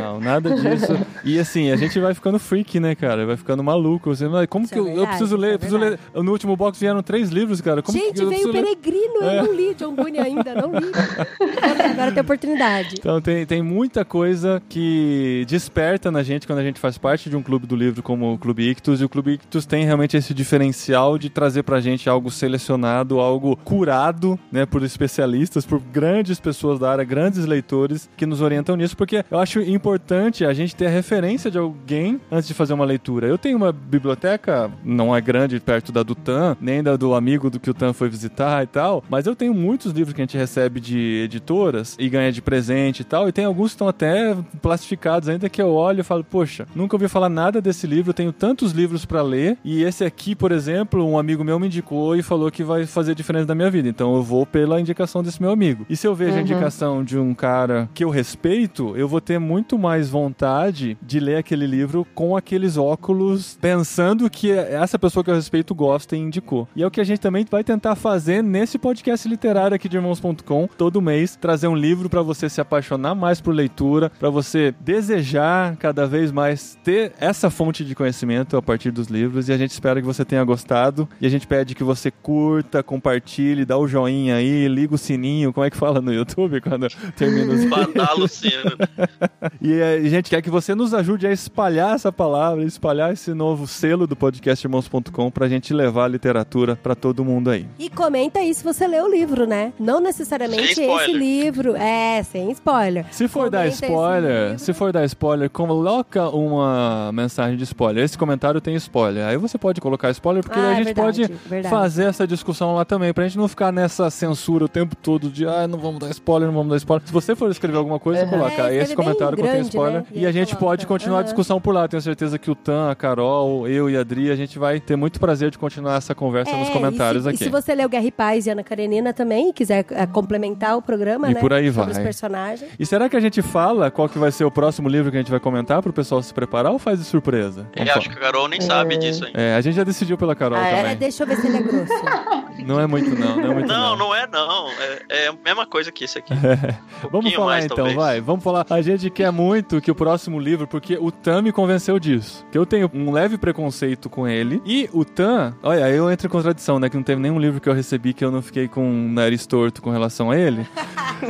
Não, 0.00 0.20
nada 0.20 0.54
disso. 0.54 0.92
E 1.24 1.38
assim, 1.38 1.70
a 1.70 1.76
gente 1.76 1.98
vai 1.98 2.14
ficando 2.14 2.38
freak, 2.38 2.78
né, 2.80 2.94
cara? 2.94 3.26
Vai 3.26 3.36
ficando 3.36 3.62
maluco. 3.62 4.10
Como 4.48 4.64
Isso 4.64 4.72
que 4.72 4.78
é 4.78 4.82
eu, 4.82 4.86
eu 4.86 4.94
verdade, 4.94 5.08
preciso 5.16 5.36
ler? 5.36 5.50
é 5.50 5.54
eu 5.54 5.58
preciso 5.58 5.78
ler. 5.78 5.88
verdade. 5.90 6.24
No 6.24 6.32
último 6.32 6.56
box 6.56 6.78
vieram 6.78 7.02
três 7.02 7.30
livros, 7.30 7.60
cara. 7.60 7.82
Como 7.82 7.96
Gente, 7.98 8.14
que 8.14 8.22
eu 8.22 8.28
veio 8.28 8.48
o? 8.48 8.52
Peregrino, 8.52 9.22
É. 9.22 9.38
eu 9.40 9.44
não 9.44 9.52
li 9.54 9.74
John 9.74 9.94
Bunyan 9.94 10.22
ainda, 10.22 10.54
não 10.54 10.72
li. 10.72 10.86
Agora 11.92 12.12
tem 12.12 12.20
oportunidade. 12.20 12.96
Então 12.98 13.20
tem, 13.20 13.46
tem 13.46 13.62
muita 13.62 14.04
coisa 14.04 14.62
que 14.68 15.44
desperta 15.48 16.10
na 16.10 16.22
gente 16.22 16.46
quando 16.46 16.58
a 16.58 16.64
gente 16.64 16.80
faz 16.80 16.98
parte 16.98 17.30
de 17.30 17.36
um 17.36 17.42
clube 17.42 17.66
do 17.66 17.76
livro 17.76 18.02
como 18.02 18.32
o 18.32 18.38
Clube 18.38 18.68
Ictus. 18.70 19.00
E 19.00 19.04
o 19.04 19.08
Clube 19.08 19.32
Ictus 19.32 19.66
tem 19.66 19.84
realmente 19.84 20.16
esse 20.16 20.34
diferencial 20.34 21.18
de 21.18 21.30
trazer 21.30 21.62
pra 21.62 21.80
gente 21.80 22.08
algo 22.08 22.30
selecionado, 22.30 23.20
algo 23.20 23.56
curado, 23.56 24.38
né, 24.50 24.66
por 24.66 24.82
especialistas, 24.82 25.64
por 25.64 25.80
grandes 25.80 26.40
pessoas 26.40 26.78
da 26.78 26.90
área, 26.90 27.04
grandes 27.04 27.44
leitores 27.44 28.08
que 28.16 28.26
nos 28.26 28.40
orientam 28.40 28.76
nisso, 28.76 28.96
porque 28.96 29.24
eu 29.30 29.38
acho 29.38 29.60
importante 29.60 30.44
a 30.44 30.52
gente 30.52 30.74
ter 30.74 30.86
a 30.86 30.90
referência 30.90 31.50
de 31.50 31.58
alguém 31.58 32.20
antes 32.30 32.48
de 32.48 32.54
fazer 32.54 32.74
uma 32.74 32.84
leitura. 32.84 33.26
Eu 33.26 33.38
tenho 33.38 33.56
uma 33.56 33.72
biblioteca, 33.72 34.70
não 34.84 35.14
é 35.14 35.20
grande 35.20 35.60
perto 35.60 35.92
da 35.92 36.02
do 36.02 36.14
Tan, 36.14 36.56
nem 36.60 36.82
da 36.82 36.96
do 36.96 37.14
amigo 37.14 37.50
do 37.50 37.60
que 37.60 37.70
o 37.70 37.74
Tan 37.74 37.92
foi 37.92 38.08
visitar 38.08 38.62
e 38.62 38.66
tal, 38.66 39.04
mas 39.08 39.26
eu 39.26 39.36
tenho 39.36 39.54
muitos 39.54 39.92
livros 39.92 40.14
que 40.14 40.20
a 40.20 40.24
gente 40.24 40.36
recebe 40.36 40.80
de 40.80 41.28
editoras 41.68 41.96
e 41.98 42.08
ganha 42.08 42.32
de 42.32 42.40
presente 42.42 43.00
e 43.00 43.04
tal, 43.04 43.28
e 43.28 43.32
tem 43.32 43.44
alguns 43.44 43.70
que 43.70 43.74
estão 43.74 43.88
até 43.88 44.36
plastificados 44.62 45.28
ainda 45.28 45.48
que 45.48 45.60
eu 45.60 45.70
olho 45.72 46.00
e 46.00 46.04
falo, 46.04 46.24
poxa, 46.24 46.66
nunca 46.74 46.96
ouvi 46.96 47.08
falar 47.08 47.28
nada 47.28 47.60
desse 47.60 47.86
livro, 47.86 48.10
eu 48.10 48.14
tenho 48.14 48.32
tantos 48.32 48.72
livros 48.72 49.04
pra 49.04 49.22
ler, 49.22 49.58
e 49.64 49.82
esse 49.82 50.04
aqui, 50.04 50.34
por 50.34 50.52
exemplo, 50.52 51.04
um 51.06 51.18
amigo 51.18 51.44
meu 51.44 51.58
me 51.58 51.66
indicou 51.66 52.16
e 52.16 52.22
falou 52.22 52.50
que 52.50 52.62
vai 52.64 52.86
fazer 52.86 53.14
diferença 53.14 53.46
na 53.46 53.54
minha 53.54 53.70
vida, 53.70 53.88
então 53.88 54.14
eu 54.16 54.22
vou 54.22 54.46
pela 54.46 54.80
indicação 54.80 55.22
desse 55.22 55.40
meu 55.40 55.50
amigo. 55.50 55.84
E 55.88 55.96
se 55.96 56.06
eu 56.06 56.14
vejo 56.14 56.32
a 56.32 56.34
Uhum. 56.38 56.40
indicação 56.42 57.02
de 57.04 57.18
um 57.18 57.34
cara 57.34 57.88
que 57.94 58.04
eu 58.04 58.10
respeito, 58.10 58.96
eu 58.96 59.08
vou 59.08 59.20
ter 59.20 59.38
muito 59.38 59.78
mais 59.78 60.08
vontade 60.08 60.96
de 61.02 61.18
ler 61.18 61.36
aquele 61.36 61.66
livro 61.66 62.06
com 62.14 62.36
aqueles 62.36 62.76
óculos, 62.76 63.58
pensando 63.60 64.30
que 64.30 64.50
essa 64.52 64.98
pessoa 64.98 65.24
que 65.24 65.30
eu 65.30 65.34
respeito 65.34 65.74
gosta 65.74 66.14
e 66.16 66.18
indicou. 66.20 66.68
E 66.76 66.82
é 66.82 66.86
o 66.86 66.90
que 66.90 67.00
a 67.00 67.04
gente 67.04 67.18
também 67.20 67.44
vai 67.50 67.64
tentar 67.64 67.94
fazer 67.96 68.42
nesse 68.42 68.78
podcast 68.78 69.28
literário 69.28 69.74
aqui 69.74 69.88
de 69.88 69.96
irmãos.com, 69.96 70.68
todo 70.76 71.00
mês, 71.02 71.36
trazer 71.58 71.66
um 71.66 71.74
livro 71.74 72.08
pra 72.08 72.22
você 72.22 72.48
se 72.48 72.60
apaixonar 72.60 73.16
mais 73.16 73.40
por 73.40 73.52
leitura, 73.52 74.12
pra 74.16 74.30
você 74.30 74.72
desejar 74.78 75.76
cada 75.76 76.06
vez 76.06 76.30
mais 76.30 76.78
ter 76.84 77.12
essa 77.18 77.50
fonte 77.50 77.84
de 77.84 77.96
conhecimento 77.96 78.56
a 78.56 78.62
partir 78.62 78.92
dos 78.92 79.08
livros. 79.08 79.48
E 79.48 79.52
a 79.52 79.56
gente 79.56 79.72
espera 79.72 80.00
que 80.00 80.06
você 80.06 80.24
tenha 80.24 80.44
gostado. 80.44 81.08
E 81.20 81.26
a 81.26 81.28
gente 81.28 81.48
pede 81.48 81.74
que 81.74 81.82
você 81.82 82.12
curta, 82.12 82.80
compartilhe, 82.80 83.64
dá 83.64 83.76
o 83.76 83.88
joinha 83.88 84.36
aí, 84.36 84.68
liga 84.68 84.94
o 84.94 84.98
sininho. 84.98 85.52
Como 85.52 85.66
é 85.66 85.70
que 85.70 85.76
fala 85.76 86.00
no 86.00 86.14
YouTube 86.14 86.60
quando 86.60 86.86
termina 87.16 87.52
os 87.52 87.64
e 89.60 89.82
a 89.82 90.08
gente 90.08 90.30
quer 90.30 90.40
que 90.40 90.50
você 90.50 90.74
nos 90.74 90.94
ajude 90.94 91.26
a 91.26 91.32
espalhar 91.32 91.96
essa 91.96 92.12
palavra, 92.12 92.62
espalhar 92.64 93.12
esse 93.12 93.34
novo 93.34 93.66
selo 93.66 94.06
do 94.06 94.14
podcast 94.14 94.64
irmãos.com 94.64 95.30
pra 95.30 95.48
gente 95.48 95.74
levar 95.74 96.04
a 96.04 96.08
literatura 96.08 96.76
pra 96.76 96.94
todo 96.94 97.24
mundo 97.24 97.50
aí. 97.50 97.66
E 97.78 97.90
comenta 97.90 98.38
aí 98.38 98.54
se 98.54 98.62
você 98.62 98.86
leu 98.86 99.06
o 99.06 99.10
livro, 99.10 99.44
né? 99.44 99.72
Não 99.78 100.00
necessariamente 100.00 100.80
esse 100.80 101.12
livro. 101.12 101.47
É, 101.76 102.22
sem 102.22 102.50
spoiler. 102.52 103.04
Se 103.10 103.26
for 103.28 103.50
dar 103.50 103.64
Comenta 103.64 103.86
spoiler, 103.86 104.42
livro. 104.50 104.58
se 104.58 104.72
for 104.72 104.92
dar 104.92 105.04
spoiler, 105.04 105.50
coloca 105.50 106.28
uma 106.28 107.10
mensagem 107.12 107.56
de 107.56 107.64
spoiler. 107.64 108.04
Esse 108.04 108.16
comentário 108.18 108.60
tem 108.60 108.74
spoiler. 108.76 109.26
Aí 109.26 109.36
você 109.36 109.58
pode 109.58 109.80
colocar 109.80 110.10
spoiler, 110.10 110.42
porque 110.42 110.58
Ah, 110.58 110.62
daí 110.62 110.70
a 110.70 110.72
é 110.72 110.76
gente 110.76 110.84
verdade, 110.86 111.20
pode 111.28 111.40
verdade. 111.48 111.74
fazer 111.74 112.04
essa 112.04 112.26
discussão 112.26 112.74
lá 112.74 112.84
também, 112.84 113.12
pra 113.12 113.24
gente 113.24 113.38
não 113.38 113.48
ficar 113.48 113.72
nessa 113.72 114.10
censura 114.10 114.64
o 114.64 114.68
tempo 114.68 114.94
todo 114.96 115.30
de 115.30 115.46
ah, 115.46 115.66
não 115.68 115.78
vamos 115.78 115.98
dar 116.00 116.10
spoiler, 116.10 116.48
não 116.48 116.54
vamos 116.54 116.70
dar 116.70 116.76
spoiler. 116.76 117.06
Se 117.06 117.12
você 117.12 117.34
for 117.36 117.50
escrever 117.50 117.76
alguma 117.78 117.98
coisa, 117.98 118.24
Uhum. 118.24 118.30
coloca 118.30 118.70
É, 118.72 118.76
esse 118.82 118.94
comentário 118.94 119.36
contém 119.36 119.52
grande, 119.52 119.68
spoiler 119.68 120.00
né? 120.00 120.06
e, 120.12 120.20
E 120.22 120.26
a 120.26 120.32
gente 120.32 120.48
coloca. 120.56 120.66
pode 120.66 120.86
continuar 120.86 121.16
a 121.16 121.20
Aham. 121.20 121.24
discussão 121.24 121.60
por 121.60 121.74
lá. 121.74 121.86
Tenho 121.88 122.00
certeza 122.02 122.38
que 122.38 122.50
o 122.50 122.54
Tan, 122.54 122.90
a 122.90 122.94
Carol, 122.94 123.66
eu 123.68 123.88
e 123.88 123.96
a 123.96 124.00
Adri, 124.00 124.30
a 124.30 124.36
gente 124.36 124.58
vai 124.58 124.80
ter 124.80 124.96
muito 124.96 125.18
prazer 125.20 125.50
de 125.50 125.58
continuar 125.58 125.96
essa 125.96 126.14
conversa 126.14 126.56
nos 126.56 126.68
É, 126.68 126.72
comentários 126.72 127.22
e 127.22 127.24
se, 127.24 127.28
aqui. 127.30 127.42
E 127.42 127.46
se 127.46 127.50
você 127.50 127.74
leu 127.74 127.88
Guerra 127.88 128.04
e 128.06 128.10
Paz 128.10 128.46
e 128.46 128.50
Ana 128.50 128.62
Karenina 128.64 129.12
também, 129.12 129.50
e 129.50 129.52
quiser 129.52 129.84
eh, 129.90 130.06
complementar 130.06 130.76
o 130.76 130.82
programa, 130.82 131.30
E 131.30 131.34
né? 131.38 131.40
por 131.42 131.52
aí 131.52 131.72
sobre 131.72 131.92
vai. 131.92 131.92
os 131.92 131.98
personagens. 131.98 132.70
E 132.78 132.86
será 132.86 133.08
que 133.08 133.16
a 133.16 133.20
gente 133.20 133.40
fala 133.42 133.90
qual 133.90 134.08
que 134.08 134.18
vai 134.18 134.30
ser 134.30 134.44
o 134.44 134.50
próximo 134.50 134.88
livro 134.88 135.10
que 135.10 135.16
a 135.16 135.20
gente 135.20 135.30
vai 135.30 135.40
comentar 135.40 135.82
pro 135.82 135.92
pessoal 135.92 136.22
se 136.22 136.32
preparar 136.32 136.72
ou 136.72 136.78
faz 136.78 136.98
de 136.98 137.04
surpresa? 137.04 137.66
Eu 137.74 137.84
Vamos 137.84 137.96
acho 137.96 138.10
que 138.10 138.16
a 138.16 138.20
Carol 138.20 138.48
nem 138.48 138.60
sabe 138.60 138.96
disso 138.96 139.24
ainda. 139.24 139.40
É, 139.40 139.54
a 139.54 139.60
gente 139.60 139.74
já 139.76 139.84
decidiu 139.84 140.16
pela 140.18 140.34
Carol 140.34 140.58
Ah, 140.58 140.66
é? 140.68 140.72
É, 140.72 140.82
também. 140.82 140.96
deixa 140.96 141.22
eu 141.22 141.26
ver 141.26 141.36
se 141.36 141.46
ele 141.46 141.56
é 141.58 141.62
grosso. 141.62 141.92
Não 142.66 142.80
é 142.80 142.88
muito 142.88 143.10
não, 143.16 143.36
não 143.36 143.44
é 143.52 143.54
muito 143.54 143.68
não. 143.68 143.90
Não, 143.90 143.96
não 143.96 144.14
é 144.14 144.26
não. 144.26 144.68
É, 145.08 145.26
é 145.26 145.28
a 145.28 145.32
mesma 145.44 145.64
coisa 145.64 145.92
que 145.92 146.04
esse 146.04 146.18
aqui. 146.18 146.34
Um 147.04 147.08
Vamos 147.08 147.32
falar 147.32 147.46
mais, 147.46 147.64
então, 147.64 147.76
talvez. 147.76 147.96
vai. 147.96 148.20
Vamos 148.20 148.42
falar. 148.42 148.66
A 148.68 148.82
gente 148.82 149.08
quer 149.10 149.30
muito 149.30 149.80
que 149.80 149.88
o 149.92 149.94
próximo 149.94 150.40
livro, 150.40 150.66
porque 150.66 150.96
o 151.00 151.12
Tan 151.12 151.40
me 151.42 151.52
convenceu 151.52 152.00
disso. 152.00 152.44
Que 152.50 152.58
eu 152.58 152.66
tenho 152.66 152.90
um 152.92 153.12
leve 153.12 153.38
preconceito 153.38 154.10
com 154.10 154.26
ele. 154.26 154.60
E 154.66 154.90
o 154.92 155.04
Tan, 155.04 155.54
olha, 155.62 155.84
aí 155.84 155.94
eu 155.96 156.10
entro 156.10 156.26
em 156.26 156.30
contradição, 156.30 156.80
né? 156.80 156.88
Que 156.90 156.96
não 156.96 157.04
teve 157.04 157.20
nenhum 157.22 157.38
livro 157.38 157.60
que 157.60 157.68
eu 157.68 157.72
recebi 157.72 158.12
que 158.12 158.24
eu 158.24 158.30
não 158.32 158.42
fiquei 158.42 158.66
com 158.66 158.84
um 158.84 159.12
nariz 159.12 159.46
torto 159.46 159.80
com 159.80 159.90
relação 159.90 160.28
a 160.32 160.36
ele. 160.36 160.66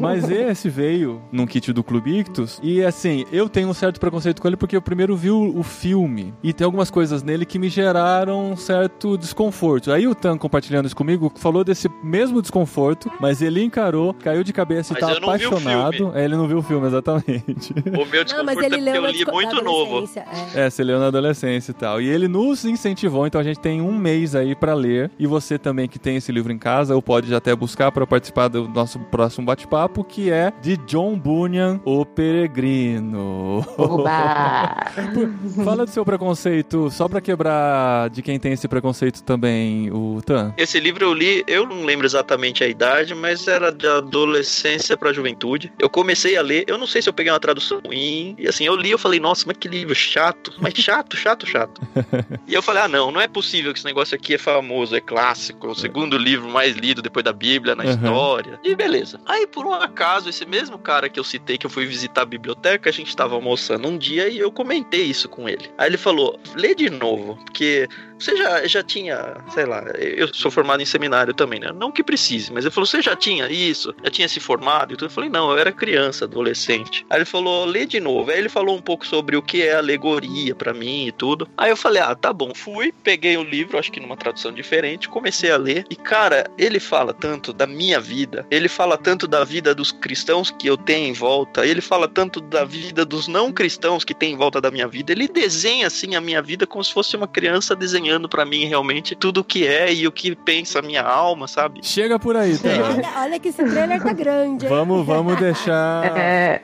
Mas 0.00 0.30
esse 0.30 0.68
veio 0.68 1.20
num 1.30 1.46
kit 1.46 1.72
do 1.72 1.82
Clube 1.82 2.18
Ictus. 2.18 2.58
E 2.62 2.82
assim, 2.82 3.24
eu 3.32 3.48
tenho 3.48 3.68
um 3.68 3.74
certo 3.74 3.98
preconceito 4.00 4.40
com 4.40 4.48
ele 4.48 4.56
porque 4.56 4.76
eu 4.76 4.82
primeiro 4.82 5.16
vi 5.16 5.30
o, 5.30 5.58
o 5.58 5.62
filme. 5.62 6.34
E 6.42 6.52
tem 6.52 6.64
algumas 6.64 6.90
coisas 6.90 7.22
nele 7.22 7.44
que 7.46 7.58
me 7.58 7.68
geraram 7.68 8.52
um 8.52 8.56
certo 8.56 9.16
desconforto. 9.16 9.92
Aí 9.92 10.06
o 10.06 10.14
Tan, 10.14 10.36
compartilhando 10.38 10.86
isso 10.86 10.96
comigo, 10.96 11.32
falou 11.36 11.64
desse 11.64 11.88
mesmo 12.02 12.40
desconforto 12.40 13.10
mas 13.20 13.40
ele 13.42 13.62
encarou, 13.62 14.14
caiu 14.14 14.42
de 14.42 14.52
cabeça 14.52 14.92
e 14.92 15.00
Mas 15.00 15.14
tá 15.14 15.20
não 15.20 15.28
apaixonado. 15.28 15.92
filme. 15.96 16.12
É, 16.18 16.24
ele 16.24 16.36
não 16.36 16.46
viu 16.48 16.58
o 16.58 16.62
filme, 16.62 16.86
exatamente. 16.86 17.72
O 17.86 18.04
meu 18.06 18.20
Não, 18.20 18.24
desconforto 18.24 18.44
mas 18.46 18.58
é 18.58 18.66
ele 18.66 18.76
porque 18.76 18.90
leu 18.90 19.04
eu 19.04 19.10
li 19.10 19.24
muito 19.30 19.62
novo. 19.64 20.08
é. 20.54 20.66
É, 20.66 20.70
você 20.70 20.82
leu 20.84 20.98
na 20.98 21.06
adolescência 21.06 21.70
e 21.70 21.74
tal. 21.74 22.00
E 22.00 22.08
ele 22.08 22.28
nos 22.28 22.64
incentivou, 22.64 23.26
então 23.26 23.40
a 23.40 23.44
gente 23.44 23.60
tem 23.60 23.80
um 23.80 23.96
mês 23.96 24.34
aí 24.34 24.54
pra 24.54 24.74
ler. 24.74 25.10
E 25.18 25.26
você 25.26 25.58
também 25.58 25.88
que 25.88 25.98
tem 25.98 26.16
esse 26.16 26.32
livro 26.32 26.52
em 26.52 26.58
casa, 26.58 26.94
ou 26.94 27.02
pode 27.02 27.28
já 27.28 27.36
até 27.38 27.54
buscar 27.54 27.92
pra 27.92 28.06
participar 28.06 28.48
do 28.48 28.68
nosso 28.68 28.98
próximo 29.12 29.44
bate-papo, 29.46 30.02
que 30.02 30.30
é 30.30 30.50
de 30.62 30.78
John 30.78 31.18
Bunyan, 31.18 31.78
O 31.84 32.04
Peregrino. 32.06 33.62
Oba! 33.76 34.74
Fala 35.62 35.84
do 35.84 35.90
seu 35.90 36.02
preconceito, 36.02 36.90
só 36.90 37.06
pra 37.08 37.20
quebrar 37.20 38.08
de 38.08 38.22
quem 38.22 38.40
tem 38.40 38.52
esse 38.54 38.66
preconceito 38.66 39.22
também, 39.22 39.90
o 39.92 40.20
Tan. 40.24 40.54
Esse 40.56 40.80
livro 40.80 41.04
eu 41.04 41.12
li, 41.12 41.44
eu 41.46 41.66
não 41.66 41.84
lembro 41.84 42.06
exatamente 42.06 42.64
a 42.64 42.66
idade, 42.68 43.14
mas 43.14 43.46
era 43.46 43.70
de 43.70 43.86
adolescência 43.86 44.96
pra 44.96 45.12
juventude. 45.12 45.70
Eu 45.78 45.90
comecei 45.90 46.36
a 46.38 46.42
ler, 46.42 46.64
eu 46.66 46.78
não 46.78 46.86
sei 46.86 47.02
se 47.02 47.08
eu 47.08 47.12
peguei 47.12 47.30
uma 47.30 47.38
tradução 47.40 47.80
ruim, 47.84 48.34
e 48.38 48.48
assim, 48.48 48.64
eu 48.64 48.74
li, 48.74 48.90
eu 48.90 48.98
falei, 48.98 49.20
nossa, 49.20 49.44
mas 49.46 49.58
que 49.58 49.68
livro 49.68 49.94
chato, 49.94 50.54
mas 50.58 50.72
chato, 50.74 51.18
chato, 51.18 51.46
chato. 51.46 51.82
e 52.48 52.54
eu 52.54 52.62
falei, 52.62 52.84
ah, 52.84 52.88
não, 52.88 53.10
não 53.12 53.20
é 53.20 53.28
possível 53.28 53.74
que 53.74 53.78
esse 53.78 53.86
negócio 53.86 54.14
aqui 54.14 54.34
é 54.34 54.38
famoso, 54.38 54.96
é 54.96 55.00
clássico, 55.02 55.66
é 55.66 55.70
o 55.70 55.74
segundo 55.74 56.16
livro 56.16 56.48
mais 56.48 56.74
lido 56.76 57.02
depois 57.02 57.22
da 57.22 57.32
Bíblia 57.32 57.74
na 57.74 57.82
Uhum. 57.84 57.90
história. 57.90 58.60
E 58.64 58.74
beleza. 58.74 59.01
Aí, 59.26 59.46
por 59.46 59.66
um 59.66 59.72
acaso, 59.72 60.28
esse 60.28 60.44
mesmo 60.46 60.78
cara 60.78 61.08
que 61.08 61.18
eu 61.18 61.24
citei, 61.24 61.58
que 61.58 61.66
eu 61.66 61.70
fui 61.70 61.86
visitar 61.86 62.22
a 62.22 62.26
biblioteca, 62.26 62.88
a 62.88 62.92
gente 62.92 63.14
tava 63.14 63.34
almoçando 63.34 63.88
um 63.88 63.98
dia 63.98 64.28
e 64.28 64.38
eu 64.38 64.50
comentei 64.50 65.02
isso 65.02 65.28
com 65.28 65.48
ele. 65.48 65.70
Aí 65.76 65.88
ele 65.88 65.96
falou, 65.96 66.38
lê 66.54 66.74
de 66.74 66.88
novo, 66.90 67.36
porque 67.44 67.88
você 68.22 68.36
já, 68.36 68.66
já 68.66 68.82
tinha, 68.82 69.36
sei 69.52 69.66
lá, 69.66 69.82
eu 69.98 70.32
sou 70.32 70.50
formado 70.50 70.80
em 70.82 70.86
seminário 70.86 71.34
também, 71.34 71.58
né? 71.58 71.72
Não 71.72 71.90
que 71.90 72.02
precise, 72.02 72.52
mas 72.52 72.64
ele 72.64 72.72
falou, 72.72 72.86
você 72.86 73.02
já 73.02 73.16
tinha 73.16 73.50
isso? 73.50 73.94
Já 74.04 74.10
tinha 74.10 74.28
se 74.28 74.38
formado? 74.38 74.92
E 74.92 74.96
tudo? 74.96 75.08
Eu 75.08 75.14
falei, 75.14 75.28
não, 75.28 75.50
eu 75.50 75.58
era 75.58 75.72
criança, 75.72 76.24
adolescente. 76.24 77.04
Aí 77.10 77.18
ele 77.18 77.24
falou, 77.24 77.64
lê 77.64 77.84
de 77.84 77.98
novo. 77.98 78.30
Aí 78.30 78.38
ele 78.38 78.48
falou 78.48 78.76
um 78.76 78.80
pouco 78.80 79.06
sobre 79.06 79.36
o 79.36 79.42
que 79.42 79.62
é 79.62 79.74
alegoria 79.74 80.54
pra 80.54 80.72
mim 80.72 81.06
e 81.06 81.12
tudo. 81.12 81.48
Aí 81.56 81.70
eu 81.70 81.76
falei, 81.76 82.00
ah, 82.00 82.14
tá 82.14 82.32
bom. 82.32 82.52
Fui, 82.54 82.92
peguei 83.02 83.36
o 83.36 83.42
livro, 83.42 83.78
acho 83.78 83.90
que 83.90 84.00
numa 84.00 84.16
tradução 84.16 84.52
diferente, 84.52 85.08
comecei 85.08 85.50
a 85.50 85.56
ler. 85.56 85.84
E, 85.90 85.96
cara, 85.96 86.48
ele 86.56 86.78
fala 86.78 87.12
tanto 87.12 87.52
da 87.52 87.66
minha 87.66 88.00
vida, 88.00 88.46
ele 88.50 88.68
fala 88.68 88.96
tanto 88.96 89.26
da 89.26 89.44
vida 89.44 89.74
dos 89.74 89.90
cristãos 89.90 90.50
que 90.50 90.68
eu 90.68 90.76
tenho 90.76 91.08
em 91.08 91.12
volta, 91.12 91.66
ele 91.66 91.80
fala 91.80 92.06
tanto 92.06 92.40
da 92.40 92.64
vida 92.64 93.04
dos 93.04 93.26
não 93.26 93.52
cristãos 93.52 94.04
que 94.04 94.14
tem 94.14 94.32
em 94.32 94.36
volta 94.36 94.60
da 94.60 94.70
minha 94.70 94.86
vida. 94.86 95.12
Ele 95.12 95.26
desenha, 95.26 95.86
assim, 95.86 96.14
a 96.14 96.20
minha 96.20 96.40
vida 96.40 96.66
como 96.66 96.84
se 96.84 96.92
fosse 96.92 97.16
uma 97.16 97.26
criança 97.26 97.74
desenhando 97.74 98.11
pra 98.28 98.44
mim 98.44 98.64
realmente 98.66 99.14
tudo 99.14 99.40
o 99.40 99.44
que 99.44 99.66
é 99.66 99.92
e 99.92 100.06
o 100.06 100.12
que 100.12 100.34
pensa 100.36 100.78
a 100.78 100.82
minha 100.82 101.02
alma, 101.02 101.46
sabe? 101.48 101.80
Chega 101.82 102.18
por 102.18 102.36
aí, 102.36 102.56
Tan. 102.58 102.68
Olha, 102.82 103.08
olha 103.22 103.38
que 103.40 103.48
esse 103.48 103.62
trailer 103.64 104.02
tá 104.02 104.12
grande? 104.12 104.66
Vamos, 104.66 105.04
vamos 105.06 105.36
deixar 105.38 106.02
É, 106.16 106.62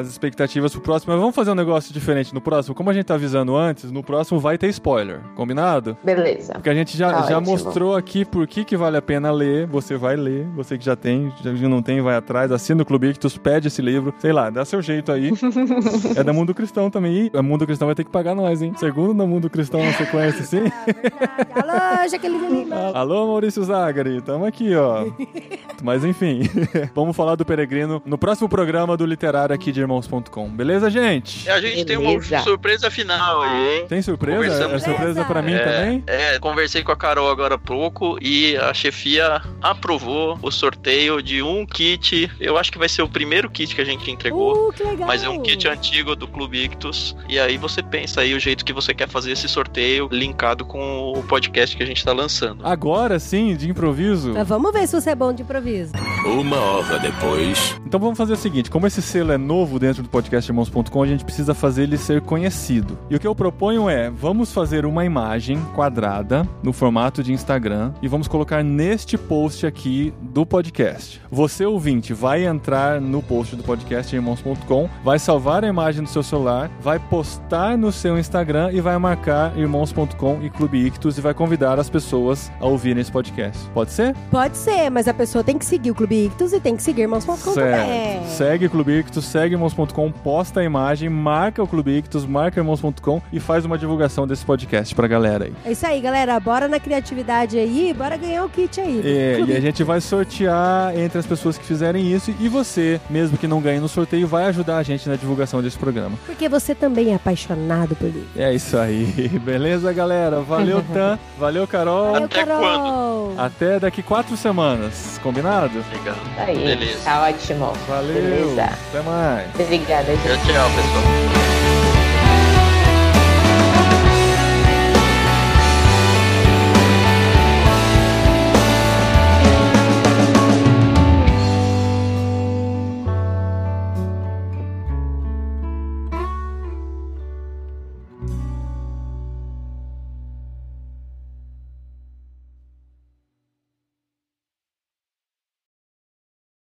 as 0.00 0.08
expectativas 0.08 0.72
pro 0.72 0.80
próximo. 0.80 1.12
Mas 1.12 1.20
vamos 1.20 1.34
fazer 1.34 1.50
um 1.50 1.54
negócio 1.54 1.92
diferente 1.92 2.34
no 2.34 2.40
próximo. 2.40 2.74
Como 2.74 2.90
a 2.90 2.92
gente 2.92 3.06
tá 3.06 3.14
avisando 3.14 3.56
antes, 3.56 3.90
no 3.90 4.02
próximo 4.02 4.38
vai 4.40 4.58
ter 4.58 4.68
spoiler. 4.68 5.20
Combinado? 5.34 5.96
beleza. 6.02 6.54
Porque 6.54 6.70
a 6.70 6.74
gente 6.74 6.96
já, 6.96 7.10
Tá 7.12 7.22
já 7.22 7.38
ótimo. 7.38 7.52
mostrou 7.52 7.96
aqui 7.96 8.24
por 8.24 8.46
que, 8.46 8.64
que 8.64 8.76
vale 8.76 8.96
a 8.96 9.02
pena 9.02 9.30
ler. 9.30 9.66
Você 9.66 9.96
vai 9.96 10.16
ler. 10.16 10.46
Você 10.56 10.76
que 10.78 10.84
já 10.84 10.96
tem, 10.96 11.32
já 11.42 11.68
não 11.68 11.82
tem, 11.82 12.00
vai 12.00 12.16
atrás. 12.16 12.50
Assina 12.52 12.82
o 12.82 12.86
Clube 12.86 13.08
Ictus, 13.08 13.36
pede 13.38 13.68
esse 13.68 13.80
livro. 13.82 14.14
Sei 14.18 14.32
lá, 14.32 14.50
dá 14.50 14.64
seu 14.64 14.80
jeito 14.82 15.10
aí. 15.12 15.30
é 16.16 16.22
da 16.24 16.32
Mundo 16.32 16.54
Cristão 16.54 16.90
também. 16.90 17.30
E 17.32 17.36
a 17.36 17.42
Mundo 17.42 17.66
Cristão 17.66 17.86
vai 17.86 17.94
ter 17.94 18.04
que 18.04 18.10
pagar 18.10 18.34
nós, 18.34 18.62
hein? 18.62 18.72
Segundo 18.76 19.14
da 19.14 19.26
Mundo 19.26 19.48
Cristão 19.50 19.82
na 19.82 19.92
sequência, 19.92 20.42
sim. 20.44 20.64
Verdade. 20.86 21.48
Alô, 21.54 22.08
Jaqueline 22.08 22.48
Lima. 22.48 22.92
Alô, 22.94 23.26
Maurício 23.26 23.62
Zagari, 23.64 24.20
tamo 24.20 24.44
aqui, 24.44 24.74
ó. 24.74 25.06
Mas 25.82 26.04
enfim, 26.04 26.42
vamos 26.94 27.16
falar 27.16 27.36
do 27.36 27.44
Peregrino 27.44 28.02
no 28.04 28.18
próximo 28.18 28.48
programa 28.48 28.96
do 28.96 29.06
Literário 29.06 29.54
aqui 29.54 29.70
de 29.70 29.80
Irmãos.com. 29.80 30.48
Beleza, 30.48 30.90
gente? 30.90 31.46
E 31.46 31.50
a 31.50 31.60
gente 31.60 31.84
tem 31.84 31.98
Beleza. 31.98 32.36
uma 32.36 32.42
surpresa 32.42 32.90
final 32.90 33.42
aí, 33.42 33.78
hein? 33.78 33.86
Tem 33.88 34.02
surpresa? 34.02 34.64
É 34.64 34.78
surpresa 34.78 35.24
pra 35.24 35.40
mim 35.42 35.52
É, 35.54 35.58
também? 35.58 36.04
É, 36.06 36.38
conversei 36.38 36.82
com 36.82 36.90
a 36.92 36.96
Carol 36.96 37.30
agora 37.30 37.54
há 37.54 37.58
pouco 37.58 38.18
e 38.20 38.56
a 38.56 38.74
chefia 38.74 39.40
aprovou 39.62 40.38
o 40.42 40.50
sorteio 40.50 41.22
de 41.22 41.42
um 41.42 41.64
kit. 41.64 42.30
Eu 42.40 42.56
acho 42.56 42.72
que 42.72 42.78
vai 42.78 42.88
ser 42.88 43.02
o 43.02 43.08
primeiro 43.08 43.48
kit 43.50 43.74
que 43.74 43.80
a 43.80 43.84
gente 43.84 44.10
entregou. 44.10 44.68
Uh, 44.68 44.72
que 44.72 44.82
legal. 44.82 45.06
Mas 45.06 45.22
é 45.22 45.28
um 45.28 45.40
kit 45.42 45.68
antigo 45.68 46.16
do 46.16 46.26
Clube 46.26 46.64
Ictus. 46.64 47.16
E 47.28 47.38
aí 47.38 47.56
você 47.56 47.82
pensa 47.82 48.20
aí 48.22 48.34
o 48.34 48.40
jeito 48.40 48.64
que 48.64 48.72
você 48.72 48.92
quer 48.92 49.08
fazer 49.08 49.32
esse 49.32 49.48
sorteio 49.48 50.08
linkado 50.10 50.64
com 50.68 51.12
o 51.16 51.22
podcast 51.22 51.76
que 51.76 51.82
a 51.82 51.86
gente 51.86 52.04
tá 52.04 52.12
lançando. 52.12 52.64
Agora 52.64 53.18
sim, 53.18 53.56
de 53.56 53.68
improviso. 53.68 54.34
Mas 54.34 54.46
vamos 54.46 54.72
ver 54.72 54.86
se 54.86 55.00
você 55.00 55.10
é 55.10 55.14
bom 55.14 55.32
de 55.32 55.42
improviso. 55.42 55.92
Uma 56.26 56.56
hora 56.56 56.98
depois. 56.98 57.74
Então 57.84 57.98
vamos 57.98 58.18
fazer 58.18 58.34
o 58.34 58.36
seguinte: 58.36 58.70
como 58.70 58.86
esse 58.86 59.00
selo 59.00 59.32
é 59.32 59.38
novo 59.38 59.78
dentro 59.78 60.02
do 60.02 60.08
podcast 60.08 60.50
Irmãos.com, 60.50 61.02
a 61.02 61.06
gente 61.06 61.24
precisa 61.24 61.54
fazer 61.54 61.84
ele 61.84 61.96
ser 61.96 62.20
conhecido. 62.20 62.98
E 63.08 63.16
o 63.16 63.20
que 63.20 63.26
eu 63.26 63.34
proponho 63.34 63.88
é: 63.88 64.10
vamos 64.10 64.52
fazer 64.52 64.84
uma 64.84 65.04
imagem 65.04 65.58
quadrada 65.74 66.46
no 66.62 66.72
formato 66.72 67.22
de 67.22 67.32
Instagram 67.32 67.92
e 68.02 68.08
vamos 68.08 68.28
colocar 68.28 68.62
neste 68.62 69.16
post 69.16 69.66
aqui 69.66 70.12
do 70.20 70.44
podcast. 70.44 71.20
Você, 71.30 71.64
ouvinte, 71.64 72.12
vai 72.12 72.44
entrar 72.44 73.00
no 73.00 73.22
post 73.22 73.56
do 73.56 73.62
podcast 73.62 74.14
Irmãos.com, 74.14 74.88
vai 75.02 75.18
salvar 75.18 75.64
a 75.64 75.68
imagem 75.68 76.02
do 76.02 76.08
seu 76.08 76.22
celular, 76.22 76.70
vai 76.80 76.98
postar 76.98 77.78
no 77.78 77.90
seu 77.90 78.18
Instagram 78.18 78.70
e 78.72 78.80
vai 78.80 78.98
marcar 78.98 79.56
Irmãos.com 79.58 80.40
e 80.42 80.50
Clube 80.58 80.86
Ictus 80.86 81.16
e 81.16 81.20
vai 81.20 81.32
convidar 81.32 81.78
as 81.78 81.88
pessoas 81.88 82.50
a 82.60 82.66
ouvirem 82.66 83.00
esse 83.00 83.12
podcast. 83.12 83.56
Pode 83.72 83.92
ser? 83.92 84.12
Pode 84.28 84.56
ser, 84.56 84.90
mas 84.90 85.06
a 85.06 85.14
pessoa 85.14 85.44
tem 85.44 85.56
que 85.56 85.64
seguir 85.64 85.92
o 85.92 85.94
Clube 85.94 86.26
Ictus 86.26 86.52
e 86.52 86.58
tem 86.58 86.76
que 86.76 86.82
seguir 86.82 87.02
irmãos.com 87.02 87.54
também. 87.54 88.26
Segue 88.26 88.68
Clube 88.68 88.98
Ictus, 88.98 89.24
segue 89.24 89.54
irmãos.com, 89.54 90.10
posta 90.10 90.58
a 90.58 90.64
imagem, 90.64 91.08
marca 91.08 91.62
o 91.62 91.66
Clube 91.66 91.96
Ictus, 91.98 92.26
marca 92.26 92.58
irmãos.com 92.58 93.22
e 93.32 93.38
faz 93.38 93.64
uma 93.64 93.78
divulgação 93.78 94.26
desse 94.26 94.44
podcast 94.44 94.94
pra 94.96 95.06
galera 95.06 95.44
aí. 95.44 95.52
É 95.64 95.70
isso 95.70 95.86
aí, 95.86 96.00
galera. 96.00 96.40
Bora 96.40 96.66
na 96.66 96.80
criatividade 96.80 97.56
aí, 97.56 97.94
bora 97.96 98.16
ganhar 98.16 98.44
o 98.44 98.48
kit 98.48 98.80
aí. 98.80 99.00
É, 99.04 99.36
Clube 99.36 99.52
e 99.52 99.56
a 99.56 99.60
gente 99.60 99.84
vai 99.84 100.00
sortear 100.00 100.98
entre 100.98 101.20
as 101.20 101.26
pessoas 101.26 101.56
que 101.56 101.64
fizerem 101.64 102.12
isso 102.12 102.34
e 102.40 102.48
você, 102.48 103.00
mesmo 103.08 103.38
que 103.38 103.46
não 103.46 103.60
ganhe 103.60 103.78
no 103.78 103.88
sorteio, 103.88 104.26
vai 104.26 104.46
ajudar 104.46 104.78
a 104.78 104.82
gente 104.82 105.08
na 105.08 105.14
divulgação 105.14 105.62
desse 105.62 105.78
programa. 105.78 106.18
Porque 106.26 106.48
você 106.48 106.74
também 106.74 107.12
é 107.12 107.14
apaixonado 107.14 107.94
por 107.94 108.06
livro. 108.06 108.26
É 108.36 108.52
isso 108.52 108.76
aí. 108.76 109.06
Beleza, 109.44 109.92
galera? 109.92 110.40
Valeu, 110.48 110.82
Tan. 110.92 111.18
Valeu, 111.38 111.66
Carol. 111.68 112.12
Valeu, 112.12 112.24
Até 112.24 112.44
Carol. 112.44 113.34
Até 113.38 113.78
daqui 113.80 114.02
quatro 114.02 114.36
semanas. 114.36 115.20
Combinado? 115.22 115.84
Legal. 115.92 116.16
Aí, 116.38 116.56
Beleza. 116.58 116.98
tá 117.04 117.22
ótimo. 117.22 117.72
Valeu. 117.86 118.14
Beleza. 118.14 118.64
Até 118.64 119.02
mais. 119.02 119.48
Obrigada, 119.54 120.04
gente. 120.04 120.22
Tchau, 120.22 120.36
tchau, 120.36 120.70
pessoal. 120.70 121.87